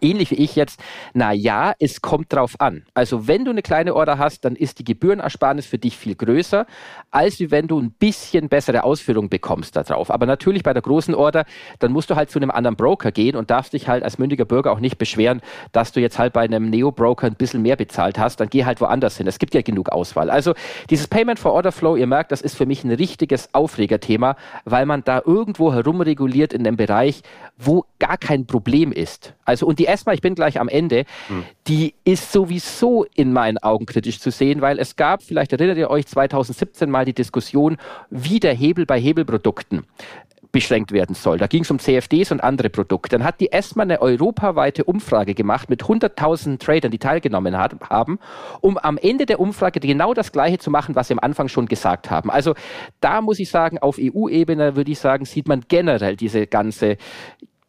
ähnlich 0.00 0.30
wie 0.30 0.36
ich 0.36 0.56
jetzt, 0.56 0.80
na 1.12 1.32
ja, 1.32 1.74
es 1.78 2.00
kommt 2.00 2.32
drauf 2.32 2.54
an. 2.58 2.84
Also 2.94 3.28
wenn 3.28 3.44
du 3.44 3.50
eine 3.50 3.62
kleine 3.62 3.94
Order 3.94 4.18
hast, 4.18 4.44
dann 4.44 4.56
ist 4.56 4.78
die 4.78 4.84
Gebührenersparnis 4.84 5.66
für 5.66 5.78
dich 5.78 5.96
viel 5.96 6.14
größer, 6.14 6.66
als 7.10 7.38
wenn 7.50 7.68
du 7.68 7.78
ein 7.78 7.90
bisschen 7.90 8.48
bessere 8.48 8.84
Ausführung 8.84 9.28
bekommst 9.28 9.76
darauf. 9.76 10.10
Aber 10.10 10.26
natürlich 10.26 10.62
bei 10.62 10.72
der 10.72 10.82
großen 10.82 11.14
Order, 11.14 11.44
dann 11.78 11.92
musst 11.92 12.08
du 12.08 12.16
halt 12.16 12.30
zu 12.30 12.38
einem 12.38 12.50
anderen 12.50 12.76
Broker 12.76 13.12
gehen 13.12 13.36
und 13.36 13.50
darfst 13.50 13.74
dich 13.74 13.88
halt 13.88 14.02
als 14.02 14.18
mündiger 14.18 14.44
Bürger 14.44 14.72
auch 14.72 14.80
nicht 14.80 14.96
beschweren, 14.96 15.42
dass 15.72 15.92
du 15.92 16.00
jetzt 16.00 16.18
halt 16.18 16.32
bei 16.32 16.42
einem 16.42 16.70
Neo-Broker 16.70 17.26
ein 17.26 17.34
bisschen 17.34 17.60
mehr 17.62 17.76
bezahlt 17.76 18.18
hast. 18.18 18.40
Dann 18.40 18.48
geh 18.48 18.64
halt 18.64 18.80
woanders 18.80 19.18
hin. 19.18 19.26
Es 19.26 19.38
gibt 19.38 19.54
ja 19.54 19.60
genug 19.60 19.90
Auswahl. 19.90 20.30
Also 20.30 20.54
dieses 20.88 21.06
Payment 21.06 21.38
for 21.38 21.52
Order 21.52 21.72
Flow, 21.72 21.96
ihr 21.96 22.06
merkt, 22.06 22.32
das 22.32 22.40
ist 22.40 22.56
für 22.56 22.66
mich 22.66 22.82
ein 22.84 22.92
richtiges 22.92 23.52
Aufregerthema, 23.52 24.36
weil 24.64 24.86
man 24.86 25.04
da 25.04 25.20
irgendwo 25.24 25.72
herumreguliert 25.74 26.52
in 26.52 26.66
einem 26.66 26.76
Bereich, 26.76 27.22
wo 27.58 27.84
gar 27.98 28.16
kein 28.16 28.46
Problem 28.46 28.92
ist. 28.92 29.34
Also 29.44 29.66
und 29.66 29.81
die 29.82 29.88
ESMA, 29.88 30.12
ich 30.12 30.20
bin 30.20 30.36
gleich 30.36 30.60
am 30.60 30.68
Ende, 30.68 31.04
hm. 31.26 31.44
die 31.66 31.94
ist 32.04 32.30
sowieso 32.30 33.04
in 33.14 33.32
meinen 33.32 33.58
Augen 33.58 33.86
kritisch 33.86 34.20
zu 34.20 34.30
sehen, 34.30 34.60
weil 34.60 34.78
es 34.78 34.94
gab, 34.94 35.22
vielleicht 35.22 35.52
erinnert 35.52 35.76
ihr 35.76 35.90
euch, 35.90 36.06
2017 36.06 36.88
mal 36.88 37.04
die 37.04 37.14
Diskussion, 37.14 37.76
wie 38.08 38.38
der 38.38 38.54
Hebel 38.54 38.86
bei 38.86 39.00
Hebelprodukten 39.00 39.82
beschränkt 40.52 40.92
werden 40.92 41.14
soll. 41.14 41.38
Da 41.38 41.46
ging 41.46 41.62
es 41.62 41.70
um 41.70 41.78
CFDs 41.78 42.30
und 42.30 42.44
andere 42.44 42.68
Produkte. 42.68 43.16
Dann 43.16 43.24
hat 43.24 43.40
die 43.40 43.50
ESMA 43.50 43.82
eine 43.82 44.02
europaweite 44.02 44.84
Umfrage 44.84 45.34
gemacht 45.34 45.70
mit 45.70 45.82
100.000 45.82 46.58
Tradern, 46.58 46.90
die 46.90 46.98
teilgenommen 46.98 47.56
hat, 47.56 47.74
haben, 47.88 48.18
um 48.60 48.76
am 48.76 48.98
Ende 48.98 49.24
der 49.24 49.40
Umfrage 49.40 49.80
genau 49.80 50.12
das 50.12 50.30
Gleiche 50.30 50.58
zu 50.58 50.70
machen, 50.70 50.94
was 50.94 51.08
sie 51.08 51.14
am 51.14 51.20
Anfang 51.20 51.48
schon 51.48 51.66
gesagt 51.66 52.10
haben. 52.10 52.30
Also 52.30 52.54
da 53.00 53.22
muss 53.22 53.40
ich 53.40 53.50
sagen, 53.50 53.78
auf 53.78 53.96
EU-Ebene 53.98 54.76
würde 54.76 54.92
ich 54.92 54.98
sagen, 54.98 55.24
sieht 55.24 55.48
man 55.48 55.62
generell 55.66 56.16
diese 56.16 56.46
ganze 56.46 56.98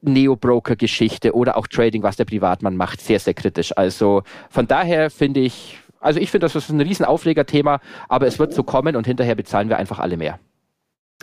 Neo-Broker-Geschichte 0.03 1.33
oder 1.33 1.57
auch 1.57 1.67
Trading, 1.67 2.03
was 2.03 2.15
der 2.15 2.25
Privatmann 2.25 2.75
macht, 2.75 3.01
sehr, 3.01 3.19
sehr 3.19 3.33
kritisch. 3.33 3.75
Also 3.75 4.23
von 4.49 4.67
daher 4.67 5.09
finde 5.09 5.39
ich, 5.39 5.79
also 5.99 6.19
ich 6.19 6.29
finde, 6.31 6.45
das 6.45 6.55
ist 6.55 6.69
ein 6.69 6.81
riesen 6.81 7.05
Aufregerthema, 7.05 7.79
aber 8.09 8.27
es 8.27 8.39
wird 8.39 8.53
so 8.53 8.63
kommen 8.63 8.95
und 8.95 9.07
hinterher 9.07 9.35
bezahlen 9.35 9.69
wir 9.69 9.77
einfach 9.77 9.99
alle 9.99 10.17
mehr. 10.17 10.39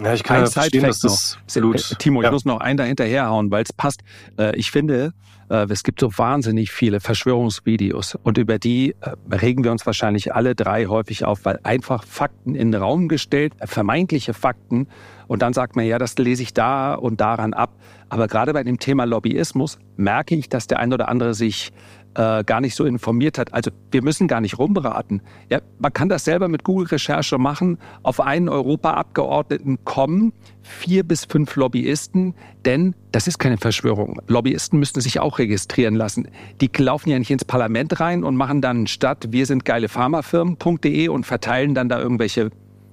Ja, 0.02 0.14
ich 0.14 0.22
kann 0.22 0.38
ein 0.38 0.44
ja 0.44 0.50
verstehen, 0.50 0.84
dass 0.84 1.00
das 1.00 1.38
noch. 1.56 1.74
Äh, 1.74 1.78
Timo, 1.98 2.22
ja. 2.22 2.28
ich 2.28 2.32
muss 2.32 2.44
noch 2.44 2.60
einen 2.60 2.78
da 2.78 2.84
hinterherhauen, 2.84 3.50
weil 3.50 3.64
es 3.64 3.72
passt. 3.72 4.00
Äh, 4.38 4.56
ich 4.56 4.70
finde, 4.70 5.12
äh, 5.50 5.66
es 5.68 5.82
gibt 5.82 6.00
so 6.00 6.16
wahnsinnig 6.16 6.70
viele 6.70 7.00
Verschwörungsvideos 7.00 8.16
und 8.22 8.38
über 8.38 8.58
die 8.58 8.94
regen 9.30 9.62
wir 9.62 9.72
uns 9.72 9.84
wahrscheinlich 9.84 10.34
alle 10.34 10.54
drei 10.54 10.86
häufig 10.86 11.24
auf, 11.24 11.44
weil 11.44 11.60
einfach 11.64 12.04
Fakten 12.04 12.54
in 12.54 12.72
den 12.72 12.80
Raum 12.80 13.08
gestellt, 13.08 13.52
vermeintliche 13.64 14.32
Fakten 14.32 14.88
und 15.30 15.42
dann 15.42 15.52
sagt 15.52 15.76
man, 15.76 15.86
ja, 15.86 16.00
das 16.00 16.18
lese 16.18 16.42
ich 16.42 16.54
da 16.54 16.92
und 16.92 17.20
daran 17.20 17.54
ab. 17.54 17.76
Aber 18.08 18.26
gerade 18.26 18.52
bei 18.52 18.64
dem 18.64 18.80
Thema 18.80 19.04
Lobbyismus 19.04 19.78
merke 19.96 20.34
ich, 20.34 20.48
dass 20.48 20.66
der 20.66 20.80
ein 20.80 20.92
oder 20.92 21.08
andere 21.08 21.34
sich 21.34 21.70
äh, 22.16 22.42
gar 22.42 22.60
nicht 22.60 22.74
so 22.74 22.84
informiert 22.84 23.38
hat. 23.38 23.54
Also 23.54 23.70
wir 23.92 24.02
müssen 24.02 24.26
gar 24.26 24.40
nicht 24.40 24.58
rumberaten. 24.58 25.22
Ja, 25.48 25.60
man 25.78 25.92
kann 25.92 26.08
das 26.08 26.24
selber 26.24 26.48
mit 26.48 26.64
Google-Recherche 26.64 27.38
machen, 27.38 27.78
auf 28.02 28.18
einen 28.18 28.48
Europaabgeordneten 28.48 29.84
kommen, 29.84 30.32
vier 30.62 31.04
bis 31.04 31.26
fünf 31.26 31.54
Lobbyisten, 31.54 32.34
denn 32.64 32.96
das 33.12 33.28
ist 33.28 33.38
keine 33.38 33.56
Verschwörung. 33.56 34.20
Lobbyisten 34.26 34.80
müssten 34.80 35.00
sich 35.00 35.20
auch 35.20 35.38
registrieren 35.38 35.94
lassen. 35.94 36.26
Die 36.60 36.72
laufen 36.76 37.08
ja 37.08 37.20
nicht 37.20 37.30
ins 37.30 37.44
Parlament 37.44 38.00
rein 38.00 38.24
und 38.24 38.34
machen 38.34 38.60
dann 38.62 38.88
statt 38.88 39.28
wir 39.30 39.46
sind 39.46 39.64
geile 39.64 39.88
Pharmafirmen.de 39.88 41.06
und 41.06 41.24
verteilen 41.24 41.76
dann 41.76 41.88
da 41.88 42.00
irgendwelche 42.00 42.50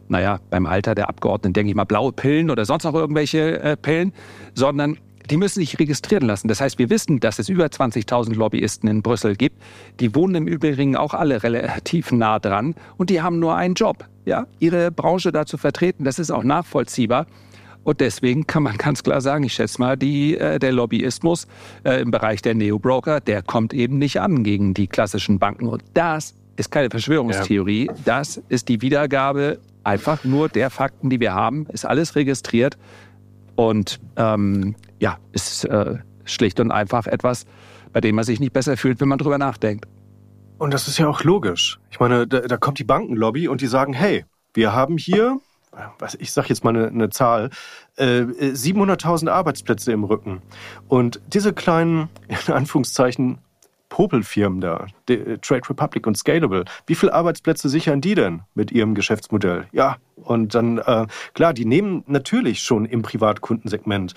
naja, 0.09 0.39
beim 0.49 0.65
Alter 0.65 0.95
der 0.95 1.09
Abgeordneten 1.09 1.53
denke 1.53 1.69
ich 1.69 1.75
mal 1.75 1.85
blaue 1.85 2.11
Pillen 2.11 2.49
oder 2.49 2.65
sonst 2.65 2.83
noch 2.83 2.93
irgendwelche 2.93 3.59
äh, 3.61 3.77
Pillen, 3.77 4.13
sondern 4.53 4.97
die 5.29 5.37
müssen 5.37 5.59
sich 5.59 5.77
registrieren 5.77 6.25
lassen. 6.25 6.47
Das 6.47 6.61
heißt, 6.61 6.79
wir 6.79 6.89
wissen, 6.89 7.19
dass 7.19 7.39
es 7.39 7.49
über 7.49 7.65
20.000 7.65 8.33
Lobbyisten 8.35 8.89
in 8.89 9.01
Brüssel 9.01 9.35
gibt. 9.35 9.61
Die 9.99 10.15
wohnen 10.15 10.35
im 10.35 10.47
Übrigen 10.47 10.95
auch 10.95 11.13
alle 11.13 11.43
relativ 11.43 12.11
nah 12.11 12.39
dran 12.39 12.75
und 12.97 13.09
die 13.09 13.21
haben 13.21 13.39
nur 13.39 13.55
einen 13.55 13.73
Job, 13.73 14.05
ja, 14.25 14.47
ihre 14.59 14.91
Branche 14.91 15.31
da 15.31 15.45
zu 15.45 15.57
vertreten. 15.57 16.03
Das 16.03 16.19
ist 16.19 16.31
auch 16.31 16.43
nachvollziehbar. 16.43 17.27
Und 17.83 18.01
deswegen 18.01 18.47
kann 18.47 18.63
man 18.63 18.77
ganz 18.77 19.03
klar 19.03 19.21
sagen, 19.21 19.45
ich 19.45 19.53
schätze 19.53 19.79
mal, 19.79 19.95
die, 19.95 20.37
äh, 20.37 20.59
der 20.59 20.73
Lobbyismus 20.73 21.47
äh, 21.83 22.01
im 22.01 22.11
Bereich 22.11 22.41
der 22.41 22.53
Neobroker, 22.53 23.21
der 23.21 23.41
kommt 23.41 23.73
eben 23.73 23.97
nicht 23.97 24.19
an 24.19 24.43
gegen 24.43 24.73
die 24.73 24.87
klassischen 24.87 25.39
Banken. 25.39 25.67
Und 25.67 25.83
das 25.93 26.35
ist 26.57 26.69
keine 26.71 26.89
Verschwörungstheorie. 26.89 27.87
Ja. 27.87 27.93
Das 28.03 28.41
ist 28.49 28.67
die 28.67 28.81
Wiedergabe 28.81 29.59
einfach 29.87 30.23
nur 30.23 30.49
der 30.49 30.69
Fakten, 30.69 31.09
die 31.09 31.19
wir 31.19 31.33
haben. 31.33 31.65
Ist 31.67 31.85
alles 31.85 32.15
registriert. 32.15 32.77
Und 33.55 33.99
ähm, 34.17 34.75
ja, 34.99 35.17
ist 35.31 35.65
äh, 35.65 35.95
schlicht 36.25 36.59
und 36.59 36.71
einfach 36.71 37.07
etwas, 37.07 37.45
bei 37.93 38.01
dem 38.01 38.15
man 38.15 38.25
sich 38.25 38.39
nicht 38.39 38.53
besser 38.53 38.77
fühlt, 38.77 38.99
wenn 39.01 39.07
man 39.07 39.17
drüber 39.17 39.37
nachdenkt. 39.37 39.87
Und 40.59 40.73
das 40.73 40.87
ist 40.87 40.97
ja 40.97 41.07
auch 41.07 41.23
logisch. 41.23 41.79
Ich 41.89 41.99
meine, 41.99 42.27
da, 42.27 42.41
da 42.41 42.57
kommt 42.57 42.79
die 42.79 42.83
Bankenlobby 42.83 43.47
und 43.47 43.61
die 43.61 43.67
sagen, 43.67 43.93
hey, 43.93 44.25
wir 44.53 44.73
haben 44.73 44.97
hier, 44.97 45.39
was, 45.99 46.15
ich 46.15 46.31
sage 46.31 46.49
jetzt 46.49 46.63
mal 46.63 46.75
eine, 46.75 46.87
eine 46.87 47.09
Zahl, 47.09 47.49
äh, 47.95 48.21
700.000 48.21 49.29
Arbeitsplätze 49.29 49.91
im 49.91 50.03
Rücken. 50.03 50.41
Und 50.87 51.21
diese 51.33 51.53
kleinen, 51.53 52.09
in 52.47 52.53
Anführungszeichen, 52.53 53.39
Popelfirmen 53.89 54.61
da, 54.61 54.87
äh, 55.09 55.37
Trade 55.37 55.69
Republic 55.69 56.07
und 56.07 56.17
Scalable, 56.17 56.65
wie 56.85 56.95
viele 56.95 57.13
Arbeitsplätze 57.13 57.69
sichern 57.69 58.01
die 58.01 58.15
denn 58.15 58.41
mit 58.53 58.71
ihrem 58.71 58.95
Geschäftsmodell? 58.95 59.67
Ja, 59.71 59.97
und 60.15 60.55
dann, 60.55 60.79
äh, 60.79 61.07
klar, 61.33 61.53
die 61.53 61.65
nehmen 61.65 62.03
natürlich 62.07 62.61
schon 62.61 62.85
im 62.85 63.01
Privatkundensegment 63.01 64.13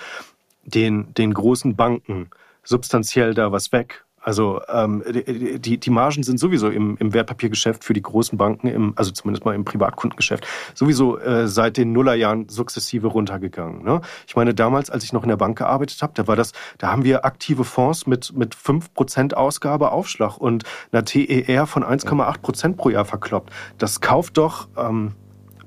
den, 0.65 1.15
den 1.15 1.35
großen 1.35 1.77
Banken 1.77 2.31
substanziell 2.63 3.35
da 3.35 3.53
was 3.53 3.73
weg. 3.73 4.05
Also 4.21 4.61
ähm, 4.69 5.03
die, 5.07 5.79
die 5.79 5.91
Margen 5.91 6.23
sind 6.23 6.39
sowieso 6.39 6.69
im, 6.69 6.97
im 6.99 7.15
Wertpapiergeschäft 7.15 7.85
für 7.85 7.95
die 7.95 8.03
großen 8.03 8.37
Banken, 8.37 8.69
im, 8.69 8.93
also 8.97 9.11
zumindest 9.11 9.45
mal 9.45 9.55
im 9.55 9.65
Privatkundengeschäft, 9.65 10.47
sowieso 10.75 11.19
äh, 11.19 11.49
seit 11.49 11.79
den 11.79 11.93
Nullerjahren 11.93 12.49
sukzessive 12.49 13.09
runtergegangen. 13.09 13.83
Ne? 13.83 14.03
Ich 14.27 14.37
meine, 14.37 14.55
damals, 14.55 14.91
als 14.91 15.05
ich 15.05 15.13
noch 15.13 15.23
in 15.23 15.31
der 15.31 15.37
Bank 15.37 15.59
gearbeitet 15.59 16.03
habe, 16.03 16.13
da 16.15 16.27
war 16.27 16.37
das, 16.37 16.53
da 16.79 16.93
haben 16.93 17.05
wir 17.05 17.25
aktive 17.25 17.65
Fonds 17.65 18.07
mit, 18.07 18.37
mit 18.37 18.55
5% 18.55 19.33
Ausgabeaufschlag 19.35 20.37
und 20.37 20.65
einer 20.93 21.05
TER 21.05 21.67
von 21.67 21.83
1,8% 21.83 22.77
pro 22.77 22.91
Jahr 22.91 23.07
verkloppt. 23.07 23.51
Das 23.79 24.01
kauft 24.01 24.37
doch 24.37 24.69
ähm, 24.77 25.13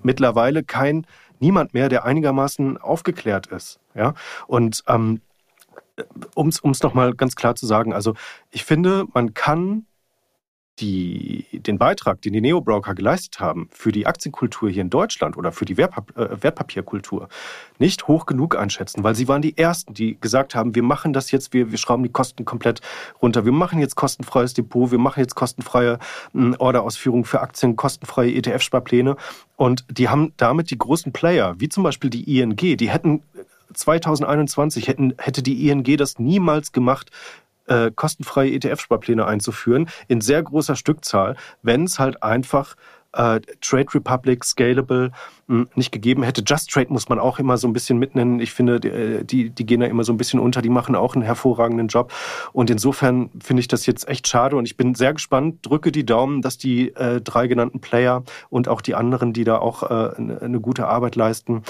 mittlerweile 0.04 0.64
kein 0.64 1.08
niemand 1.40 1.74
mehr, 1.74 1.90
der 1.90 2.06
einigermaßen 2.06 2.78
aufgeklärt 2.78 3.48
ist. 3.48 3.80
Ja? 3.96 4.14
Und 4.48 4.84
ähm, 4.88 5.22
um 6.36 6.50
es 6.50 6.84
nochmal 6.84 7.14
ganz 7.14 7.36
klar 7.36 7.56
zu 7.56 7.66
sagen, 7.66 7.94
also 7.94 8.16
ich 8.52 8.64
finde, 8.66 9.06
man 9.14 9.34
kann 9.34 9.86
die, 10.80 11.46
den 11.52 11.78
Beitrag, 11.78 12.22
den 12.22 12.34
die 12.34 12.42
Neobroker 12.42 12.96
geleistet 12.96 13.40
haben 13.40 13.70
für 13.72 13.92
die 13.92 14.08
Aktienkultur 14.08 14.70
hier 14.70 14.82
in 14.82 14.90
Deutschland 14.90 15.38
oder 15.38 15.52
für 15.52 15.66
die 15.66 15.78
Wertpap 15.78 16.18
äh, 16.18 16.42
Wertpapierkultur, 16.42 17.30
nicht 17.78 18.08
hoch 18.08 18.26
genug 18.26 18.58
einschätzen, 18.58 19.04
weil 19.04 19.14
sie 19.14 19.28
waren 19.28 19.44
die 19.44 19.56
Ersten, 19.56 19.94
die 19.94 20.20
gesagt 20.20 20.56
haben, 20.56 20.74
wir 20.74 20.82
machen 20.82 21.14
das 21.14 21.30
jetzt, 21.30 21.54
wir, 21.54 21.70
wir 21.70 21.78
schrauben 21.78 22.02
die 22.02 22.12
Kosten 22.12 22.44
komplett 22.44 22.82
runter, 23.22 23.46
wir 23.46 23.52
machen 23.52 23.80
jetzt 23.80 23.96
kostenfreies 23.96 24.56
Depot, 24.56 24.90
wir 24.90 24.98
machen 24.98 25.20
jetzt 25.20 25.36
kostenfreie 25.36 26.00
äh, 26.34 26.56
Orderausführung 26.58 27.24
für 27.26 27.42
Aktien, 27.42 27.76
kostenfreie 27.76 28.32
ETF-Sparpläne 28.32 29.16
und 29.56 29.86
die 29.92 30.10
haben 30.10 30.34
damit 30.38 30.72
die 30.72 30.78
großen 30.78 31.14
Player, 31.14 31.54
wie 31.60 31.70
zum 31.70 31.84
Beispiel 31.84 32.10
die 32.10 32.40
ING, 32.40 32.56
die 32.56 32.90
hätten 32.90 33.22
2021 33.74 34.88
hätten, 34.88 35.14
hätte 35.18 35.44
die 35.44 35.70
ING 35.70 35.84
das 35.98 36.20
niemals 36.20 36.72
gemacht, 36.72 37.12
äh, 37.68 37.92
kostenfreie 37.96 38.52
ETF-Sparpläne 38.52 39.26
einzuführen 39.26 39.90
in 40.08 40.22
sehr 40.22 40.44
großer 40.44 40.76
Stückzahl, 40.76 41.38
wenn 41.62 41.86
es 41.86 42.00
halt 42.00 42.22
einfach 42.24 42.76
äh, 43.14 43.40
Trade 43.62 43.94
Republic, 43.94 44.44
Scalable 44.44 45.12
mh, 45.48 45.56
hm, 45.56 45.70
nicht 45.76 45.92
gegeben 45.92 46.24
hätte. 46.24 46.44
Just 46.46 46.72
Trade 46.72 46.92
muss 46.92 47.10
man 47.10 47.20
auch 47.20 47.40
immer 47.40 47.58
so 47.58 47.68
ein 47.68 47.74
bisschen 47.74 48.00
mitnennen. 48.00 48.40
Ich 48.40 48.54
finde, 48.54 48.80
die, 48.80 48.88
äh, 48.90 49.24
die, 49.24 49.50
die 49.50 49.66
gehen 49.66 49.80
da 49.80 49.86
immer 49.86 50.04
so 50.04 50.12
ein 50.12 50.18
bisschen 50.18 50.40
unter. 50.40 50.62
Die 50.62 50.70
machen 50.70 50.96
auch 50.96 51.16
einen 51.16 51.24
hervorragenden 51.24 51.88
Job. 51.88 52.12
Und 52.52 52.70
insofern 52.70 53.30
finde 53.42 53.62
ich 53.62 53.68
das 53.68 53.86
jetzt 53.86 54.08
echt 54.08 54.28
schade. 54.28 54.56
Und 54.56 54.66
ich 54.66 54.78
bin 54.78 54.96
sehr 54.96 55.14
gespannt, 55.14 55.60
drücke 55.62 55.92
die 55.92 56.06
Daumen, 56.06 56.42
dass 56.42 56.58
die 56.58 56.90
äh, 56.96 57.22
drei 57.22 57.48
genannten 57.48 57.80
Player 57.80 58.24
und 58.50 58.68
auch 58.68 58.82
die 58.82 58.96
anderen, 58.96 59.34
die 59.34 59.44
da 59.44 59.60
auch 59.60 59.84
äh, 59.84 60.16
eine 60.16 60.60
gute 60.60 60.88
Arbeit 60.88 61.16
leisten, 61.16 61.64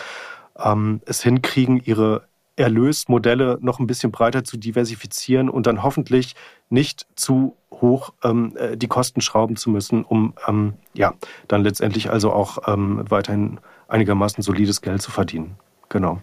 ähm, 0.57 1.01
es 1.05 1.23
hinkriegen, 1.23 1.81
ihre 1.83 2.27
Erlösmodelle 2.55 3.57
noch 3.61 3.79
ein 3.79 3.87
bisschen 3.87 4.11
breiter 4.11 4.43
zu 4.43 4.57
diversifizieren 4.57 5.49
und 5.49 5.65
dann 5.65 5.81
hoffentlich 5.81 6.35
nicht 6.69 7.07
zu 7.15 7.57
hoch 7.71 8.13
ähm, 8.23 8.55
äh, 8.57 8.77
die 8.77 8.87
Kosten 8.87 9.21
schrauben 9.21 9.55
zu 9.55 9.71
müssen, 9.71 10.03
um 10.03 10.33
ähm, 10.47 10.73
ja 10.93 11.13
dann 11.47 11.63
letztendlich 11.63 12.11
also 12.11 12.31
auch 12.31 12.67
ähm, 12.67 13.03
weiterhin 13.09 13.59
einigermaßen 13.87 14.43
solides 14.43 14.81
Geld 14.81 15.01
zu 15.01 15.11
verdienen. 15.11 15.57
Genau. 15.89 16.21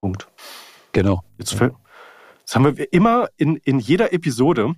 Punkt. 0.00 0.28
Genau. 0.92 1.22
Jetzt, 1.38 1.58
jetzt 1.58 2.54
haben 2.54 2.76
wir 2.76 2.92
immer 2.92 3.28
in, 3.36 3.56
in 3.56 3.78
jeder 3.78 4.12
Episode 4.12 4.74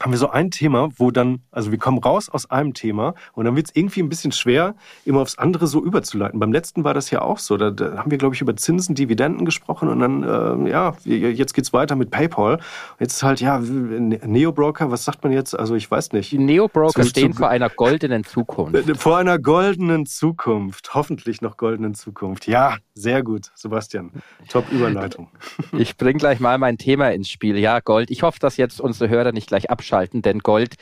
haben 0.00 0.12
wir 0.12 0.18
so 0.18 0.30
ein 0.30 0.50
Thema, 0.50 0.90
wo 0.96 1.10
dann, 1.10 1.40
also 1.50 1.72
wir 1.72 1.78
kommen 1.78 1.98
raus 1.98 2.28
aus 2.28 2.48
einem 2.50 2.72
Thema 2.72 3.14
und 3.32 3.46
dann 3.46 3.56
wird 3.56 3.66
es 3.66 3.76
irgendwie 3.76 4.00
ein 4.00 4.08
bisschen 4.08 4.30
schwer, 4.30 4.76
immer 5.04 5.20
aufs 5.20 5.38
andere 5.38 5.66
so 5.66 5.84
überzuleiten. 5.84 6.38
Beim 6.38 6.52
letzten 6.52 6.84
war 6.84 6.94
das 6.94 7.10
ja 7.10 7.22
auch 7.22 7.38
so. 7.38 7.56
Da, 7.56 7.70
da 7.70 7.96
haben 7.96 8.10
wir, 8.10 8.18
glaube 8.18 8.34
ich, 8.34 8.40
über 8.40 8.56
Zinsen, 8.56 8.94
Dividenden 8.94 9.44
gesprochen 9.44 9.88
und 9.88 9.98
dann, 9.98 10.66
äh, 10.66 10.70
ja, 10.70 10.94
jetzt 11.04 11.52
geht's 11.52 11.72
weiter 11.72 11.96
mit 11.96 12.10
PayPal. 12.10 12.60
Jetzt 13.00 13.16
ist 13.16 13.22
halt, 13.24 13.40
ja, 13.40 13.58
Neobroker, 13.58 14.90
was 14.92 15.04
sagt 15.04 15.24
man 15.24 15.32
jetzt? 15.32 15.58
Also 15.58 15.74
ich 15.74 15.90
weiß 15.90 16.12
nicht. 16.12 16.30
Die 16.30 16.38
Neobroker 16.38 17.04
stehen 17.04 17.34
vor 17.34 17.48
einer 17.48 17.68
goldenen 17.68 18.22
Zukunft. 18.22 18.88
Äh, 18.88 18.94
vor 18.94 19.18
einer 19.18 19.38
goldenen 19.40 20.06
Zukunft. 20.06 20.94
Hoffentlich 20.94 21.42
noch 21.42 21.56
goldenen 21.56 21.94
Zukunft. 21.94 22.46
Ja, 22.46 22.76
sehr 22.94 23.24
gut, 23.24 23.50
Sebastian. 23.54 24.12
Top 24.48 24.70
Überleitung. 24.70 25.28
Ich 25.76 25.96
bringe 25.96 26.18
gleich 26.18 26.38
mal 26.38 26.56
mein 26.58 26.78
Thema 26.78 27.10
ins 27.10 27.28
Spiel. 27.28 27.58
Ja, 27.58 27.80
Gold. 27.80 28.10
Ich 28.10 28.22
hoffe, 28.22 28.38
dass 28.38 28.56
jetzt 28.56 28.80
unsere 28.80 29.10
Hörer 29.10 29.32
nicht 29.32 29.48
gleich 29.48 29.70
abschalten 29.70 29.87
abschalten, 29.88 30.22
denn 30.22 30.40
Gold 30.40 30.74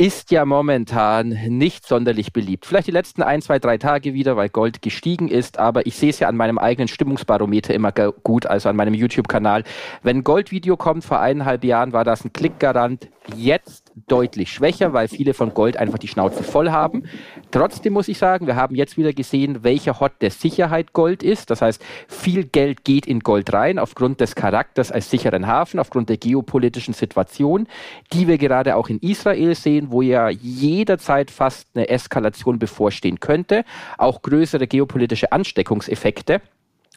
ist 0.00 0.30
ja 0.30 0.46
momentan 0.46 1.28
nicht 1.48 1.86
sonderlich 1.86 2.32
beliebt. 2.32 2.64
Vielleicht 2.64 2.86
die 2.86 2.90
letzten 2.90 3.22
ein, 3.22 3.42
zwei, 3.42 3.58
drei 3.58 3.76
Tage 3.76 4.14
wieder, 4.14 4.34
weil 4.34 4.48
Gold 4.48 4.80
gestiegen 4.80 5.28
ist, 5.28 5.58
aber 5.58 5.84
ich 5.84 5.94
sehe 5.94 6.08
es 6.08 6.20
ja 6.20 6.28
an 6.28 6.36
meinem 6.36 6.56
eigenen 6.56 6.88
Stimmungsbarometer 6.88 7.74
immer 7.74 7.92
gut, 7.92 8.46
also 8.46 8.70
an 8.70 8.76
meinem 8.76 8.94
YouTube-Kanal. 8.94 9.62
Wenn 10.02 10.24
Goldvideo 10.24 10.78
kommt, 10.78 11.04
vor 11.04 11.20
eineinhalb 11.20 11.64
Jahren 11.64 11.92
war 11.92 12.04
das 12.04 12.24
ein 12.24 12.32
Klickgarant, 12.32 13.10
jetzt 13.36 13.92
deutlich 14.08 14.52
schwächer, 14.52 14.92
weil 14.92 15.08
viele 15.08 15.34
von 15.34 15.52
Gold 15.54 15.76
einfach 15.76 15.98
die 15.98 16.08
Schnauze 16.08 16.42
voll 16.42 16.70
haben. 16.70 17.04
Trotzdem 17.50 17.92
muss 17.92 18.08
ich 18.08 18.18
sagen, 18.18 18.46
wir 18.46 18.56
haben 18.56 18.74
jetzt 18.74 18.96
wieder 18.96 19.12
gesehen, 19.12 19.62
welcher 19.62 20.00
Hot 20.00 20.12
der 20.20 20.30
Sicherheit 20.30 20.92
Gold 20.92 21.22
ist. 21.22 21.50
Das 21.50 21.62
heißt, 21.62 21.84
viel 22.08 22.44
Geld 22.44 22.84
geht 22.84 23.06
in 23.06 23.20
Gold 23.20 23.52
rein 23.52 23.78
aufgrund 23.78 24.20
des 24.20 24.34
Charakters 24.34 24.90
als 24.90 25.10
sicheren 25.10 25.46
Hafen, 25.46 25.78
aufgrund 25.78 26.08
der 26.08 26.16
geopolitischen 26.16 26.94
Situation, 26.94 27.66
die 28.12 28.26
wir 28.26 28.38
gerade 28.38 28.76
auch 28.76 28.88
in 28.88 28.98
Israel 29.00 29.54
sehen, 29.54 29.89
wo 29.90 30.02
ja 30.02 30.28
jederzeit 30.28 31.30
fast 31.30 31.68
eine 31.74 31.88
Eskalation 31.88 32.58
bevorstehen 32.58 33.20
könnte, 33.20 33.64
auch 33.98 34.22
größere 34.22 34.66
geopolitische 34.66 35.32
Ansteckungseffekte. 35.32 36.40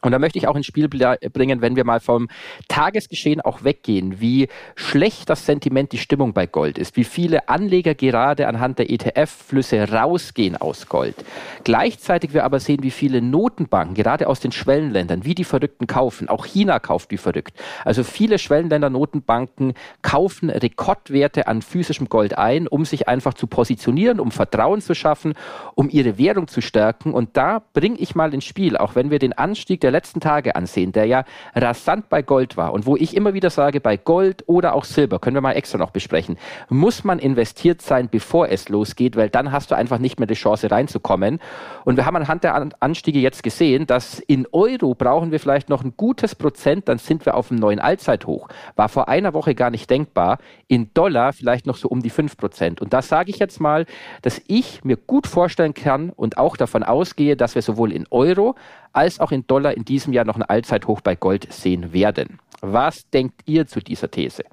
Und 0.03 0.11
da 0.11 0.19
möchte 0.19 0.37
ich 0.37 0.47
auch 0.47 0.55
ins 0.55 0.65
Spiel 0.65 0.89
bringen, 0.89 1.61
wenn 1.61 1.77
wir 1.77 1.85
mal 1.85 2.01
vom 2.01 2.27
Tagesgeschehen 2.67 3.39
auch 3.39 3.63
weggehen, 3.63 4.19
wie 4.19 4.49
schlecht 4.75 5.29
das 5.29 5.45
Sentiment, 5.45 5.93
die 5.93 5.97
Stimmung 5.97 6.33
bei 6.33 6.45
Gold 6.45 6.77
ist, 6.77 6.97
wie 6.97 7.05
viele 7.05 7.47
Anleger 7.47 7.95
gerade 7.95 8.47
anhand 8.47 8.79
der 8.79 8.89
ETF-Flüsse 8.89 9.89
rausgehen 9.89 10.57
aus 10.57 10.87
Gold. 10.87 11.15
Gleichzeitig 11.63 12.33
wir 12.33 12.43
aber 12.43 12.59
sehen, 12.59 12.83
wie 12.83 12.91
viele 12.91 13.21
Notenbanken, 13.21 13.95
gerade 13.95 14.27
aus 14.27 14.41
den 14.41 14.51
Schwellenländern, 14.51 15.23
wie 15.23 15.35
die 15.35 15.45
Verrückten 15.45 15.87
kaufen. 15.87 16.27
Auch 16.27 16.45
China 16.45 16.79
kauft 16.79 17.11
wie 17.11 17.17
verrückt. 17.17 17.57
Also 17.85 18.03
viele 18.03 18.39
Schwellenländer-Notenbanken 18.39 19.73
kaufen 20.01 20.49
Rekordwerte 20.49 21.47
an 21.47 21.61
physischem 21.61 22.09
Gold 22.09 22.37
ein, 22.37 22.67
um 22.67 22.83
sich 22.83 23.07
einfach 23.07 23.35
zu 23.35 23.47
positionieren, 23.47 24.19
um 24.19 24.31
Vertrauen 24.31 24.81
zu 24.81 24.95
schaffen, 24.95 25.33
um 25.75 25.89
ihre 25.89 26.17
Währung 26.17 26.49
zu 26.49 26.59
stärken. 26.59 27.13
Und 27.13 27.37
da 27.37 27.61
bringe 27.73 27.99
ich 27.99 28.15
mal 28.15 28.33
ins 28.33 28.43
Spiel, 28.43 28.75
auch 28.75 28.95
wenn 28.95 29.09
wir 29.09 29.19
den 29.19 29.31
Anstieg 29.31 29.79
der 29.79 29.92
letzten 29.93 30.19
Tage 30.19 30.57
ansehen, 30.57 30.91
der 30.91 31.05
ja 31.05 31.23
rasant 31.55 32.09
bei 32.09 32.21
Gold 32.21 32.57
war 32.57 32.73
und 32.73 32.85
wo 32.85 32.97
ich 32.97 33.15
immer 33.15 33.33
wieder 33.33 33.49
sage, 33.49 33.79
bei 33.79 33.95
Gold 33.95 34.43
oder 34.47 34.75
auch 34.75 34.83
Silber, 34.83 35.19
können 35.19 35.35
wir 35.35 35.41
mal 35.41 35.53
extra 35.53 35.77
noch 35.77 35.91
besprechen, 35.91 36.37
muss 36.69 37.03
man 37.05 37.19
investiert 37.19 37.81
sein, 37.81 38.09
bevor 38.09 38.49
es 38.49 38.67
losgeht, 38.67 39.15
weil 39.15 39.29
dann 39.29 39.51
hast 39.51 39.71
du 39.71 39.75
einfach 39.75 39.99
nicht 39.99 40.19
mehr 40.19 40.27
die 40.27 40.33
Chance 40.33 40.69
reinzukommen. 40.69 41.39
Und 41.85 41.95
wir 41.95 42.05
haben 42.05 42.15
anhand 42.15 42.43
der 42.43 42.69
Anstiege 42.79 43.19
jetzt 43.19 43.43
gesehen, 43.43 43.87
dass 43.87 44.19
in 44.19 44.47
Euro 44.51 44.95
brauchen 44.95 45.31
wir 45.31 45.39
vielleicht 45.39 45.69
noch 45.69 45.83
ein 45.83 45.93
gutes 45.95 46.35
Prozent, 46.35 46.89
dann 46.89 46.97
sind 46.97 47.25
wir 47.25 47.35
auf 47.35 47.51
einem 47.51 47.59
neuen 47.59 47.79
Allzeithoch. 47.79 48.49
War 48.75 48.89
vor 48.89 49.07
einer 49.07 49.33
Woche 49.33 49.55
gar 49.55 49.69
nicht 49.69 49.89
denkbar. 49.89 50.39
In 50.67 50.91
Dollar 50.93 51.33
vielleicht 51.33 51.65
noch 51.65 51.77
so 51.77 51.87
um 51.87 52.01
die 52.01 52.09
5 52.09 52.37
Prozent. 52.37 52.81
Und 52.81 52.93
da 52.93 53.01
sage 53.01 53.29
ich 53.29 53.39
jetzt 53.39 53.59
mal, 53.59 53.85
dass 54.21 54.41
ich 54.47 54.83
mir 54.83 54.97
gut 54.97 55.27
vorstellen 55.27 55.73
kann 55.73 56.09
und 56.09 56.37
auch 56.37 56.57
davon 56.57 56.83
ausgehe, 56.83 57.35
dass 57.35 57.55
wir 57.55 57.61
sowohl 57.61 57.91
in 57.91 58.05
Euro 58.09 58.55
als 58.93 59.19
auch 59.19 59.31
in 59.31 59.45
Dollar 59.47 59.72
in 59.75 59.85
diesem 59.85 60.13
Jahr 60.13 60.25
noch 60.25 60.35
ein 60.35 60.43
Allzeithoch 60.43 61.01
bei 61.01 61.15
Gold 61.15 61.51
sehen 61.51 61.93
werden. 61.93 62.39
Was 62.61 63.09
denkt 63.09 63.41
ihr 63.45 63.67
zu 63.67 63.81
dieser 63.81 64.09
These? 64.09 64.43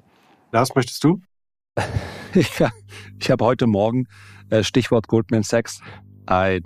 Lars, 0.51 0.75
möchtest 0.75 1.03
du? 1.03 1.21
ja, 2.59 2.69
ich 3.19 3.31
habe 3.31 3.45
heute 3.45 3.67
Morgen, 3.67 4.07
äh, 4.49 4.63
Stichwort 4.63 5.07
Goldman 5.07 5.43
Sachs, 5.43 5.79
ein 6.25 6.63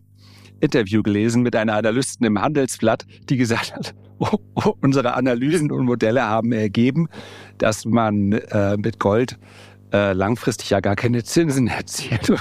Interview 0.59 1.03
gelesen 1.03 1.43
mit 1.43 1.55
einer 1.55 1.75
Analystin 1.75 2.25
im 2.25 2.41
Handelsblatt, 2.41 3.05
die 3.29 3.37
gesagt 3.37 3.75
hat, 3.75 3.93
oh, 4.19 4.37
oh, 4.55 4.73
unsere 4.81 5.13
Analysen 5.13 5.71
und 5.71 5.85
Modelle 5.85 6.23
haben 6.23 6.51
ergeben, 6.51 7.07
dass 7.57 7.85
man 7.85 8.31
äh, 8.31 8.77
mit 8.77 8.99
Gold 8.99 9.37
äh, 9.93 10.13
langfristig 10.13 10.69
ja 10.71 10.79
gar 10.79 10.95
keine 10.95 11.23
Zinsen 11.23 11.67
erzielt. 11.67 12.31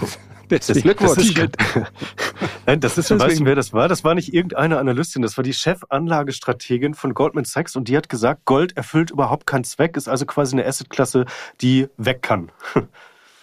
Deswegen, 0.61 0.83
Glückwunsch. 0.83 1.35
Nein, 2.67 2.81
das 2.81 2.99
ist, 2.99 3.11
weißt 3.11 3.41
du, 3.41 3.45
wer 3.45 3.55
das 3.55 3.73
war? 3.73 3.89
Das 3.89 4.05
war 4.05 4.15
nicht 4.15 4.33
irgendeine 4.33 4.79
Analystin, 4.79 5.23
das 5.23 5.37
war 5.37 5.45
die 5.45 5.53
Chefanlagestrategin 5.53 6.95
von 6.95 7.15
Goldman 7.15 7.45
Sachs 7.45 7.77
und 7.77 7.89
die 7.89 7.97
hat 7.97 8.09
gesagt, 8.09 8.45
Gold 8.45 8.77
erfüllt 8.77 9.11
überhaupt 9.11 9.47
keinen 9.47 9.65
Zweck, 9.65 9.97
ist 9.97 10.09
also 10.09 10.27
quasi 10.27 10.57
eine 10.57 10.67
Assetklasse, 10.67 11.27
die 11.61 11.89
weg 11.97 12.23
kann. 12.23 12.51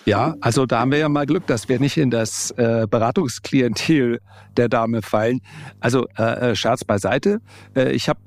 Ja, 0.06 0.36
also 0.42 0.66
da 0.66 0.80
haben 0.80 0.92
wir 0.92 0.98
ja 0.98 1.10
mal 1.10 1.28
Glück, 1.28 1.46
dass 1.46 1.70
wir 1.70 1.80
nicht 1.80 1.96
in 1.98 2.10
das 2.10 2.50
äh, 2.58 2.88
Beratungsklientel 2.90 4.20
der 4.58 4.68
Dame 4.68 5.04
fallen. 5.04 5.42
Also 5.80 6.08
äh, 6.18 6.52
äh 6.52 6.56
Scherz 6.56 6.84
beiseite. 6.84 7.40
Äh, 7.76 7.92
ich 7.92 8.10
habe 8.10 8.20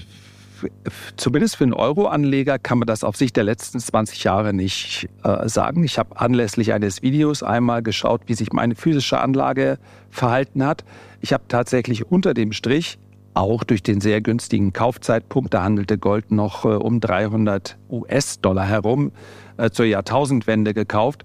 zumindest 1.16 1.56
für 1.56 1.64
einen 1.64 1.72
Euro-Anleger 1.72 2.58
kann 2.58 2.78
man 2.78 2.86
das 2.86 3.04
auf 3.04 3.16
Sicht 3.16 3.36
der 3.36 3.44
letzten 3.44 3.80
20 3.80 4.24
Jahre 4.24 4.52
nicht 4.52 5.08
äh, 5.22 5.48
sagen. 5.48 5.84
Ich 5.84 5.98
habe 5.98 6.18
anlässlich 6.20 6.72
eines 6.72 7.02
Videos 7.02 7.42
einmal 7.42 7.82
geschaut, 7.82 8.22
wie 8.26 8.34
sich 8.34 8.52
meine 8.52 8.74
physische 8.74 9.20
Anlage 9.20 9.78
verhalten 10.10 10.64
hat. 10.64 10.84
Ich 11.20 11.32
habe 11.32 11.44
tatsächlich 11.48 12.10
unter 12.10 12.34
dem 12.34 12.52
Strich 12.52 12.98
auch 13.34 13.64
durch 13.64 13.82
den 13.82 14.00
sehr 14.00 14.20
günstigen 14.20 14.72
Kaufzeitpunkt, 14.72 15.52
da 15.52 15.62
handelte 15.64 15.98
Gold 15.98 16.30
noch 16.30 16.64
äh, 16.64 16.68
um 16.68 17.00
300 17.00 17.76
US-Dollar 17.90 18.66
herum, 18.66 19.12
äh, 19.56 19.70
zur 19.70 19.86
Jahrtausendwende 19.86 20.72
gekauft. 20.72 21.24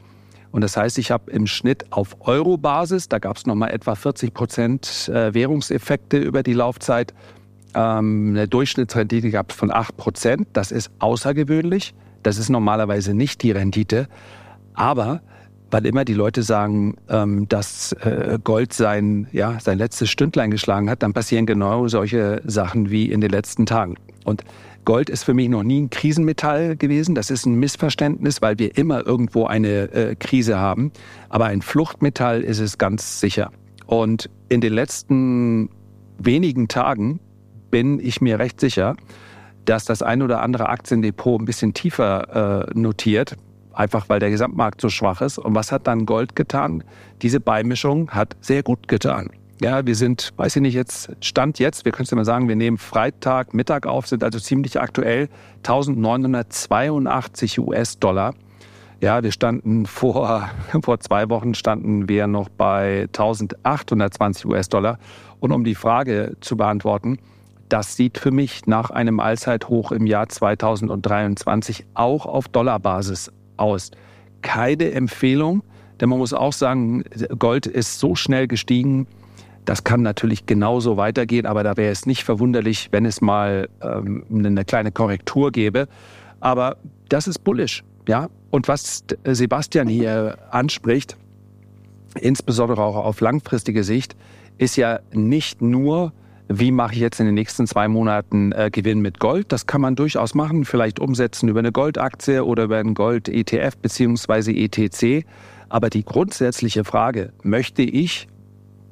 Und 0.52 0.62
das 0.62 0.76
heißt, 0.76 0.98
ich 0.98 1.12
habe 1.12 1.32
im 1.32 1.46
Schnitt 1.46 1.92
auf 1.92 2.18
Euro-Basis, 2.22 3.08
da 3.08 3.20
gab 3.20 3.38
es 3.38 3.46
nochmal 3.46 3.70
etwa 3.72 3.94
40 3.94 4.34
Prozent 4.34 5.10
äh, 5.14 5.34
Währungseffekte 5.34 6.18
über 6.18 6.42
die 6.42 6.54
Laufzeit, 6.54 7.14
ähm, 7.76 8.30
eine 8.32 8.48
Durchschnittsrendite 8.48 9.32
gab 9.32 9.52
von 9.52 9.72
8 9.72 9.98
Prozent. 9.98 10.48
Das 10.54 10.72
ist 10.72 10.92
außergewöhnlich. 11.00 11.94
Das 12.24 12.38
ist 12.38 12.50
normalerweise 12.50 13.14
nicht 13.14 13.44
die 13.44 13.52
Rendite. 13.52 14.08
Aber 14.74 15.22
weil 15.72 15.86
immer 15.86 16.06
die 16.06 16.14
Leute 16.14 16.44
sagen, 16.44 16.96
ähm, 17.10 17.48
dass 17.48 17.94
äh, 17.94 18.40
Gold 18.44 18.74
sein, 18.74 19.28
ja, 19.32 19.60
sein 19.60 19.78
letztes 19.78 20.10
Stündlein 20.10 20.52
geschlagen 20.52 20.90
hat, 20.90 21.04
dann 21.04 21.14
passieren 21.14 21.46
genau 21.46 21.88
solche 21.88 22.42
Sachen 22.46 22.90
wie 22.90 23.12
in 23.12 23.22
den 23.22 23.30
letzten 23.30 23.66
Tagen. 23.66 23.96
Und 24.26 24.44
Gold 24.86 25.10
ist 25.10 25.24
für 25.24 25.34
mich 25.34 25.50
noch 25.50 25.64
nie 25.64 25.82
ein 25.82 25.90
Krisenmetall 25.90 26.76
gewesen. 26.76 27.14
Das 27.14 27.30
ist 27.30 27.46
ein 27.46 27.56
Missverständnis, 27.56 28.42
weil 28.42 28.58
wir 28.58 28.78
immer 28.78 29.06
irgendwo 29.06 29.46
eine 29.46 29.92
äh, 29.94 30.16
Krise 30.16 30.58
haben. 30.58 30.92
Aber 31.30 31.46
ein 31.46 31.62
Fluchtmetall 31.62 32.42
ist 32.42 32.60
es 32.60 32.78
ganz 32.78 33.20
sicher. 33.20 33.52
Und 33.86 34.30
in 34.48 34.62
den 34.62 34.74
letzten 34.74 35.70
wenigen 36.18 36.68
Tagen 36.68 37.20
bin 37.72 38.00
ich 38.00 38.22
mir 38.22 38.40
recht 38.40 38.60
sicher, 38.60 38.96
dass 39.66 39.86
das 39.86 40.02
ein 40.02 40.22
oder 40.22 40.42
andere 40.42 40.70
Aktiendepot 40.70 41.42
ein 41.42 41.46
bisschen 41.46 41.74
tiefer 41.74 42.68
äh, 42.68 42.80
notiert, 42.80 43.36
einfach 43.74 44.10
weil 44.10 44.20
der 44.20 44.30
Gesamtmarkt 44.30 44.82
so 44.82 44.90
schwach 44.90 45.22
ist. 45.22 45.38
Und 45.38 45.56
was 45.56 45.72
hat 45.72 45.88
dann 45.88 46.06
Gold 46.06 46.36
getan? 46.36 46.84
Diese 47.22 47.40
Beimischung 47.40 48.12
hat 48.12 48.36
sehr 48.42 48.64
gut 48.64 48.88
getan. 48.88 49.30
Ja, 49.62 49.86
wir 49.86 49.96
sind, 49.96 50.32
weiß 50.38 50.56
ich 50.56 50.62
nicht, 50.62 50.74
jetzt, 50.74 51.12
Stand 51.20 51.60
jetzt, 51.60 51.84
wir 51.84 51.92
können 51.92 52.06
es 52.06 52.12
ja 52.12 52.16
mal 52.16 52.24
sagen, 52.24 52.48
wir 52.48 52.56
nehmen 52.56 52.78
Freitag, 52.78 53.54
Mittag 53.54 53.88
auf, 53.88 54.08
sind 54.08 54.24
also 54.24 54.40
ziemlich 54.40 54.80
aktuell 54.80 55.28
1982 55.58 57.60
US-Dollar. 57.60 58.36
Ja, 59.02 59.22
wir 59.22 59.34
standen 59.34 59.86
vor, 59.86 60.50
vor 60.84 61.02
zwei 61.02 61.30
Wochen 61.30 61.56
standen 61.56 62.08
wir 62.08 62.28
noch 62.28 62.48
bei 62.48 63.02
1820 63.04 64.46
US-Dollar. 64.46 64.98
Und 65.42 65.52
um 65.52 65.66
die 65.66 65.76
Frage 65.76 66.38
zu 66.40 66.56
beantworten, 66.56 67.18
das 67.70 67.96
sieht 67.96 68.18
für 68.18 68.32
mich 68.32 68.66
nach 68.66 68.90
einem 68.90 69.20
Allzeithoch 69.20 69.92
im 69.92 70.06
Jahr 70.06 70.28
2023 70.28 71.86
auch 71.94 72.26
auf 72.26 72.48
Dollarbasis 72.48 73.32
aus. 73.58 73.92
Keine 74.42 74.92
Empfehlung, 74.92 75.64
denn 76.00 76.10
man 76.10 76.20
muss 76.20 76.34
auch 76.34 76.54
sagen, 76.54 77.04
Gold 77.38 77.68
ist 77.68 78.00
so 78.00 78.16
schnell 78.16 78.48
gestiegen, 78.48 79.08
das 79.66 79.84
kann 79.84 80.02
natürlich 80.02 80.48
genauso 80.48 80.98
weitergehen, 80.98 81.46
aber 81.46 81.64
da 81.64 81.78
wäre 81.78 81.92
es 81.92 82.08
nicht 82.08 82.24
verwunderlich, 82.24 82.90
wenn 82.92 83.06
es 83.06 83.22
mal 83.22 83.70
ähm, 83.82 84.26
eine 84.34 84.66
kleine 84.66 84.92
Korrektur 84.92 85.52
gäbe. 85.52 85.88
Aber 86.40 86.78
das 87.10 87.28
ist 87.28 87.44
bullish, 87.44 87.84
ja. 88.08 88.30
Und 88.50 88.68
was 88.68 89.04
Sebastian 89.26 89.88
hier 89.88 90.40
anspricht, 90.50 91.18
insbesondere 92.20 92.82
auch 92.82 92.96
auf 92.96 93.22
langfristige 93.22 93.84
Sicht, 93.84 94.16
ist 94.58 94.76
ja 94.76 95.02
nicht 95.14 95.62
nur, 95.62 96.14
wie 96.52 96.72
mache 96.72 96.94
ich 96.94 97.00
jetzt 97.00 97.20
in 97.20 97.28
den 97.28 97.36
nächsten 97.36 97.68
zwei 97.68 97.88
Monaten 97.88 98.52
äh, 98.52 98.70
Gewinn 98.72 99.02
mit 99.02 99.20
Gold. 99.20 99.52
Das 99.52 99.68
kann 99.68 99.82
man 99.82 99.96
durchaus 99.96 100.34
machen, 100.34 100.66
vielleicht 100.66 101.00
umsetzen 101.00 101.48
über 101.48 101.60
eine 101.60 101.72
Goldaktie 101.72 102.44
oder 102.44 102.64
über 102.64 102.78
einen 102.78 102.96
Gold-ETF 102.96 103.78
bzw. 103.78 104.66
ETC. 104.66 105.26
Aber 105.70 105.92
die 105.92 106.04
grundsätzliche 106.04 106.84
Frage, 106.84 107.32
möchte 107.44 107.84
ich 107.84 108.28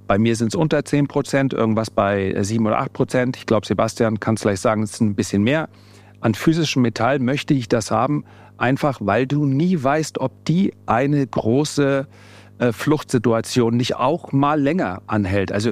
bei 0.07 0.17
mir 0.17 0.37
sind 0.37 0.49
es 0.49 0.55
unter 0.55 0.85
10 0.85 1.07
Prozent, 1.07 1.53
irgendwas 1.53 1.89
bei 1.89 2.33
7 2.41 2.65
oder 2.65 2.79
8 2.79 2.93
Prozent. 2.93 3.37
Ich 3.37 3.45
glaube, 3.45 3.67
Sebastian 3.67 4.21
kann 4.21 4.35
es 4.35 4.41
gleich 4.41 4.61
sagen, 4.61 4.83
es 4.83 4.93
ist 4.93 5.01
ein 5.01 5.15
bisschen 5.15 5.43
mehr. 5.43 5.67
An 6.21 6.33
physischem 6.33 6.81
Metall 6.81 7.19
möchte 7.19 7.53
ich 7.53 7.67
das 7.67 7.91
haben, 7.91 8.23
einfach 8.57 8.99
weil 9.01 9.27
du 9.27 9.45
nie 9.45 9.83
weißt, 9.83 10.19
ob 10.19 10.45
die 10.45 10.73
eine 10.85 11.27
große 11.27 12.07
äh, 12.59 12.71
Fluchtsituation 12.71 13.75
nicht 13.75 13.97
auch 13.97 14.31
mal 14.31 14.59
länger 14.59 15.01
anhält. 15.07 15.51
Also 15.51 15.71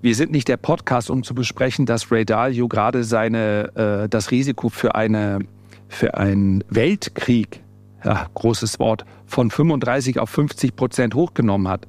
wir 0.00 0.14
sind 0.14 0.30
nicht 0.30 0.48
der 0.48 0.56
Podcast, 0.56 1.10
um 1.10 1.22
zu 1.22 1.34
besprechen, 1.34 1.86
dass 1.86 2.12
Ray 2.12 2.24
Dalio 2.24 2.68
gerade 2.68 3.04
seine, 3.04 4.04
äh, 4.04 4.08
das 4.08 4.30
Risiko 4.30 4.68
für, 4.68 4.94
eine, 4.94 5.40
für 5.88 6.14
einen 6.14 6.62
Weltkrieg, 6.68 7.62
ja, 8.04 8.28
großes 8.34 8.78
Wort, 8.78 9.04
von 9.26 9.50
35 9.50 10.18
auf 10.18 10.30
50 10.30 10.76
Prozent 10.76 11.14
hochgenommen 11.14 11.68
hat. 11.68 11.86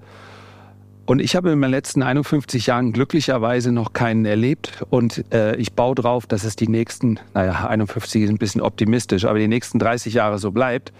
Und 1.05 1.21
ich 1.21 1.35
habe 1.35 1.51
in 1.51 1.59
meinen 1.59 1.71
letzten 1.71 2.03
51 2.03 2.67
Jahren 2.67 2.93
glücklicherweise 2.93 3.71
noch 3.71 3.93
keinen 3.93 4.25
erlebt. 4.25 4.83
Und 4.91 5.25
äh, 5.33 5.55
ich 5.55 5.73
baue 5.73 5.95
drauf, 5.95 6.27
dass 6.27 6.43
es 6.43 6.55
die 6.55 6.67
nächsten, 6.67 7.19
naja, 7.33 7.67
51 7.67 8.23
ist 8.23 8.29
ein 8.29 8.37
bisschen 8.37 8.61
optimistisch, 8.61 9.25
aber 9.25 9.39
die 9.39 9.47
nächsten 9.47 9.79
30 9.79 10.13
Jahre 10.13 10.37
so 10.37 10.51
bleibt. 10.51 10.93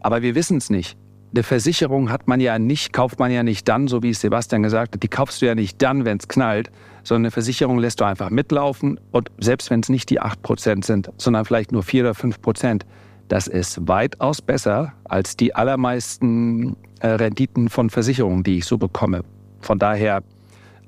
Aber 0.00 0.20
wir 0.20 0.34
wissen 0.34 0.58
es 0.58 0.68
nicht. 0.68 0.96
Eine 1.32 1.44
Versicherung 1.44 2.10
hat 2.10 2.26
man 2.26 2.40
ja 2.40 2.58
nicht, 2.58 2.92
kauft 2.92 3.20
man 3.20 3.30
ja 3.30 3.44
nicht 3.44 3.68
dann, 3.68 3.86
so 3.86 4.02
wie 4.02 4.10
es 4.10 4.20
Sebastian 4.20 4.64
gesagt 4.64 4.94
hat, 4.94 5.02
die 5.02 5.08
kaufst 5.08 5.40
du 5.40 5.46
ja 5.46 5.54
nicht 5.54 5.80
dann, 5.80 6.04
wenn 6.04 6.18
es 6.18 6.26
knallt, 6.26 6.70
sondern 7.04 7.26
eine 7.26 7.30
Versicherung 7.30 7.78
lässt 7.78 8.00
du 8.00 8.04
einfach 8.04 8.30
mitlaufen. 8.30 8.98
Und 9.12 9.30
selbst 9.38 9.70
wenn 9.70 9.80
es 9.80 9.88
nicht 9.88 10.10
die 10.10 10.20
8% 10.20 10.84
sind, 10.84 11.10
sondern 11.18 11.44
vielleicht 11.44 11.70
nur 11.70 11.84
4 11.84 12.02
oder 12.02 12.12
5%, 12.12 12.82
das 13.28 13.46
ist 13.46 13.86
weitaus 13.86 14.42
besser 14.42 14.92
als 15.04 15.36
die 15.36 15.54
allermeisten 15.54 16.76
äh, 16.98 17.06
Renditen 17.08 17.68
von 17.68 17.90
Versicherungen, 17.90 18.42
die 18.42 18.58
ich 18.58 18.64
so 18.64 18.76
bekomme. 18.76 19.22
Von 19.60 19.78
daher, 19.78 20.24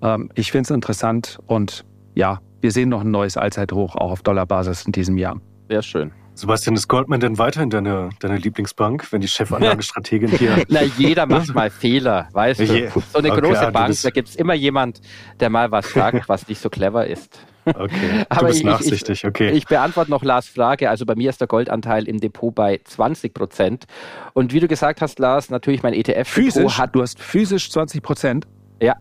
ähm, 0.02 0.28
ich 0.34 0.50
finde 0.50 0.64
es 0.64 0.70
interessant 0.70 1.38
und 1.46 1.84
ja, 2.14 2.40
wir 2.60 2.72
sehen 2.72 2.88
noch 2.88 3.02
ein 3.02 3.12
neues 3.12 3.36
Allzeithoch 3.36 3.94
auch 3.94 4.10
auf 4.10 4.22
Dollarbasis 4.22 4.86
in 4.86 4.92
diesem 4.92 5.18
Jahr. 5.18 5.40
Sehr 5.68 5.82
schön. 5.82 6.10
Sebastian, 6.34 6.74
ist 6.76 6.88
Goldman 6.88 7.20
denn 7.20 7.38
weiterhin 7.38 7.68
deine, 7.68 8.08
deine 8.20 8.36
Lieblingsbank, 8.36 9.12
wenn 9.12 9.20
die 9.20 9.28
Chefanlagestrategin 9.28 10.28
hier. 10.38 10.64
Na, 10.68 10.82
jeder 10.82 11.26
macht 11.26 11.54
mal 11.54 11.70
Fehler, 11.70 12.28
weißt 12.32 12.60
du. 12.60 12.66
So 12.66 13.18
eine 13.18 13.32
okay, 13.32 13.40
große 13.40 13.70
Bank, 13.70 13.94
da 14.02 14.10
gibt 14.10 14.28
es 14.28 14.36
immer 14.36 14.54
jemand, 14.54 15.00
der 15.40 15.50
mal 15.50 15.70
was 15.70 15.92
sagt, 15.92 16.28
was 16.28 16.48
nicht 16.48 16.60
so 16.60 16.70
clever 16.70 17.06
ist. 17.06 17.38
Okay, 17.64 18.24
du 18.28 18.46
bist 18.46 18.58
ich, 18.58 18.64
nachsichtig, 18.64 19.24
okay. 19.24 19.50
Ich, 19.50 19.58
ich 19.58 19.66
beantworte 19.66 20.10
noch 20.10 20.24
Lars 20.24 20.48
Frage. 20.48 20.90
Also 20.90 21.06
bei 21.06 21.14
mir 21.14 21.30
ist 21.30 21.40
der 21.40 21.46
Goldanteil 21.46 22.08
im 22.08 22.18
Depot 22.18 22.52
bei 22.52 22.80
20 22.82 23.34
Prozent. 23.34 23.84
Und 24.32 24.52
wie 24.52 24.58
du 24.58 24.66
gesagt 24.66 25.00
hast, 25.00 25.20
Lars, 25.20 25.48
natürlich 25.50 25.82
mein 25.82 25.94
ETF-Depot 25.94 26.26
physisch, 26.26 26.78
hat... 26.78 26.94
Du 26.94 27.02
hast 27.02 27.20
physisch 27.20 27.70
20 27.70 28.02
Prozent? 28.02 28.48
Ja. 28.80 28.96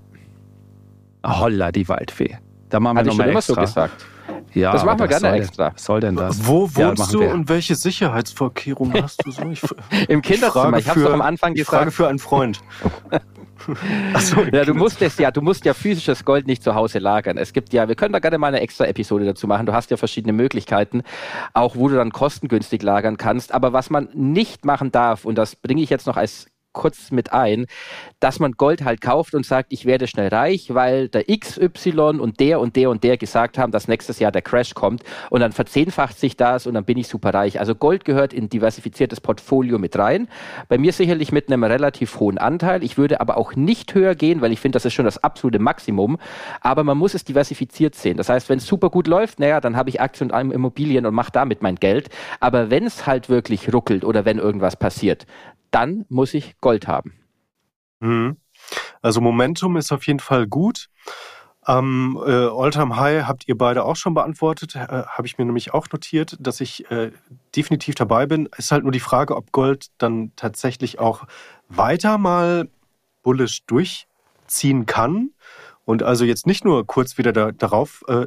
Holla, 1.25 1.71
die 1.71 1.87
Waldfee. 1.87 2.37
Da 2.69 2.79
machen 2.79 2.97
wir 2.97 3.03
nochmal 3.03 3.29
extra. 3.29 3.55
so 3.55 3.61
gesagt. 3.61 4.05
Ja, 4.53 4.71
das 4.71 4.83
machen 4.83 4.99
wir 4.99 5.07
gerne 5.07 5.31
extra. 5.31 5.71
Was 5.73 5.83
soll 5.83 5.99
denn 6.01 6.15
das? 6.15 6.45
Wo 6.45 6.63
wohnst 6.75 7.13
ja, 7.13 7.19
du 7.19 7.23
und 7.25 7.47
welche 7.49 7.75
Sicherheitsvorkehrungen 7.75 9.01
hast 9.01 9.25
du 9.25 9.31
so? 9.31 9.43
Ich, 9.49 9.61
Im 10.09 10.21
Kinderzimmer. 10.21 10.77
Ich 10.77 10.89
habe 10.89 10.99
es 10.99 11.05
doch 11.05 11.13
am 11.13 11.21
Anfang 11.21 11.53
gesagt. 11.53 11.77
Frage 11.77 11.91
für 11.91 12.07
einen 12.07 12.19
Freund. 12.19 12.59
so, 14.19 14.41
ja, 14.51 14.65
du 14.65 14.73
musst 14.73 15.01
es 15.01 15.17
ja, 15.17 15.31
du 15.31 15.41
musst 15.41 15.65
ja 15.65 15.73
physisches 15.73 16.25
Gold 16.25 16.47
nicht 16.47 16.63
zu 16.63 16.75
Hause 16.75 16.99
lagern. 16.99 17.37
Es 17.37 17.53
gibt 17.53 17.73
ja, 17.73 17.87
wir 17.87 17.95
können 17.95 18.13
da 18.13 18.19
gerne 18.19 18.37
mal 18.37 18.47
eine 18.47 18.59
extra 18.59 18.85
Episode 18.85 19.25
dazu 19.25 19.47
machen. 19.47 19.65
Du 19.65 19.73
hast 19.73 19.91
ja 19.91 19.97
verschiedene 19.97 20.33
Möglichkeiten, 20.33 21.03
auch 21.53 21.75
wo 21.75 21.87
du 21.87 21.95
dann 21.95 22.11
kostengünstig 22.11 22.81
lagern 22.81 23.17
kannst. 23.17 23.53
Aber 23.53 23.73
was 23.73 23.89
man 23.89 24.09
nicht 24.13 24.65
machen 24.65 24.91
darf, 24.91 25.25
und 25.25 25.37
das 25.37 25.55
bringe 25.55 25.81
ich 25.81 25.89
jetzt 25.89 26.07
noch 26.07 26.17
als 26.17 26.47
kurz 26.73 27.11
mit 27.11 27.33
ein, 27.33 27.65
dass 28.19 28.39
man 28.39 28.53
Gold 28.53 28.83
halt 28.83 29.01
kauft 29.01 29.33
und 29.33 29.45
sagt, 29.45 29.73
ich 29.73 29.85
werde 29.85 30.07
schnell 30.07 30.29
reich, 30.29 30.73
weil 30.73 31.09
der 31.09 31.25
XY 31.25 32.19
und 32.19 32.39
der 32.39 32.59
und 32.59 32.75
der 32.75 32.89
und 32.89 33.03
der 33.03 33.17
gesagt 33.17 33.57
haben, 33.57 33.71
dass 33.71 33.87
nächstes 33.87 34.19
Jahr 34.19 34.31
der 34.31 34.41
Crash 34.41 34.73
kommt 34.73 35.03
und 35.29 35.41
dann 35.41 35.51
verzehnfacht 35.51 36.19
sich 36.19 36.37
das 36.37 36.67
und 36.67 36.73
dann 36.73 36.85
bin 36.85 36.97
ich 36.97 37.07
super 37.07 37.33
reich. 37.33 37.59
Also 37.59 37.75
Gold 37.75 38.05
gehört 38.05 38.33
in 38.33 38.49
diversifiziertes 38.49 39.21
Portfolio 39.21 39.77
mit 39.77 39.97
rein. 39.97 40.27
Bei 40.69 40.77
mir 40.77 40.93
sicherlich 40.93 41.31
mit 41.31 41.47
einem 41.47 41.63
relativ 41.63 42.19
hohen 42.19 42.37
Anteil. 42.37 42.83
Ich 42.83 42.97
würde 42.97 43.21
aber 43.21 43.37
auch 43.37 43.55
nicht 43.55 43.93
höher 43.93 44.15
gehen, 44.15 44.41
weil 44.41 44.51
ich 44.51 44.59
finde, 44.59 44.75
das 44.75 44.85
ist 44.85 44.93
schon 44.93 45.05
das 45.05 45.23
absolute 45.23 45.59
Maximum. 45.59 46.17
Aber 46.61 46.83
man 46.83 46.97
muss 46.97 47.13
es 47.13 47.23
diversifiziert 47.23 47.95
sehen. 47.95 48.17
Das 48.17 48.29
heißt, 48.29 48.49
wenn 48.49 48.57
es 48.57 48.65
super 48.65 48.89
gut 48.89 49.07
läuft, 49.07 49.39
naja, 49.39 49.61
dann 49.61 49.75
habe 49.75 49.89
ich 49.89 50.01
Aktien 50.01 50.31
und 50.31 50.51
Immobilien 50.51 51.05
und 51.05 51.13
mache 51.13 51.31
damit 51.31 51.61
mein 51.61 51.75
Geld. 51.75 52.09
Aber 52.39 52.69
wenn 52.69 52.85
es 52.85 53.05
halt 53.07 53.29
wirklich 53.29 53.73
ruckelt 53.73 54.03
oder 54.05 54.25
wenn 54.25 54.37
irgendwas 54.37 54.75
passiert, 54.75 55.25
dann 55.71 56.05
muss 56.09 56.33
ich 56.33 56.55
Gold 56.61 56.87
haben. 56.87 57.13
Mhm. 57.99 58.37
Also 59.01 59.21
Momentum 59.21 59.77
ist 59.77 59.91
auf 59.91 60.05
jeden 60.07 60.19
Fall 60.19 60.47
gut. 60.47 60.89
Ähm, 61.67 62.19
äh, 62.25 62.31
Alltime 62.31 62.95
High 62.95 63.25
habt 63.25 63.47
ihr 63.47 63.55
beide 63.55 63.85
auch 63.85 63.95
schon 63.95 64.15
beantwortet, 64.15 64.75
äh, 64.75 64.79
habe 64.79 65.27
ich 65.27 65.37
mir 65.37 65.45
nämlich 65.45 65.73
auch 65.73 65.87
notiert, 65.91 66.35
dass 66.39 66.59
ich 66.59 66.89
äh, 66.89 67.11
definitiv 67.55 67.93
dabei 67.95 68.25
bin. 68.25 68.49
Ist 68.57 68.71
halt 68.71 68.83
nur 68.83 68.91
die 68.91 68.99
Frage, 68.99 69.35
ob 69.35 69.51
Gold 69.51 69.87
dann 69.99 70.31
tatsächlich 70.35 70.97
auch 70.97 71.25
weiter 71.69 72.17
mal 72.17 72.67
bullish 73.21 73.63
durchziehen 73.67 74.87
kann 74.87 75.31
und 75.85 76.01
also 76.01 76.25
jetzt 76.25 76.47
nicht 76.47 76.65
nur 76.65 76.87
kurz 76.87 77.19
wieder 77.19 77.31
da, 77.31 77.51
darauf 77.51 78.03
äh, 78.07 78.25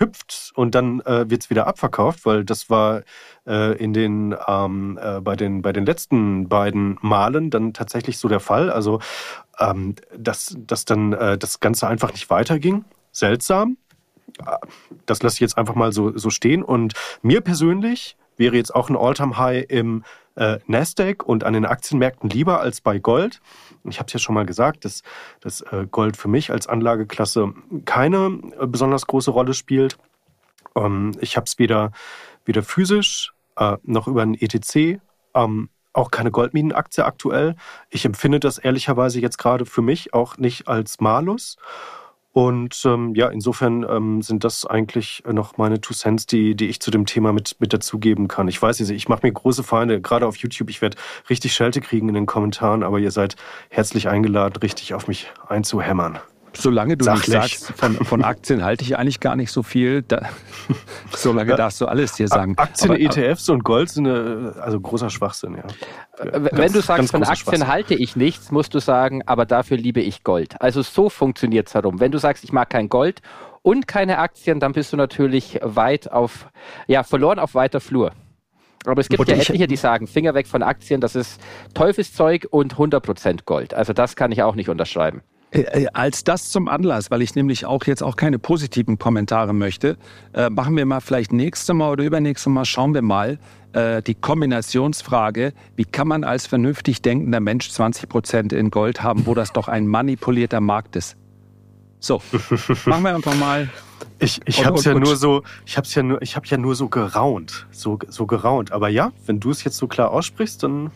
hüpft 0.00 0.52
und 0.54 0.74
dann 0.74 1.00
äh, 1.02 1.28
wird 1.28 1.42
es 1.42 1.50
wieder 1.50 1.66
abverkauft, 1.66 2.26
weil 2.26 2.44
das 2.44 2.70
war 2.70 3.02
äh, 3.46 3.76
in 3.76 3.92
den, 3.92 4.34
ähm, 4.48 4.98
äh, 5.00 5.20
bei 5.20 5.36
den 5.36 5.62
bei 5.62 5.72
den 5.72 5.86
letzten 5.86 6.48
beiden 6.48 6.98
Malen 7.02 7.50
dann 7.50 7.74
tatsächlich 7.74 8.18
so 8.18 8.28
der 8.28 8.40
Fall. 8.40 8.70
Also 8.70 9.00
ähm, 9.60 9.94
dass, 10.16 10.56
dass 10.58 10.84
dann 10.84 11.12
äh, 11.12 11.38
das 11.38 11.60
Ganze 11.60 11.86
einfach 11.86 12.12
nicht 12.12 12.30
weiterging. 12.30 12.84
Seltsam. 13.12 13.76
Das 15.06 15.22
lasse 15.22 15.34
ich 15.34 15.40
jetzt 15.40 15.58
einfach 15.58 15.74
mal 15.74 15.92
so, 15.92 16.16
so 16.16 16.30
stehen. 16.30 16.62
Und 16.62 16.94
mir 17.22 17.40
persönlich 17.40 18.16
wäre 18.36 18.56
jetzt 18.56 18.74
auch 18.74 18.88
ein 18.88 18.96
All-Time-High 18.96 19.66
im 19.68 20.04
äh, 20.36 20.58
Nasdaq 20.66 21.22
und 21.24 21.44
an 21.44 21.52
den 21.52 21.66
Aktienmärkten 21.66 22.30
lieber 22.30 22.60
als 22.60 22.80
bei 22.80 22.98
Gold. 22.98 23.40
Ich 23.84 23.98
habe 23.98 24.06
es 24.06 24.12
ja 24.12 24.18
schon 24.18 24.34
mal 24.34 24.46
gesagt, 24.46 24.84
dass, 24.84 25.02
dass 25.40 25.60
äh, 25.62 25.86
Gold 25.90 26.16
für 26.16 26.28
mich 26.28 26.50
als 26.50 26.66
Anlageklasse 26.66 27.52
keine 27.84 28.38
äh, 28.58 28.66
besonders 28.66 29.06
große 29.06 29.30
Rolle 29.30 29.54
spielt. 29.54 29.98
Ähm, 30.76 31.12
ich 31.20 31.36
habe 31.36 31.44
es 31.44 31.58
weder, 31.58 31.92
weder 32.44 32.62
physisch 32.62 33.32
äh, 33.56 33.76
noch 33.82 34.06
über 34.06 34.22
ein 34.22 34.34
ETC. 34.34 35.00
Ähm, 35.34 35.68
auch 35.92 36.10
keine 36.10 36.30
Goldminenaktie 36.30 37.04
aktuell. 37.04 37.56
Ich 37.88 38.04
empfinde 38.04 38.38
das 38.38 38.58
ehrlicherweise 38.58 39.20
jetzt 39.20 39.38
gerade 39.38 39.66
für 39.66 39.82
mich 39.82 40.14
auch 40.14 40.36
nicht 40.36 40.68
als 40.68 41.00
Malus. 41.00 41.56
Und 42.32 42.80
ähm, 42.84 43.14
ja, 43.16 43.28
insofern 43.28 43.84
ähm, 43.88 44.22
sind 44.22 44.44
das 44.44 44.64
eigentlich 44.64 45.22
noch 45.30 45.58
meine 45.58 45.80
Two 45.80 45.94
Cents, 45.94 46.26
die, 46.26 46.54
die 46.54 46.68
ich 46.68 46.80
zu 46.80 46.92
dem 46.92 47.04
Thema 47.04 47.32
mit, 47.32 47.56
mit 47.58 47.72
dazugeben 47.72 48.28
kann. 48.28 48.46
Ich 48.46 48.60
weiß 48.62 48.78
nicht, 48.80 48.90
ich 48.90 49.08
mache 49.08 49.26
mir 49.26 49.32
große 49.32 49.64
Feinde, 49.64 50.00
gerade 50.00 50.26
auf 50.26 50.36
YouTube. 50.36 50.70
Ich 50.70 50.80
werde 50.80 50.96
richtig 51.28 51.54
Schelte 51.54 51.80
kriegen 51.80 52.08
in 52.08 52.14
den 52.14 52.26
Kommentaren, 52.26 52.84
aber 52.84 53.00
ihr 53.00 53.10
seid 53.10 53.34
herzlich 53.68 54.08
eingeladen, 54.08 54.56
richtig 54.62 54.94
auf 54.94 55.08
mich 55.08 55.26
einzuhämmern. 55.48 56.20
Solange 56.56 56.96
du 56.96 57.04
Sachlich. 57.04 57.28
nicht 57.28 57.58
sagst, 57.58 57.78
von, 57.78 57.94
von 58.04 58.24
Aktien 58.24 58.64
halte 58.64 58.84
ich 58.84 58.98
eigentlich 58.98 59.20
gar 59.20 59.36
nicht 59.36 59.52
so 59.52 59.62
viel, 59.62 60.02
da, 60.02 60.28
solange 61.16 61.54
darfst 61.54 61.80
du 61.80 61.86
alles 61.86 62.12
dir 62.12 62.28
sagen. 62.28 62.56
Aktien, 62.58 62.90
aber, 62.90 63.00
ETFs 63.00 63.48
und 63.48 63.62
Gold 63.62 63.88
sind 63.90 64.08
eine, 64.08 64.54
also 64.60 64.80
großer 64.80 65.10
Schwachsinn, 65.10 65.56
ja. 65.56 65.64
Wenn 66.22 66.44
ganz, 66.44 66.72
du 66.72 66.80
sagst, 66.80 67.10
von 67.12 67.22
Aktien 67.22 67.66
halte 67.66 67.94
ich 67.94 68.16
nichts, 68.16 68.50
musst 68.50 68.74
du 68.74 68.80
sagen, 68.80 69.22
aber 69.26 69.46
dafür 69.46 69.76
liebe 69.76 70.00
ich 70.00 70.24
Gold. 70.24 70.60
Also 70.60 70.82
so 70.82 71.08
funktioniert 71.08 71.68
es 71.68 71.74
herum. 71.74 72.00
Wenn 72.00 72.12
du 72.12 72.18
sagst, 72.18 72.44
ich 72.44 72.52
mag 72.52 72.68
kein 72.68 72.88
Gold 72.88 73.22
und 73.62 73.86
keine 73.86 74.18
Aktien, 74.18 74.60
dann 74.60 74.72
bist 74.72 74.92
du 74.92 74.96
natürlich 74.96 75.58
weit 75.62 76.10
auf, 76.10 76.48
ja, 76.86 77.04
verloren 77.04 77.38
auf 77.38 77.54
weiter 77.54 77.80
Flur. 77.80 78.12
Aber 78.86 79.00
es 79.00 79.08
gibt 79.08 79.20
und 79.20 79.28
ja 79.28 79.36
etliche, 79.36 79.66
die 79.66 79.76
sagen, 79.76 80.06
Finger 80.06 80.34
weg 80.34 80.46
von 80.46 80.62
Aktien, 80.62 81.00
das 81.00 81.14
ist 81.14 81.40
Teufelszeug 81.74 82.46
und 82.50 82.76
100% 82.76 83.44
Gold. 83.44 83.74
Also 83.74 83.92
das 83.92 84.16
kann 84.16 84.32
ich 84.32 84.42
auch 84.42 84.54
nicht 84.54 84.70
unterschreiben. 84.70 85.22
Äh, 85.52 85.60
äh, 85.60 85.86
als 85.92 86.22
das 86.24 86.50
zum 86.50 86.68
Anlass, 86.68 87.10
weil 87.10 87.22
ich 87.22 87.34
nämlich 87.34 87.66
auch 87.66 87.84
jetzt 87.84 88.02
auch 88.02 88.16
keine 88.16 88.38
positiven 88.38 88.98
Kommentare 88.98 89.52
möchte, 89.52 89.96
äh, 90.32 90.48
machen 90.48 90.76
wir 90.76 90.86
mal 90.86 91.00
vielleicht 91.00 91.32
nächstes 91.32 91.74
Mal 91.74 91.90
oder 91.90 92.04
übernächstes 92.04 92.52
Mal, 92.52 92.64
schauen 92.64 92.94
wir 92.94 93.02
mal 93.02 93.38
äh, 93.72 94.00
die 94.02 94.14
Kombinationsfrage, 94.14 95.52
wie 95.76 95.84
kann 95.84 96.06
man 96.06 96.22
als 96.24 96.46
vernünftig 96.46 97.02
denkender 97.02 97.40
Mensch 97.40 97.70
20 97.70 98.08
Prozent 98.08 98.52
in 98.52 98.70
Gold 98.70 99.02
haben, 99.02 99.26
wo 99.26 99.34
das 99.34 99.52
doch 99.52 99.66
ein 99.66 99.86
manipulierter 99.86 100.60
Markt 100.60 100.94
ist. 100.94 101.16
So, 101.98 102.22
machen 102.86 103.02
wir 103.02 103.14
einfach 103.14 103.34
mal. 103.34 103.68
Ich, 104.18 104.40
ich 104.46 104.64
habe 104.64 104.80
ja 104.80 104.94
nur 104.94 105.16
so, 105.16 105.42
ich 105.66 105.76
habe 105.76 105.86
ja 105.90 106.02
nur, 106.02 106.22
ich 106.22 106.36
habe 106.36 106.46
ja 106.46 106.56
nur 106.56 106.74
so 106.74 106.88
geraunt, 106.88 107.66
so, 107.70 107.98
so 108.08 108.26
geraunt. 108.26 108.72
Aber 108.72 108.88
ja, 108.88 109.12
wenn 109.26 109.40
du 109.40 109.50
es 109.50 109.64
jetzt 109.64 109.76
so 109.76 109.86
klar 109.88 110.10
aussprichst, 110.10 110.62
dann 110.62 110.90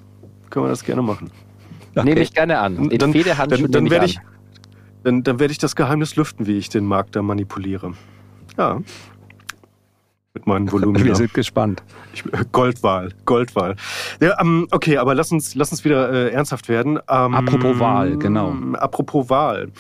können 0.49 0.65
wir 0.67 0.71
das 0.71 0.85
gerne 0.85 1.03
machen. 1.03 1.31
Okay. 1.95 2.05
Nehme 2.05 2.21
ich 2.21 2.33
gerne 2.33 2.59
an. 2.59 2.89
Den 2.89 2.99
dann, 2.99 3.13
dann, 3.13 3.71
dann 3.71 3.91
werde 3.91 4.07
ich, 4.07 4.19
dann, 5.05 5.23
dann 5.23 5.39
werde 5.39 5.53
ich 5.53 5.59
das 5.59 5.77
Geheimnis 5.77 6.17
lüften, 6.17 6.47
wie 6.47 6.59
ich 6.59 6.69
den 6.69 6.87
Markt 6.87 7.15
da 7.15 7.23
manipuliere. 7.23 7.93
Ja. 8.59 8.81
Mit 10.33 10.47
meinen 10.47 10.73
Volumen. 10.73 11.05
Wir 11.05 11.15
sind 11.15 11.33
gespannt. 11.33 11.83
Ich, 12.13 12.25
Goldwahl, 12.51 13.11
Goldwahl. 13.25 13.77
Ja, 14.21 14.41
ähm, 14.41 14.67
okay, 14.73 14.97
aber 14.97 15.15
lass 15.15 15.31
uns, 15.31 15.55
lass 15.55 15.71
uns 15.71 15.85
wieder 15.85 16.11
äh, 16.11 16.31
ernsthaft 16.31 16.69
werden. 16.69 16.99
Ähm, 17.09 17.35
apropos 17.35 17.79
Wahl, 17.79 18.17
genau. 18.17 18.57
Apropos 18.75 19.31
Wahl. 19.31 19.71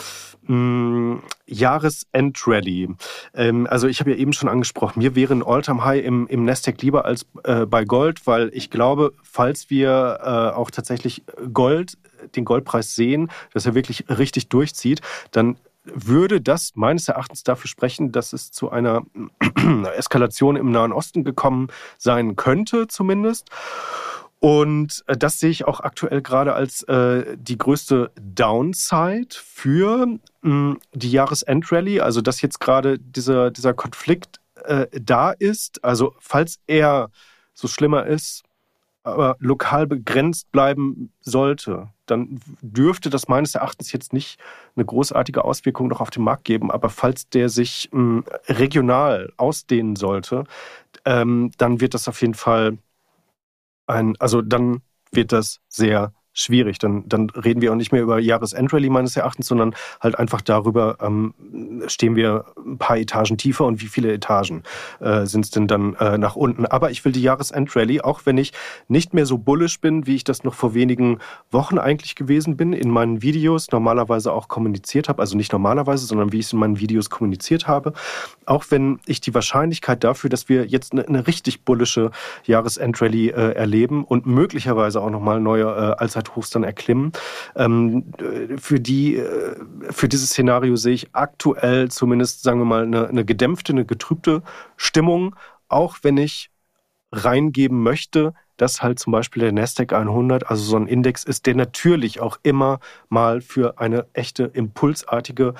Mm, 0.46 1.20
Jahresendrallye. 1.46 2.88
Ähm, 3.34 3.66
also 3.70 3.88
ich 3.88 4.00
habe 4.00 4.10
ja 4.10 4.16
eben 4.16 4.32
schon 4.32 4.48
angesprochen, 4.48 5.00
mir 5.00 5.14
wäre 5.14 5.34
ein 5.34 5.42
All-Time-High 5.42 6.04
im, 6.04 6.26
im 6.26 6.44
Nasdaq 6.44 6.82
lieber 6.82 7.04
als 7.04 7.26
äh, 7.44 7.64
bei 7.66 7.84
Gold, 7.84 8.26
weil 8.26 8.50
ich 8.52 8.70
glaube, 8.70 9.12
falls 9.22 9.70
wir 9.70 10.18
äh, 10.22 10.56
auch 10.56 10.70
tatsächlich 10.70 11.22
Gold, 11.52 11.96
den 12.36 12.44
Goldpreis 12.44 12.94
sehen, 12.94 13.30
dass 13.52 13.66
er 13.66 13.74
wirklich 13.74 14.04
richtig 14.08 14.48
durchzieht, 14.48 15.00
dann 15.30 15.56
würde 15.84 16.40
das 16.40 16.72
meines 16.74 17.08
Erachtens 17.08 17.42
dafür 17.42 17.68
sprechen, 17.68 18.12
dass 18.12 18.32
es 18.32 18.50
zu 18.50 18.70
einer 18.70 19.02
Eskalation 19.96 20.56
im 20.56 20.70
Nahen 20.70 20.92
Osten 20.92 21.24
gekommen 21.24 21.68
sein 21.98 22.36
könnte, 22.36 22.88
zumindest. 22.88 23.50
Und 24.44 25.02
äh, 25.06 25.16
das 25.16 25.40
sehe 25.40 25.48
ich 25.48 25.66
auch 25.66 25.80
aktuell 25.80 26.20
gerade 26.20 26.52
als 26.52 26.82
äh, 26.82 27.34
die 27.38 27.56
größte 27.56 28.10
Downside 28.20 29.28
für 29.30 30.04
mh, 30.04 30.18
hm, 30.42 30.78
die 30.92 31.10
Jahresendrallye. 31.10 32.00
Also 32.02 32.20
dass 32.20 32.42
jetzt 32.42 32.60
gerade 32.60 32.98
dieser, 32.98 33.50
dieser 33.50 33.72
Konflikt 33.72 34.40
äh, 34.64 34.86
da 34.92 35.30
ist. 35.30 35.82
Also 35.82 36.14
falls 36.18 36.58
er 36.66 37.08
so 37.54 37.68
schlimmer 37.68 38.04
ist, 38.04 38.42
aber 39.02 39.36
lokal 39.38 39.86
begrenzt 39.86 40.52
bleiben 40.52 41.10
sollte, 41.22 41.88
dann 42.04 42.38
dürfte 42.60 43.08
das 43.08 43.28
meines 43.28 43.54
Erachtens 43.54 43.92
jetzt 43.92 44.12
nicht 44.12 44.38
eine 44.76 44.84
großartige 44.84 45.42
Auswirkung 45.42 45.88
noch 45.88 46.02
auf 46.02 46.10
den 46.10 46.22
Markt 46.22 46.44
geben. 46.44 46.70
Aber 46.70 46.90
falls 46.90 47.30
der 47.30 47.48
sich 47.48 47.88
mh, 47.92 47.98
hm, 47.98 48.24
regional 48.48 49.32
ausdehnen 49.38 49.96
sollte, 49.96 50.44
ähm, 51.06 51.50
dann 51.56 51.80
wird 51.80 51.94
das 51.94 52.08
auf 52.08 52.20
jeden 52.20 52.34
Fall 52.34 52.76
ein, 53.86 54.14
also 54.18 54.42
dann 54.42 54.82
wird 55.12 55.32
das 55.32 55.60
sehr 55.68 56.12
schwierig. 56.34 56.78
Dann, 56.78 57.08
dann 57.08 57.30
reden 57.30 57.62
wir 57.62 57.72
auch 57.72 57.76
nicht 57.76 57.92
mehr 57.92 58.02
über 58.02 58.18
Jahresendrallye 58.18 58.90
meines 58.90 59.16
Erachtens, 59.16 59.46
sondern 59.46 59.74
halt 60.00 60.18
einfach 60.18 60.40
darüber, 60.40 60.98
ähm, 61.00 61.32
stehen 61.86 62.16
wir 62.16 62.44
ein 62.58 62.76
paar 62.76 62.98
Etagen 62.98 63.38
tiefer 63.38 63.64
und 63.64 63.80
wie 63.80 63.86
viele 63.86 64.12
Etagen 64.12 64.64
äh, 65.00 65.24
sind 65.24 65.44
es 65.44 65.50
denn 65.50 65.68
dann 65.68 65.94
äh, 65.94 66.18
nach 66.18 66.36
unten. 66.36 66.66
Aber 66.66 66.90
ich 66.90 67.04
will 67.04 67.12
die 67.12 67.22
Jahresendrallye, 67.22 68.02
auch 68.02 68.22
wenn 68.24 68.36
ich 68.36 68.52
nicht 68.88 69.14
mehr 69.14 69.26
so 69.26 69.38
bullisch 69.38 69.80
bin, 69.80 70.06
wie 70.06 70.16
ich 70.16 70.24
das 70.24 70.44
noch 70.44 70.54
vor 70.54 70.74
wenigen 70.74 71.20
Wochen 71.50 71.78
eigentlich 71.78 72.16
gewesen 72.16 72.56
bin, 72.56 72.72
in 72.72 72.90
meinen 72.90 73.22
Videos 73.22 73.70
normalerweise 73.70 74.32
auch 74.32 74.48
kommuniziert 74.48 75.08
habe, 75.08 75.22
also 75.22 75.36
nicht 75.36 75.52
normalerweise, 75.52 76.04
sondern 76.06 76.32
wie 76.32 76.40
ich 76.40 76.46
es 76.46 76.52
in 76.52 76.58
meinen 76.58 76.80
Videos 76.80 77.10
kommuniziert 77.10 77.68
habe, 77.68 77.92
auch 78.44 78.64
wenn 78.70 78.98
ich 79.06 79.20
die 79.20 79.34
Wahrscheinlichkeit 79.34 80.02
dafür, 80.02 80.30
dass 80.30 80.48
wir 80.48 80.66
jetzt 80.66 80.92
eine, 80.92 81.06
eine 81.06 81.26
richtig 81.26 81.64
bullische 81.64 82.10
Jahresendrallye 82.44 83.30
äh, 83.30 83.52
erleben 83.52 84.04
und 84.04 84.26
möglicherweise 84.26 85.00
auch 85.00 85.10
nochmal 85.10 85.40
neue 85.40 85.64
äh, 85.64 86.00
Allzeit 86.00 86.23
Allzeithochs 86.24 86.50
dann 86.50 86.64
erklimmen. 86.64 87.12
Ähm, 87.56 88.12
für, 88.56 88.80
die, 88.80 89.16
äh, 89.16 89.56
für 89.90 90.08
dieses 90.08 90.30
Szenario 90.30 90.76
sehe 90.76 90.94
ich 90.94 91.08
aktuell 91.12 91.90
zumindest, 91.90 92.42
sagen 92.42 92.60
wir 92.60 92.64
mal, 92.64 92.84
eine, 92.84 93.08
eine 93.08 93.24
gedämpfte, 93.24 93.72
eine 93.72 93.84
getrübte 93.84 94.42
Stimmung, 94.76 95.36
auch 95.68 95.98
wenn 96.02 96.16
ich 96.16 96.50
reingeben 97.12 97.82
möchte, 97.82 98.34
dass 98.56 98.82
halt 98.82 98.98
zum 98.98 99.12
Beispiel 99.12 99.42
der 99.42 99.52
Nasdaq 99.52 99.92
100, 99.92 100.48
also 100.50 100.62
so 100.62 100.76
ein 100.76 100.86
Index 100.86 101.24
ist, 101.24 101.46
der 101.46 101.54
natürlich 101.54 102.20
auch 102.20 102.38
immer 102.42 102.80
mal 103.08 103.40
für 103.40 103.78
eine 103.78 104.06
echte 104.12 104.44
impulsartige, 104.44 105.54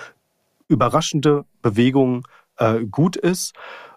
überraschende 0.69 1.45
Bewegung 1.63 2.27
äh, 2.57 2.85
gut 2.85 3.17
ist 3.17 3.55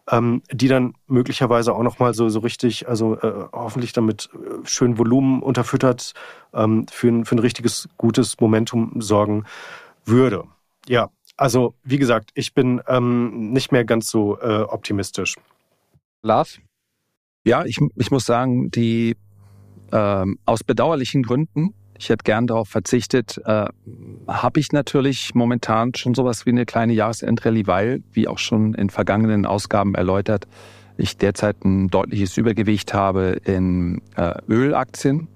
ähm, 0.10 0.42
die 0.52 0.68
dann 0.68 0.94
möglicherweise 1.08 1.74
auch 1.74 1.84
nochmal 1.84 2.14
so, 2.14 2.30
so 2.30 2.40
richtig, 2.40 2.88
also 2.88 3.20
äh, 3.20 3.48
hoffentlich 3.52 3.94
damit 3.94 4.30
äh, 4.34 4.66
schön 4.66 4.98
Volumen 4.98 5.42
unterfüttert, 5.42 6.14
ähm, 6.54 6.86
für, 6.90 7.10
ein, 7.10 7.26
für 7.26 7.36
ein 7.36 7.40
richtiges, 7.40 7.90
gutes 7.98 8.40
Momentum 8.40 9.02
sorgen 9.02 9.46
würde. 10.06 10.44
Ja, 10.88 11.10
also 11.36 11.76
wie 11.84 11.98
gesagt, 11.98 12.32
ich 12.36 12.54
bin 12.54 12.82
ähm, 12.88 13.52
nicht 13.52 13.72
mehr 13.72 13.86
ganz 13.86 14.10
so 14.10 14.40
äh, 14.40 14.62
optimistisch. 14.62 15.36
Lars? 16.22 16.60
Ja, 17.44 17.66
ich, 17.66 17.80
ich 17.96 18.12
muss 18.12 18.26
sagen, 18.26 18.72
die 18.72 19.16
ähm, 19.92 20.40
aus 20.46 20.64
bedauerlichen 20.64 21.24
Gründen 21.24 21.74
ich 22.00 22.10
hätte 22.10 22.24
gern 22.24 22.48
darauf 22.48 22.70
verzichtet. 22.70 23.42
Äh, 23.46 23.66
Habe 24.28 24.60
ich 24.60 24.72
natürlich 24.72 25.34
momentan 25.36 25.94
schon 25.96 26.14
sowas 26.14 26.46
wie 26.46 26.52
eine 26.52 26.66
kleine 26.66 26.94
Jahresendrallye, 26.94 27.68
weil, 27.68 28.04
wie 28.14 28.28
auch 28.28 28.40
schon 28.40 28.74
in 28.74 28.90
vergangenen 28.90 29.46
Ausgaben 29.46 29.96
erläutert, 29.96 30.48
ich 30.98 31.18
derzeit 31.18 31.64
ein 31.64 31.90
deutliches 31.90 32.38
Übergewicht 32.38 32.94
habe 32.94 33.40
in 33.46 34.02
äh, 34.16 34.34
Ölaktien, 34.50 35.28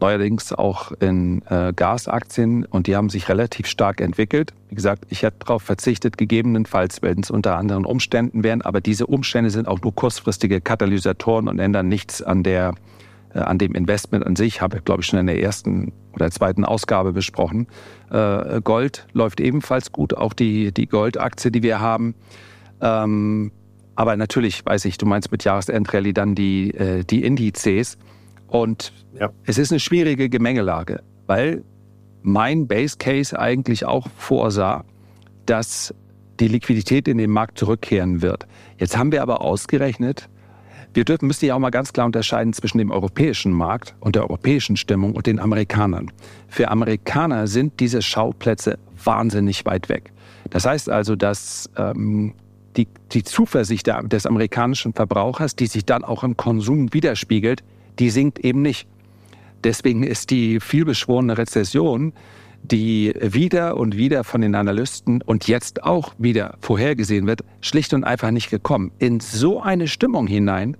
neuerdings 0.00 0.52
auch 0.52 0.92
in 1.00 1.42
äh, 1.48 1.72
Gasaktien 1.74 2.66
und 2.66 2.86
die 2.86 2.96
haben 2.96 3.08
sich 3.08 3.28
relativ 3.28 3.66
stark 3.66 4.00
entwickelt. 4.00 4.52
Wie 4.68 4.74
gesagt, 4.74 5.04
ich 5.08 5.22
hätte 5.22 5.38
darauf 5.40 5.62
verzichtet, 5.62 6.18
gegebenenfalls, 6.18 7.02
wenn 7.02 7.20
es 7.20 7.30
unter 7.30 7.56
anderen 7.56 7.86
Umständen 7.86 8.44
wären, 8.44 8.62
aber 8.62 8.80
diese 8.80 9.06
Umstände 9.06 9.50
sind 9.50 9.68
auch 9.68 9.80
nur 9.80 9.94
kurzfristige 9.94 10.60
Katalysatoren 10.60 11.48
und 11.48 11.58
ändern 11.58 11.88
nichts 11.88 12.20
an 12.20 12.42
der 12.42 12.74
an 13.38 13.58
dem 13.58 13.74
Investment 13.74 14.26
an 14.26 14.36
sich, 14.36 14.60
habe 14.60 14.78
ich 14.78 14.84
glaube 14.84 15.02
ich 15.02 15.06
schon 15.06 15.18
in 15.18 15.26
der 15.26 15.40
ersten 15.40 15.92
oder 16.12 16.30
zweiten 16.30 16.64
Ausgabe 16.64 17.12
besprochen. 17.12 17.66
Äh, 18.10 18.60
Gold 18.62 19.06
läuft 19.12 19.40
ebenfalls 19.40 19.92
gut, 19.92 20.14
auch 20.14 20.32
die, 20.32 20.72
die 20.72 20.86
Goldaktie, 20.86 21.50
die 21.50 21.62
wir 21.62 21.80
haben. 21.80 22.14
Ähm, 22.80 23.52
aber 23.94 24.16
natürlich 24.16 24.64
weiß 24.64 24.84
ich, 24.86 24.98
du 24.98 25.06
meinst 25.06 25.30
mit 25.30 25.44
Jahresendrallye 25.44 26.12
dann 26.12 26.34
die, 26.34 26.70
äh, 26.74 27.04
die 27.04 27.24
Indizes. 27.24 27.98
Und 28.48 28.92
ja. 29.18 29.30
es 29.44 29.58
ist 29.58 29.70
eine 29.72 29.80
schwierige 29.80 30.28
Gemengelage, 30.28 31.02
weil 31.26 31.64
mein 32.22 32.66
Base 32.66 32.96
Case 32.98 33.38
eigentlich 33.38 33.84
auch 33.84 34.08
vorsah, 34.16 34.84
dass 35.46 35.94
die 36.40 36.48
Liquidität 36.48 37.08
in 37.08 37.18
den 37.18 37.30
Markt 37.30 37.58
zurückkehren 37.58 38.22
wird. 38.22 38.46
Jetzt 38.78 38.96
haben 38.96 39.12
wir 39.12 39.22
aber 39.22 39.40
ausgerechnet, 39.40 40.28
wir 40.94 41.04
dürfen, 41.04 41.26
müssen 41.26 41.46
ja 41.46 41.54
auch 41.54 41.58
mal 41.58 41.70
ganz 41.70 41.92
klar 41.92 42.06
unterscheiden 42.06 42.52
zwischen 42.52 42.78
dem 42.78 42.90
europäischen 42.90 43.52
Markt 43.52 43.94
und 44.00 44.14
der 44.14 44.22
europäischen 44.22 44.76
Stimmung 44.76 45.14
und 45.14 45.26
den 45.26 45.38
Amerikanern. 45.38 46.10
Für 46.48 46.70
Amerikaner 46.70 47.46
sind 47.46 47.80
diese 47.80 48.02
Schauplätze 48.02 48.78
wahnsinnig 49.02 49.64
weit 49.64 49.88
weg. 49.88 50.12
Das 50.50 50.66
heißt 50.66 50.90
also, 50.90 51.16
dass 51.16 51.70
ähm, 51.76 52.34
die, 52.76 52.88
die 53.12 53.22
Zuversicht 53.22 53.86
des 53.86 54.26
amerikanischen 54.26 54.92
Verbrauchers, 54.92 55.56
die 55.56 55.66
sich 55.66 55.84
dann 55.84 56.04
auch 56.04 56.24
im 56.24 56.36
Konsum 56.36 56.92
widerspiegelt, 56.92 57.62
die 57.98 58.10
sinkt 58.10 58.38
eben 58.40 58.62
nicht. 58.62 58.86
Deswegen 59.64 60.02
ist 60.02 60.30
die 60.30 60.60
vielbeschworene 60.60 61.38
Rezession, 61.38 62.12
die 62.62 63.14
wieder 63.20 63.76
und 63.76 63.96
wieder 63.96 64.24
von 64.24 64.40
den 64.40 64.54
Analysten 64.54 65.22
und 65.22 65.48
jetzt 65.48 65.82
auch 65.82 66.14
wieder 66.18 66.56
vorhergesehen 66.60 67.26
wird, 67.26 67.42
schlicht 67.60 67.92
und 67.92 68.04
einfach 68.04 68.30
nicht 68.30 68.50
gekommen. 68.50 68.92
In 68.98 69.20
so 69.20 69.60
eine 69.60 69.88
Stimmung 69.88 70.26
hinein 70.26 70.76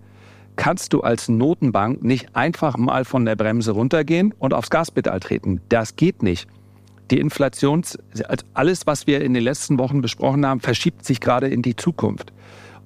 kannst 0.57 0.93
du 0.93 1.01
als 1.01 1.29
Notenbank 1.29 2.05
nicht 2.05 2.37
einfach 2.37 2.77
mal 2.77 3.05
von 3.05 3.25
der 3.25 3.37
Bremse 3.37 3.73
runtergehen 3.73 4.35
und 4.39 4.55
aufs 4.55 4.71
Gaspedal 4.71 5.21
treten. 5.21 5.61
Das 5.69 5.97
geht 5.97 6.23
nicht. 6.23 6.47
Die 7.11 7.19
Inflation, 7.19 7.83
alles, 8.55 8.87
was 8.87 9.07
wir 9.07 9.23
in 9.23 9.35
den 9.35 9.43
letzten 9.43 9.79
Wochen 9.79 10.01
besprochen 10.01 10.47
haben, 10.47 10.61
verschiebt 10.61 11.05
sich 11.05 11.21
gerade 11.21 11.49
in 11.49 11.63
die 11.63 11.77
Zukunft. 11.77 12.33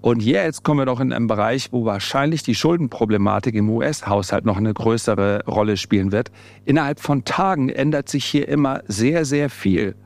Und 0.00 0.22
jetzt 0.22 0.62
kommen 0.62 0.80
wir 0.80 0.86
doch 0.86 1.00
in 1.00 1.12
einen 1.12 1.26
Bereich, 1.26 1.72
wo 1.72 1.84
wahrscheinlich 1.84 2.42
die 2.42 2.54
Schuldenproblematik 2.54 3.54
im 3.54 3.68
US-Haushalt 3.70 4.44
noch 4.44 4.56
eine 4.56 4.72
größere 4.72 5.44
Rolle 5.46 5.76
spielen 5.76 6.12
wird. 6.12 6.30
Innerhalb 6.64 7.00
von 7.00 7.24
Tagen 7.24 7.68
ändert 7.68 8.08
sich 8.08 8.24
hier 8.24 8.48
immer 8.48 8.82
sehr, 8.86 9.24
sehr 9.24 9.50
viel. 9.50 9.96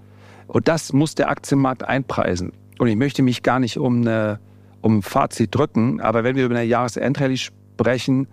Und 0.46 0.68
das 0.68 0.92
muss 0.92 1.14
der 1.14 1.28
Aktienmarkt 1.28 1.84
einpreisen. 1.84 2.52
Und 2.78 2.88
ich 2.88 2.96
möchte 2.96 3.22
mich 3.22 3.42
gar 3.42 3.60
nicht 3.60 3.76
um, 3.76 4.00
eine, 4.00 4.40
um 4.80 4.98
ein 4.98 5.02
Fazit 5.02 5.54
drücken, 5.54 6.00
aber 6.00 6.24
wenn 6.24 6.34
wir 6.34 6.46
über 6.46 6.56
eine 6.56 6.64
Jahresendrallye 6.64 7.36
sprechen, 7.36 8.26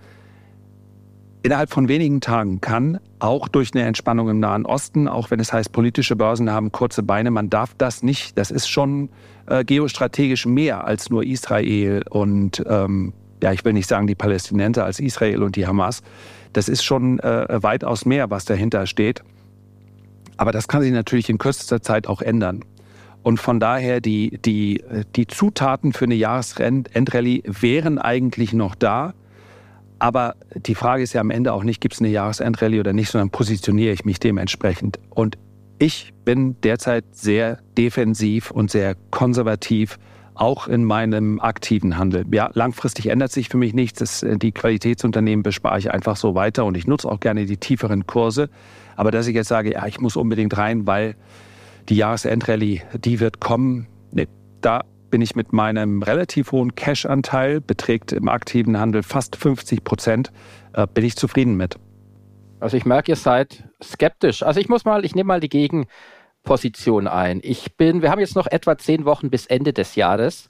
innerhalb 1.43 1.71
von 1.71 1.88
wenigen 1.88 2.21
Tagen 2.21 2.61
kann, 2.61 2.99
auch 3.19 3.47
durch 3.47 3.73
eine 3.73 3.83
Entspannung 3.83 4.29
im 4.29 4.39
Nahen 4.39 4.65
Osten, 4.65 5.07
auch 5.07 5.31
wenn 5.31 5.39
es 5.39 5.53
heißt, 5.53 5.71
politische 5.71 6.15
Börsen 6.15 6.51
haben 6.51 6.71
kurze 6.71 7.03
Beine, 7.03 7.31
man 7.31 7.49
darf 7.49 7.73
das 7.77 8.03
nicht. 8.03 8.38
Das 8.38 8.51
ist 8.51 8.67
schon 8.67 9.09
äh, 9.47 9.63
geostrategisch 9.63 10.45
mehr 10.45 10.85
als 10.85 11.09
nur 11.09 11.23
Israel 11.23 12.03
und, 12.09 12.63
ähm, 12.67 13.13
ja, 13.41 13.53
ich 13.53 13.63
will 13.63 13.73
nicht 13.73 13.88
sagen 13.88 14.07
die 14.07 14.15
Palästinenser 14.15 14.83
als 14.83 14.99
Israel 14.99 15.43
und 15.43 15.55
die 15.55 15.67
Hamas. 15.67 16.01
Das 16.53 16.69
ist 16.69 16.83
schon 16.83 17.19
äh, 17.19 17.61
weitaus 17.61 18.05
mehr, 18.05 18.29
was 18.29 18.45
dahinter 18.45 18.88
steht. 18.88 19.21
Aber 20.38 20.51
das 20.51 20.67
kann 20.67 20.81
sich 20.81 20.91
natürlich 20.91 21.29
in 21.29 21.38
kürzester 21.38 21.81
Zeit 21.81 22.07
auch 22.07 22.21
ändern. 22.21 22.63
Und 23.23 23.39
von 23.39 23.59
daher, 23.59 23.99
die, 23.99 24.39
die, 24.45 24.83
die 25.15 25.27
Zutaten 25.27 25.91
für 25.91 26.05
eine 26.05 26.15
Jahresendrallye 26.15 27.43
wären 27.45 27.97
eigentlich 27.97 28.53
noch 28.53 28.73
da. 28.75 29.13
Aber 29.99 30.35
die 30.55 30.75
Frage 30.75 31.03
ist 31.03 31.13
ja 31.13 31.21
am 31.21 31.31
Ende 31.31 31.53
auch 31.53 31.63
nicht, 31.63 31.81
gibt 31.81 31.95
es 31.95 31.99
eine 31.99 32.09
Jahresendrallye 32.09 32.79
oder 32.79 32.93
nicht, 32.93 33.09
sondern 33.09 33.29
positioniere 33.29 33.93
ich 33.93 34.05
mich 34.05 34.19
dementsprechend. 34.19 34.99
Und 35.09 35.37
ich 35.79 36.13
bin 36.25 36.59
derzeit 36.61 37.05
sehr 37.11 37.59
defensiv 37.77 38.51
und 38.51 38.71
sehr 38.71 38.95
konservativ, 39.11 39.97
auch 40.33 40.67
in 40.67 40.83
meinem 40.83 41.39
aktiven 41.39 41.97
Handel. 41.97 42.25
Ja, 42.31 42.51
langfristig 42.53 43.07
ändert 43.07 43.31
sich 43.31 43.49
für 43.49 43.57
mich 43.57 43.73
nichts. 43.73 43.99
Das, 43.99 44.23
äh, 44.23 44.37
die 44.37 44.51
Qualitätsunternehmen 44.51 45.43
bespare 45.43 45.79
ich 45.79 45.91
einfach 45.91 46.15
so 46.15 46.35
weiter 46.35 46.65
und 46.65 46.77
ich 46.77 46.85
nutze 46.85 47.09
auch 47.09 47.19
gerne 47.19 47.45
die 47.45 47.57
tieferen 47.57 48.05
Kurse. 48.05 48.49
Aber 48.95 49.11
dass 49.11 49.27
ich 49.27 49.35
jetzt 49.35 49.47
sage, 49.47 49.73
ja, 49.73 49.87
ich 49.87 49.99
muss 49.99 50.15
unbedingt 50.15 50.55
rein, 50.57 50.85
weil 50.85 51.15
die 51.89 51.95
Jahresendrallye, 51.95 52.81
die 53.03 53.19
wird 53.19 53.39
kommen, 53.39 53.87
nee, 54.11 54.27
da 54.61 54.83
bin 55.09 55.21
ich 55.21 55.35
mit 55.35 55.53
meinem 55.53 56.01
relativ 56.01 56.51
hohen 56.51 56.75
Cash-Anteil, 56.75 57.61
beträgt 57.61 58.11
im 58.11 58.27
aktiven 58.27 58.79
Handel 58.79 59.03
fast 59.03 59.35
50 59.35 59.83
Prozent, 59.83 60.31
äh, 60.73 60.87
bin 60.87 61.05
ich 61.05 61.15
zufrieden 61.15 61.55
mit. 61.55 61.77
Also 62.59 62.77
ich 62.77 62.85
merke, 62.85 63.11
ihr 63.11 63.15
seid 63.15 63.69
skeptisch. 63.83 64.43
Also 64.43 64.59
ich 64.59 64.69
muss 64.69 64.85
mal, 64.85 65.05
ich 65.05 65.15
nehme 65.15 65.27
mal 65.27 65.39
die 65.39 65.49
Gegenposition 65.49 67.07
ein. 67.07 67.39
Ich 67.43 67.75
bin, 67.75 68.01
wir 68.01 68.09
haben 68.09 68.19
jetzt 68.19 68.35
noch 68.35 68.47
etwa 68.47 68.77
zehn 68.77 69.05
Wochen 69.05 69.29
bis 69.29 69.45
Ende 69.45 69.73
des 69.73 69.95
Jahres. 69.95 70.47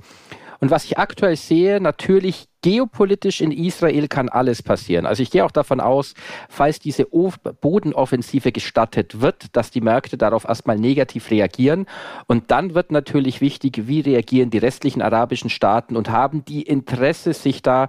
Und 0.59 0.71
was 0.71 0.85
ich 0.85 0.97
aktuell 0.97 1.35
sehe, 1.35 1.79
natürlich 1.79 2.47
geopolitisch 2.61 3.41
in 3.41 3.51
Israel 3.51 4.07
kann 4.07 4.29
alles 4.29 4.63
passieren. 4.63 5.05
Also 5.05 5.23
ich 5.23 5.31
gehe 5.31 5.45
auch 5.45 5.51
davon 5.51 5.79
aus, 5.79 6.15
falls 6.49 6.79
diese 6.79 7.05
Bodenoffensive 7.05 8.51
gestattet 8.51 9.21
wird, 9.21 9.55
dass 9.55 9.71
die 9.71 9.81
Märkte 9.81 10.17
darauf 10.17 10.45
erstmal 10.45 10.77
negativ 10.77 11.29
reagieren. 11.31 11.85
Und 12.27 12.51
dann 12.51 12.73
wird 12.73 12.91
natürlich 12.91 13.41
wichtig, 13.41 13.87
wie 13.87 14.01
reagieren 14.01 14.49
die 14.49 14.57
restlichen 14.57 15.01
arabischen 15.01 15.49
Staaten 15.49 15.95
und 15.95 16.09
haben 16.09 16.43
die 16.45 16.63
Interesse, 16.63 17.33
sich 17.33 17.61
da 17.61 17.87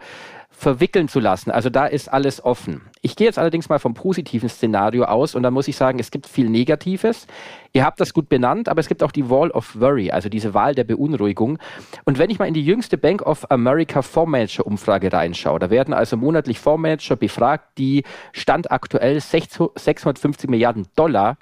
verwickeln 0.59 1.07
zu 1.07 1.21
lassen. 1.21 1.53
Also 1.53 1.71
da 1.71 1.87
ist 1.87 2.13
alles 2.13 2.45
offen. 2.45 2.81
Ich 3.01 3.15
gehe 3.15 3.29
jetzt 3.29 3.39
allerdings 3.39 3.69
mal 3.69 3.79
vom 3.79 3.95
positiven 3.95 4.49
Szenario 4.49 5.05
aus 5.05 5.37
und 5.37 5.45
da 5.45 5.53
muss 5.53 5.69
ich 5.69 5.77
sagen, 5.77 6.01
es 6.01 6.11
gibt 6.11 6.27
viel 6.27 6.49
Negatives. 6.49 7.29
Ihr 7.73 7.85
habt 7.85 8.01
das 8.01 8.13
gut 8.13 8.29
benannt, 8.29 8.69
aber 8.69 8.81
es 8.81 8.89
gibt 8.89 9.05
auch 9.05 9.13
die 9.13 9.31
Wall 9.31 9.53
of 9.53 9.79
Worry, 9.79 10.11
also 10.11 10.29
diese 10.29 10.55
Wahl 10.55 10.75
der 10.75 10.83
Beunruhigung. 10.83 11.59
Und 12.05 12.19
wenn 12.19 12.29
ich 12.29 12.41
mal 12.41 12.49
in 12.49 12.55
die 12.55 12.65
jüngste 12.65 12.99
Bank 12.99 13.23
of 13.23 13.49
America 13.53 14.03
Fondsmanager 14.03 14.67
Umfrage 14.67 15.13
reinschaue, 15.13 15.61
da 15.61 15.71
werden 15.71 15.95
also 15.95 16.17
monatlich 16.17 16.59
Fondsmanager 16.59 17.15
befragt, 17.15 17.79
die 17.79 18.03
Stand 18.33 18.73
aktuell 18.73 19.21
650 19.21 20.51
Milliarden 20.51 20.89
Dollar 20.97 21.37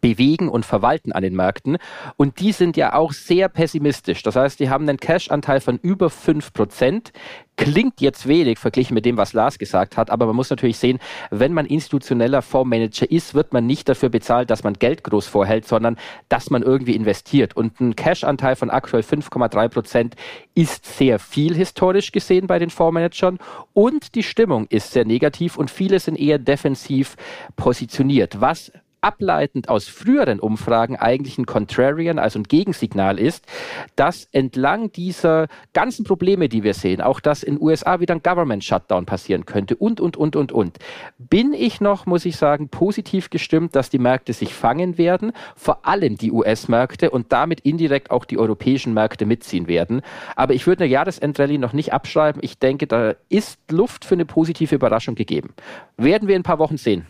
bewegen 0.00 0.48
und 0.48 0.66
verwalten 0.66 1.12
an 1.12 1.22
den 1.22 1.34
Märkten. 1.34 1.78
Und 2.16 2.40
die 2.40 2.52
sind 2.52 2.76
ja 2.76 2.94
auch 2.94 3.12
sehr 3.12 3.48
pessimistisch. 3.48 4.22
Das 4.22 4.36
heißt, 4.36 4.58
die 4.60 4.68
haben 4.68 4.88
einen 4.88 4.98
Cash-Anteil 4.98 5.60
von 5.60 5.78
über 5.78 6.10
fünf 6.10 6.52
Prozent. 6.52 7.12
Klingt 7.56 8.02
jetzt 8.02 8.28
wenig 8.28 8.58
verglichen 8.58 8.92
mit 8.94 9.06
dem, 9.06 9.16
was 9.16 9.32
Lars 9.32 9.58
gesagt 9.58 9.96
hat, 9.96 10.10
aber 10.10 10.26
man 10.26 10.36
muss 10.36 10.50
natürlich 10.50 10.76
sehen, 10.76 10.98
wenn 11.30 11.54
man 11.54 11.64
institutioneller 11.64 12.42
Fondsmanager 12.42 13.10
ist, 13.10 13.32
wird 13.32 13.54
man 13.54 13.64
nicht 13.64 13.88
dafür 13.88 14.10
bezahlt, 14.10 14.50
dass 14.50 14.62
man 14.62 14.74
Geld 14.74 15.02
groß 15.04 15.26
vorhält, 15.26 15.66
sondern 15.66 15.96
dass 16.28 16.50
man 16.50 16.62
irgendwie 16.62 16.94
investiert. 16.94 17.56
Und 17.56 17.80
ein 17.80 17.96
Cash-Anteil 17.96 18.56
von 18.56 18.68
aktuell 18.68 19.02
5,3 19.02 19.68
Prozent 19.68 20.16
ist 20.54 20.84
sehr 20.84 21.18
viel 21.18 21.54
historisch 21.54 22.12
gesehen 22.12 22.46
bei 22.46 22.58
den 22.58 22.68
Fondsmanagern 22.68 23.38
und 23.72 24.14
die 24.14 24.22
Stimmung 24.22 24.66
ist 24.68 24.92
sehr 24.92 25.06
negativ 25.06 25.56
und 25.56 25.70
viele 25.70 25.98
sind 25.98 26.16
eher 26.16 26.38
defensiv 26.38 27.16
positioniert, 27.56 28.38
was 28.40 28.70
ableitend 29.06 29.68
aus 29.68 29.86
früheren 29.86 30.40
Umfragen 30.40 30.96
eigentlich 30.96 31.38
ein 31.38 31.46
Contrarian, 31.46 32.18
also 32.18 32.40
ein 32.40 32.42
Gegensignal 32.42 33.20
ist, 33.20 33.46
dass 33.94 34.28
entlang 34.32 34.90
dieser 34.90 35.46
ganzen 35.74 36.04
Probleme, 36.04 36.48
die 36.48 36.64
wir 36.64 36.74
sehen, 36.74 37.00
auch 37.00 37.20
dass 37.20 37.44
in 37.44 37.60
USA 37.60 38.00
wieder 38.00 38.16
ein 38.16 38.22
Government 38.24 38.64
Shutdown 38.64 39.06
passieren 39.06 39.46
könnte 39.46 39.76
und, 39.76 40.00
und, 40.00 40.16
und, 40.16 40.34
und, 40.34 40.50
und, 40.50 40.78
bin 41.18 41.52
ich 41.52 41.80
noch, 41.80 42.04
muss 42.04 42.24
ich 42.24 42.36
sagen, 42.36 42.68
positiv 42.68 43.30
gestimmt, 43.30 43.76
dass 43.76 43.90
die 43.90 44.00
Märkte 44.00 44.32
sich 44.32 44.52
fangen 44.52 44.98
werden, 44.98 45.30
vor 45.54 45.86
allem 45.86 46.16
die 46.16 46.32
US-Märkte 46.32 47.10
und 47.10 47.30
damit 47.30 47.60
indirekt 47.60 48.10
auch 48.10 48.24
die 48.24 48.38
europäischen 48.38 48.92
Märkte 48.92 49.24
mitziehen 49.24 49.68
werden. 49.68 50.02
Aber 50.34 50.54
ich 50.54 50.66
würde 50.66 50.82
eine 50.82 50.92
Jahresendrallye 50.92 51.58
noch 51.58 51.72
nicht 51.72 51.92
abschreiben. 51.92 52.42
Ich 52.42 52.58
denke, 52.58 52.88
da 52.88 53.14
ist 53.28 53.60
Luft 53.70 54.04
für 54.04 54.16
eine 54.16 54.24
positive 54.24 54.74
Überraschung 54.74 55.14
gegeben. 55.14 55.54
Werden 55.96 56.26
wir 56.26 56.34
in 56.34 56.40
ein 56.40 56.44
paar 56.44 56.58
Wochen 56.58 56.76
sehen. 56.76 57.06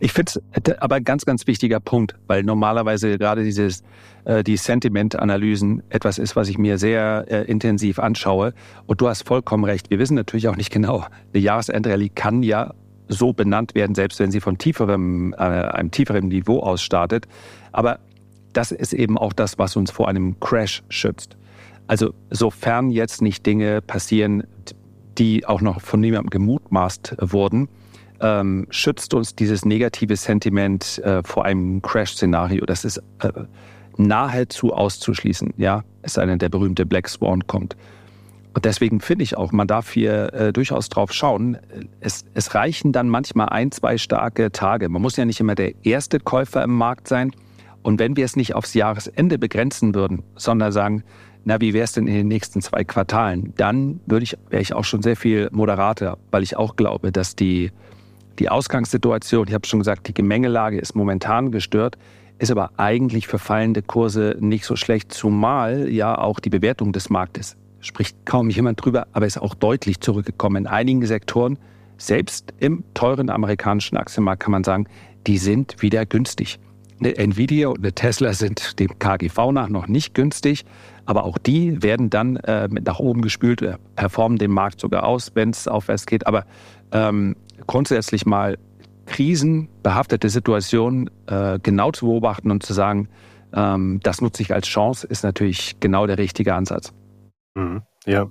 Ich 0.00 0.12
finde 0.12 0.32
es 0.52 0.78
aber 0.78 0.96
ein 0.96 1.04
ganz, 1.04 1.24
ganz 1.24 1.46
wichtiger 1.46 1.80
Punkt, 1.80 2.14
weil 2.26 2.44
normalerweise 2.44 3.18
gerade 3.18 3.42
dieses, 3.42 3.82
äh, 4.24 4.44
die 4.44 4.56
Sentiment-Analysen 4.56 5.82
etwas 5.88 6.18
ist, 6.18 6.36
was 6.36 6.48
ich 6.48 6.58
mir 6.58 6.78
sehr 6.78 7.24
äh, 7.28 7.44
intensiv 7.44 7.98
anschaue. 7.98 8.54
Und 8.86 9.00
du 9.00 9.08
hast 9.08 9.26
vollkommen 9.26 9.64
recht. 9.64 9.90
Wir 9.90 9.98
wissen 9.98 10.14
natürlich 10.14 10.48
auch 10.48 10.56
nicht 10.56 10.70
genau, 10.70 11.04
eine 11.32 11.42
Jahresendrallye 11.42 12.10
kann 12.10 12.42
ja 12.42 12.74
so 13.08 13.32
benannt 13.32 13.74
werden, 13.74 13.94
selbst 13.94 14.20
wenn 14.20 14.30
sie 14.30 14.40
von 14.40 14.58
tieferem, 14.58 15.32
äh, 15.32 15.36
einem 15.36 15.90
tieferen 15.90 16.28
Niveau 16.28 16.60
aus 16.60 16.82
startet. 16.82 17.26
Aber 17.72 17.98
das 18.52 18.70
ist 18.70 18.92
eben 18.92 19.18
auch 19.18 19.32
das, 19.32 19.58
was 19.58 19.76
uns 19.76 19.90
vor 19.90 20.08
einem 20.08 20.38
Crash 20.40 20.82
schützt. 20.88 21.36
Also 21.86 22.12
sofern 22.30 22.90
jetzt 22.90 23.22
nicht 23.22 23.46
Dinge 23.46 23.80
passieren, 23.80 24.44
die 25.16 25.46
auch 25.46 25.60
noch 25.60 25.80
von 25.80 26.00
niemandem 26.00 26.30
gemutmaßt 26.30 27.16
wurden, 27.20 27.68
ähm, 28.20 28.66
schützt 28.70 29.14
uns 29.14 29.34
dieses 29.34 29.64
negative 29.64 30.16
Sentiment 30.16 30.98
äh, 30.98 31.22
vor 31.22 31.44
einem 31.44 31.82
Crash-Szenario. 31.82 32.66
Das 32.66 32.84
ist 32.84 32.98
äh, 33.20 33.32
nahezu 33.96 34.72
auszuschließen, 34.72 35.54
ja, 35.56 35.82
es 36.02 36.14
sei 36.14 36.26
denn, 36.26 36.38
der 36.38 36.48
berühmte 36.48 36.86
Black 36.86 37.08
Swan 37.08 37.46
kommt. 37.46 37.76
Und 38.54 38.64
deswegen 38.64 39.00
finde 39.00 39.22
ich 39.22 39.36
auch, 39.36 39.52
man 39.52 39.68
darf 39.68 39.90
hier 39.90 40.32
äh, 40.32 40.52
durchaus 40.52 40.88
drauf 40.88 41.12
schauen. 41.12 41.58
Es, 42.00 42.24
es 42.34 42.54
reichen 42.54 42.92
dann 42.92 43.08
manchmal 43.08 43.50
ein, 43.50 43.70
zwei 43.70 43.98
starke 43.98 44.50
Tage. 44.50 44.88
Man 44.88 45.02
muss 45.02 45.16
ja 45.16 45.24
nicht 45.24 45.38
immer 45.38 45.54
der 45.54 45.74
erste 45.84 46.18
Käufer 46.18 46.64
im 46.64 46.74
Markt 46.74 47.08
sein. 47.08 47.32
Und 47.82 48.00
wenn 48.00 48.16
wir 48.16 48.24
es 48.24 48.36
nicht 48.36 48.54
aufs 48.54 48.74
Jahresende 48.74 49.38
begrenzen 49.38 49.94
würden, 49.94 50.24
sondern 50.34 50.72
sagen, 50.72 51.04
na, 51.44 51.60
wie 51.60 51.72
wäre 51.72 51.84
es 51.84 51.92
denn 51.92 52.06
in 52.06 52.14
den 52.14 52.28
nächsten 52.28 52.60
zwei 52.60 52.84
Quartalen? 52.84 53.54
Dann 53.56 54.00
würde 54.06 54.24
ich, 54.24 54.36
wäre 54.50 54.60
ich 54.60 54.74
auch 54.74 54.84
schon 54.84 55.02
sehr 55.02 55.16
viel 55.16 55.48
moderater, 55.52 56.18
weil 56.30 56.42
ich 56.42 56.56
auch 56.56 56.76
glaube, 56.76 57.12
dass 57.12 57.36
die, 57.36 57.70
die 58.38 58.48
Ausgangssituation, 58.48 59.48
ich 59.48 59.54
habe 59.54 59.66
schon 59.66 59.80
gesagt, 59.80 60.08
die 60.08 60.14
Gemengelage 60.14 60.78
ist 60.78 60.94
momentan 60.94 61.50
gestört, 61.50 61.98
ist 62.38 62.50
aber 62.50 62.70
eigentlich 62.76 63.26
für 63.26 63.38
fallende 63.38 63.82
Kurse 63.82 64.36
nicht 64.40 64.64
so 64.64 64.76
schlecht, 64.76 65.12
zumal 65.12 65.88
ja 65.88 66.16
auch 66.16 66.38
die 66.38 66.50
Bewertung 66.50 66.92
des 66.92 67.10
Marktes, 67.10 67.56
spricht 67.80 68.16
kaum 68.24 68.48
jemand 68.48 68.84
drüber, 68.84 69.08
aber 69.12 69.26
ist 69.26 69.38
auch 69.38 69.54
deutlich 69.54 70.00
zurückgekommen. 70.00 70.64
In 70.64 70.66
einigen 70.66 71.04
Sektoren, 71.04 71.58
selbst 71.96 72.54
im 72.60 72.84
teuren 72.94 73.28
amerikanischen 73.28 73.96
Aktienmarkt 73.96 74.42
kann 74.42 74.52
man 74.52 74.64
sagen, 74.64 74.86
die 75.26 75.38
sind 75.38 75.82
wieder 75.82 76.06
günstig. 76.06 76.60
Eine 77.00 77.16
Nvidia 77.16 77.68
und 77.68 77.78
eine 77.78 77.92
Tesla 77.92 78.32
sind 78.32 78.78
dem 78.78 78.98
KGV 78.98 79.52
nach 79.52 79.68
noch 79.68 79.88
nicht 79.88 80.14
günstig, 80.14 80.64
aber 81.08 81.24
auch 81.24 81.38
die 81.38 81.82
werden 81.82 82.10
dann 82.10 82.36
äh, 82.36 82.68
mit 82.68 82.84
nach 82.84 82.98
oben 82.98 83.22
gespült, 83.22 83.62
äh, 83.62 83.78
performen 83.96 84.36
den 84.36 84.50
Markt 84.50 84.78
sogar 84.78 85.04
aus, 85.04 85.30
wenn 85.34 85.48
es 85.48 85.66
aufwärts 85.66 86.04
geht. 86.04 86.26
Aber 86.26 86.44
ähm, 86.92 87.34
grundsätzlich 87.66 88.26
mal 88.26 88.58
krisenbehaftete 89.06 90.28
Situationen 90.28 91.10
äh, 91.26 91.58
genau 91.62 91.92
zu 91.92 92.04
beobachten 92.04 92.50
und 92.50 92.62
zu 92.62 92.74
sagen, 92.74 93.08
ähm, 93.54 94.00
das 94.02 94.20
nutze 94.20 94.42
ich 94.42 94.52
als 94.52 94.68
Chance, 94.68 95.06
ist 95.06 95.24
natürlich 95.24 95.80
genau 95.80 96.06
der 96.06 96.18
richtige 96.18 96.54
Ansatz. 96.54 96.92
Mhm, 97.54 97.84
ja. 98.04 98.30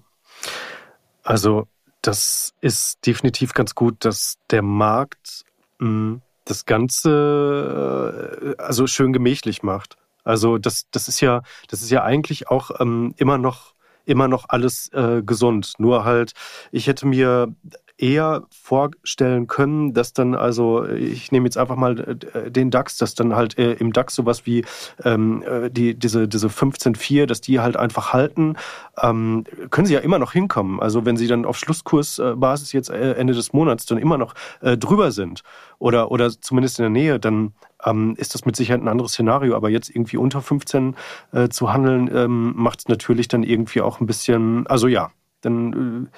Also 1.24 1.66
das 2.04 2.54
ist 2.62 3.08
definitiv 3.08 3.56
ganz 3.56 3.74
gut, 3.74 4.06
dass 4.06 4.38
der 4.52 4.62
Markt 4.62 5.46
mh, 5.80 5.88
hm, 5.88 6.22
das 6.46 6.68
Ganze 6.68 8.56
äh, 8.60 8.62
also 8.62 8.86
schön 8.86 9.14
gemächlich 9.14 9.64
macht. 9.64 9.98
Also 10.28 10.58
das, 10.58 10.90
das 10.92 11.08
ist 11.08 11.22
ja, 11.22 11.42
das 11.70 11.82
ist 11.82 11.90
ja 11.90 12.04
eigentlich 12.04 12.50
auch 12.50 12.72
ähm, 12.80 13.14
immer 13.18 13.38
noch 13.38 13.76
immer 14.06 14.28
noch 14.30 14.46
alles 14.48 14.90
äh, 14.94 15.22
gesund. 15.22 15.74
Nur 15.80 16.06
halt, 16.06 16.32
ich 16.72 16.88
hätte 16.88 17.06
mir 17.06 17.54
eher 17.98 18.44
vorstellen 18.50 19.48
können, 19.48 19.94
dass 19.94 20.14
dann 20.14 20.36
also, 20.36 20.86
ich 20.86 21.32
nehme 21.32 21.46
jetzt 21.46 21.58
einfach 21.58 21.76
mal 21.76 22.18
äh, 22.34 22.52
den 22.52 22.70
DAX, 22.70 22.98
dass 22.98 23.16
dann 23.16 23.36
halt 23.36 23.58
äh, 23.58 23.74
im 23.74 23.92
DAX 23.92 24.16
sowas 24.16 24.46
wie 24.46 24.66
ähm, 25.04 25.44
äh, 25.44 25.70
die, 25.72 25.96
diese, 25.96 26.28
diese 26.28 26.48
15,4, 26.48 27.26
dass 27.26 27.42
die 27.42 27.60
halt 27.60 27.76
einfach 27.76 28.14
halten, 28.14 28.56
ähm, 29.02 29.46
können 29.72 29.88
sie 29.88 29.96
ja 29.96 30.00
immer 30.00 30.20
noch 30.20 30.34
hinkommen. 30.34 30.80
Also 30.80 31.06
wenn 31.06 31.18
sie 31.18 31.28
dann 31.28 31.46
auf 31.46 31.58
Schlusskursbasis 31.58 32.72
jetzt 32.72 32.90
Ende 32.90 33.34
des 33.34 33.54
Monats 33.54 33.86
dann 33.86 33.98
immer 33.98 34.18
noch 34.18 34.36
äh, 34.62 34.78
drüber 34.78 35.12
sind 35.12 35.42
oder, 35.80 36.12
oder 36.12 36.30
zumindest 36.30 36.80
in 36.80 36.84
der 36.84 36.90
Nähe, 36.90 37.20
dann 37.20 37.54
ähm, 37.86 38.16
ist 38.18 38.36
das 38.36 38.46
mit 38.46 38.56
Sicherheit 38.56 38.82
ein 38.82 38.88
anderes 38.88 39.14
Szenario. 39.14 39.56
Aber 39.56 39.70
jetzt 39.70 39.90
irgendwie 39.90 40.18
unter 40.18 40.42
15 40.42 40.96
äh, 41.32 41.50
zu 41.50 41.74
handeln, 41.74 42.10
ähm, 42.14 42.54
macht 42.56 42.80
es 42.80 42.88
natürlich 42.88 43.28
dann 43.28 43.44
irgendwie 43.44 43.82
auch 43.82 44.00
ein 44.00 44.06
bisschen, 44.06 44.68
also 44.68 44.88
ja, 44.88 45.12
dann 45.42 46.10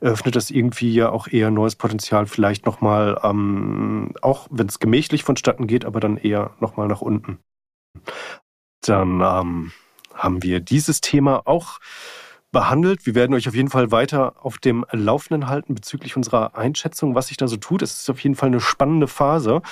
äh, 0.00 0.04
eröffnet 0.04 0.36
das 0.36 0.50
irgendwie 0.50 0.92
ja 0.92 1.10
auch 1.10 1.28
eher 1.28 1.50
neues 1.50 1.76
Potenzial, 1.76 2.26
vielleicht 2.26 2.66
nochmal, 2.66 3.20
ähm, 3.22 4.12
auch 4.22 4.48
wenn 4.50 4.66
es 4.66 4.78
gemächlich 4.78 5.24
vonstatten 5.24 5.66
geht, 5.66 5.84
aber 5.84 6.00
dann 6.00 6.16
eher 6.16 6.52
nochmal 6.60 6.88
nach 6.88 7.00
unten. 7.00 7.38
Dann 8.82 9.20
ähm, 9.20 9.72
haben 10.14 10.42
wir 10.42 10.60
dieses 10.60 11.00
Thema 11.00 11.42
auch 11.46 11.78
behandelt. 12.52 13.04
Wir 13.04 13.14
werden 13.14 13.34
euch 13.34 13.48
auf 13.48 13.54
jeden 13.54 13.68
Fall 13.68 13.90
weiter 13.90 14.34
auf 14.42 14.58
dem 14.58 14.86
Laufenden 14.90 15.48
halten 15.48 15.74
bezüglich 15.74 16.16
unserer 16.16 16.56
Einschätzung, 16.56 17.14
was 17.14 17.28
sich 17.28 17.36
da 17.36 17.48
so 17.48 17.56
tut. 17.56 17.82
Es 17.82 17.98
ist 17.98 18.10
auf 18.10 18.20
jeden 18.20 18.34
Fall 18.34 18.48
eine 18.48 18.60
spannende 18.60 19.08
Phase. 19.08 19.62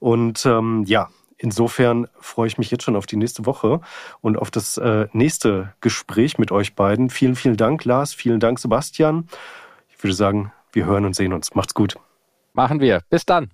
Und 0.00 0.44
ähm, 0.46 0.84
ja, 0.86 1.08
Insofern 1.42 2.06
freue 2.20 2.46
ich 2.46 2.56
mich 2.56 2.70
jetzt 2.70 2.84
schon 2.84 2.94
auf 2.94 3.06
die 3.06 3.16
nächste 3.16 3.46
Woche 3.46 3.80
und 4.20 4.38
auf 4.38 4.52
das 4.52 4.78
äh, 4.78 5.08
nächste 5.12 5.74
Gespräch 5.80 6.38
mit 6.38 6.52
euch 6.52 6.76
beiden. 6.76 7.10
Vielen, 7.10 7.34
vielen 7.34 7.56
Dank, 7.56 7.84
Lars. 7.84 8.14
Vielen 8.14 8.38
Dank, 8.38 8.60
Sebastian. 8.60 9.26
Ich 9.88 10.02
würde 10.04 10.14
sagen, 10.14 10.52
wir 10.72 10.86
hören 10.86 11.04
und 11.04 11.16
sehen 11.16 11.32
uns. 11.32 11.54
Macht's 11.56 11.74
gut. 11.74 11.96
Machen 12.52 12.78
wir. 12.78 13.02
Bis 13.10 13.26
dann. 13.26 13.50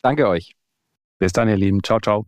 Danke 0.00 0.28
euch. 0.28 0.54
Bis 1.18 1.32
dann, 1.32 1.48
ihr 1.48 1.56
Lieben. 1.56 1.82
Ciao, 1.82 1.98
ciao. 1.98 2.24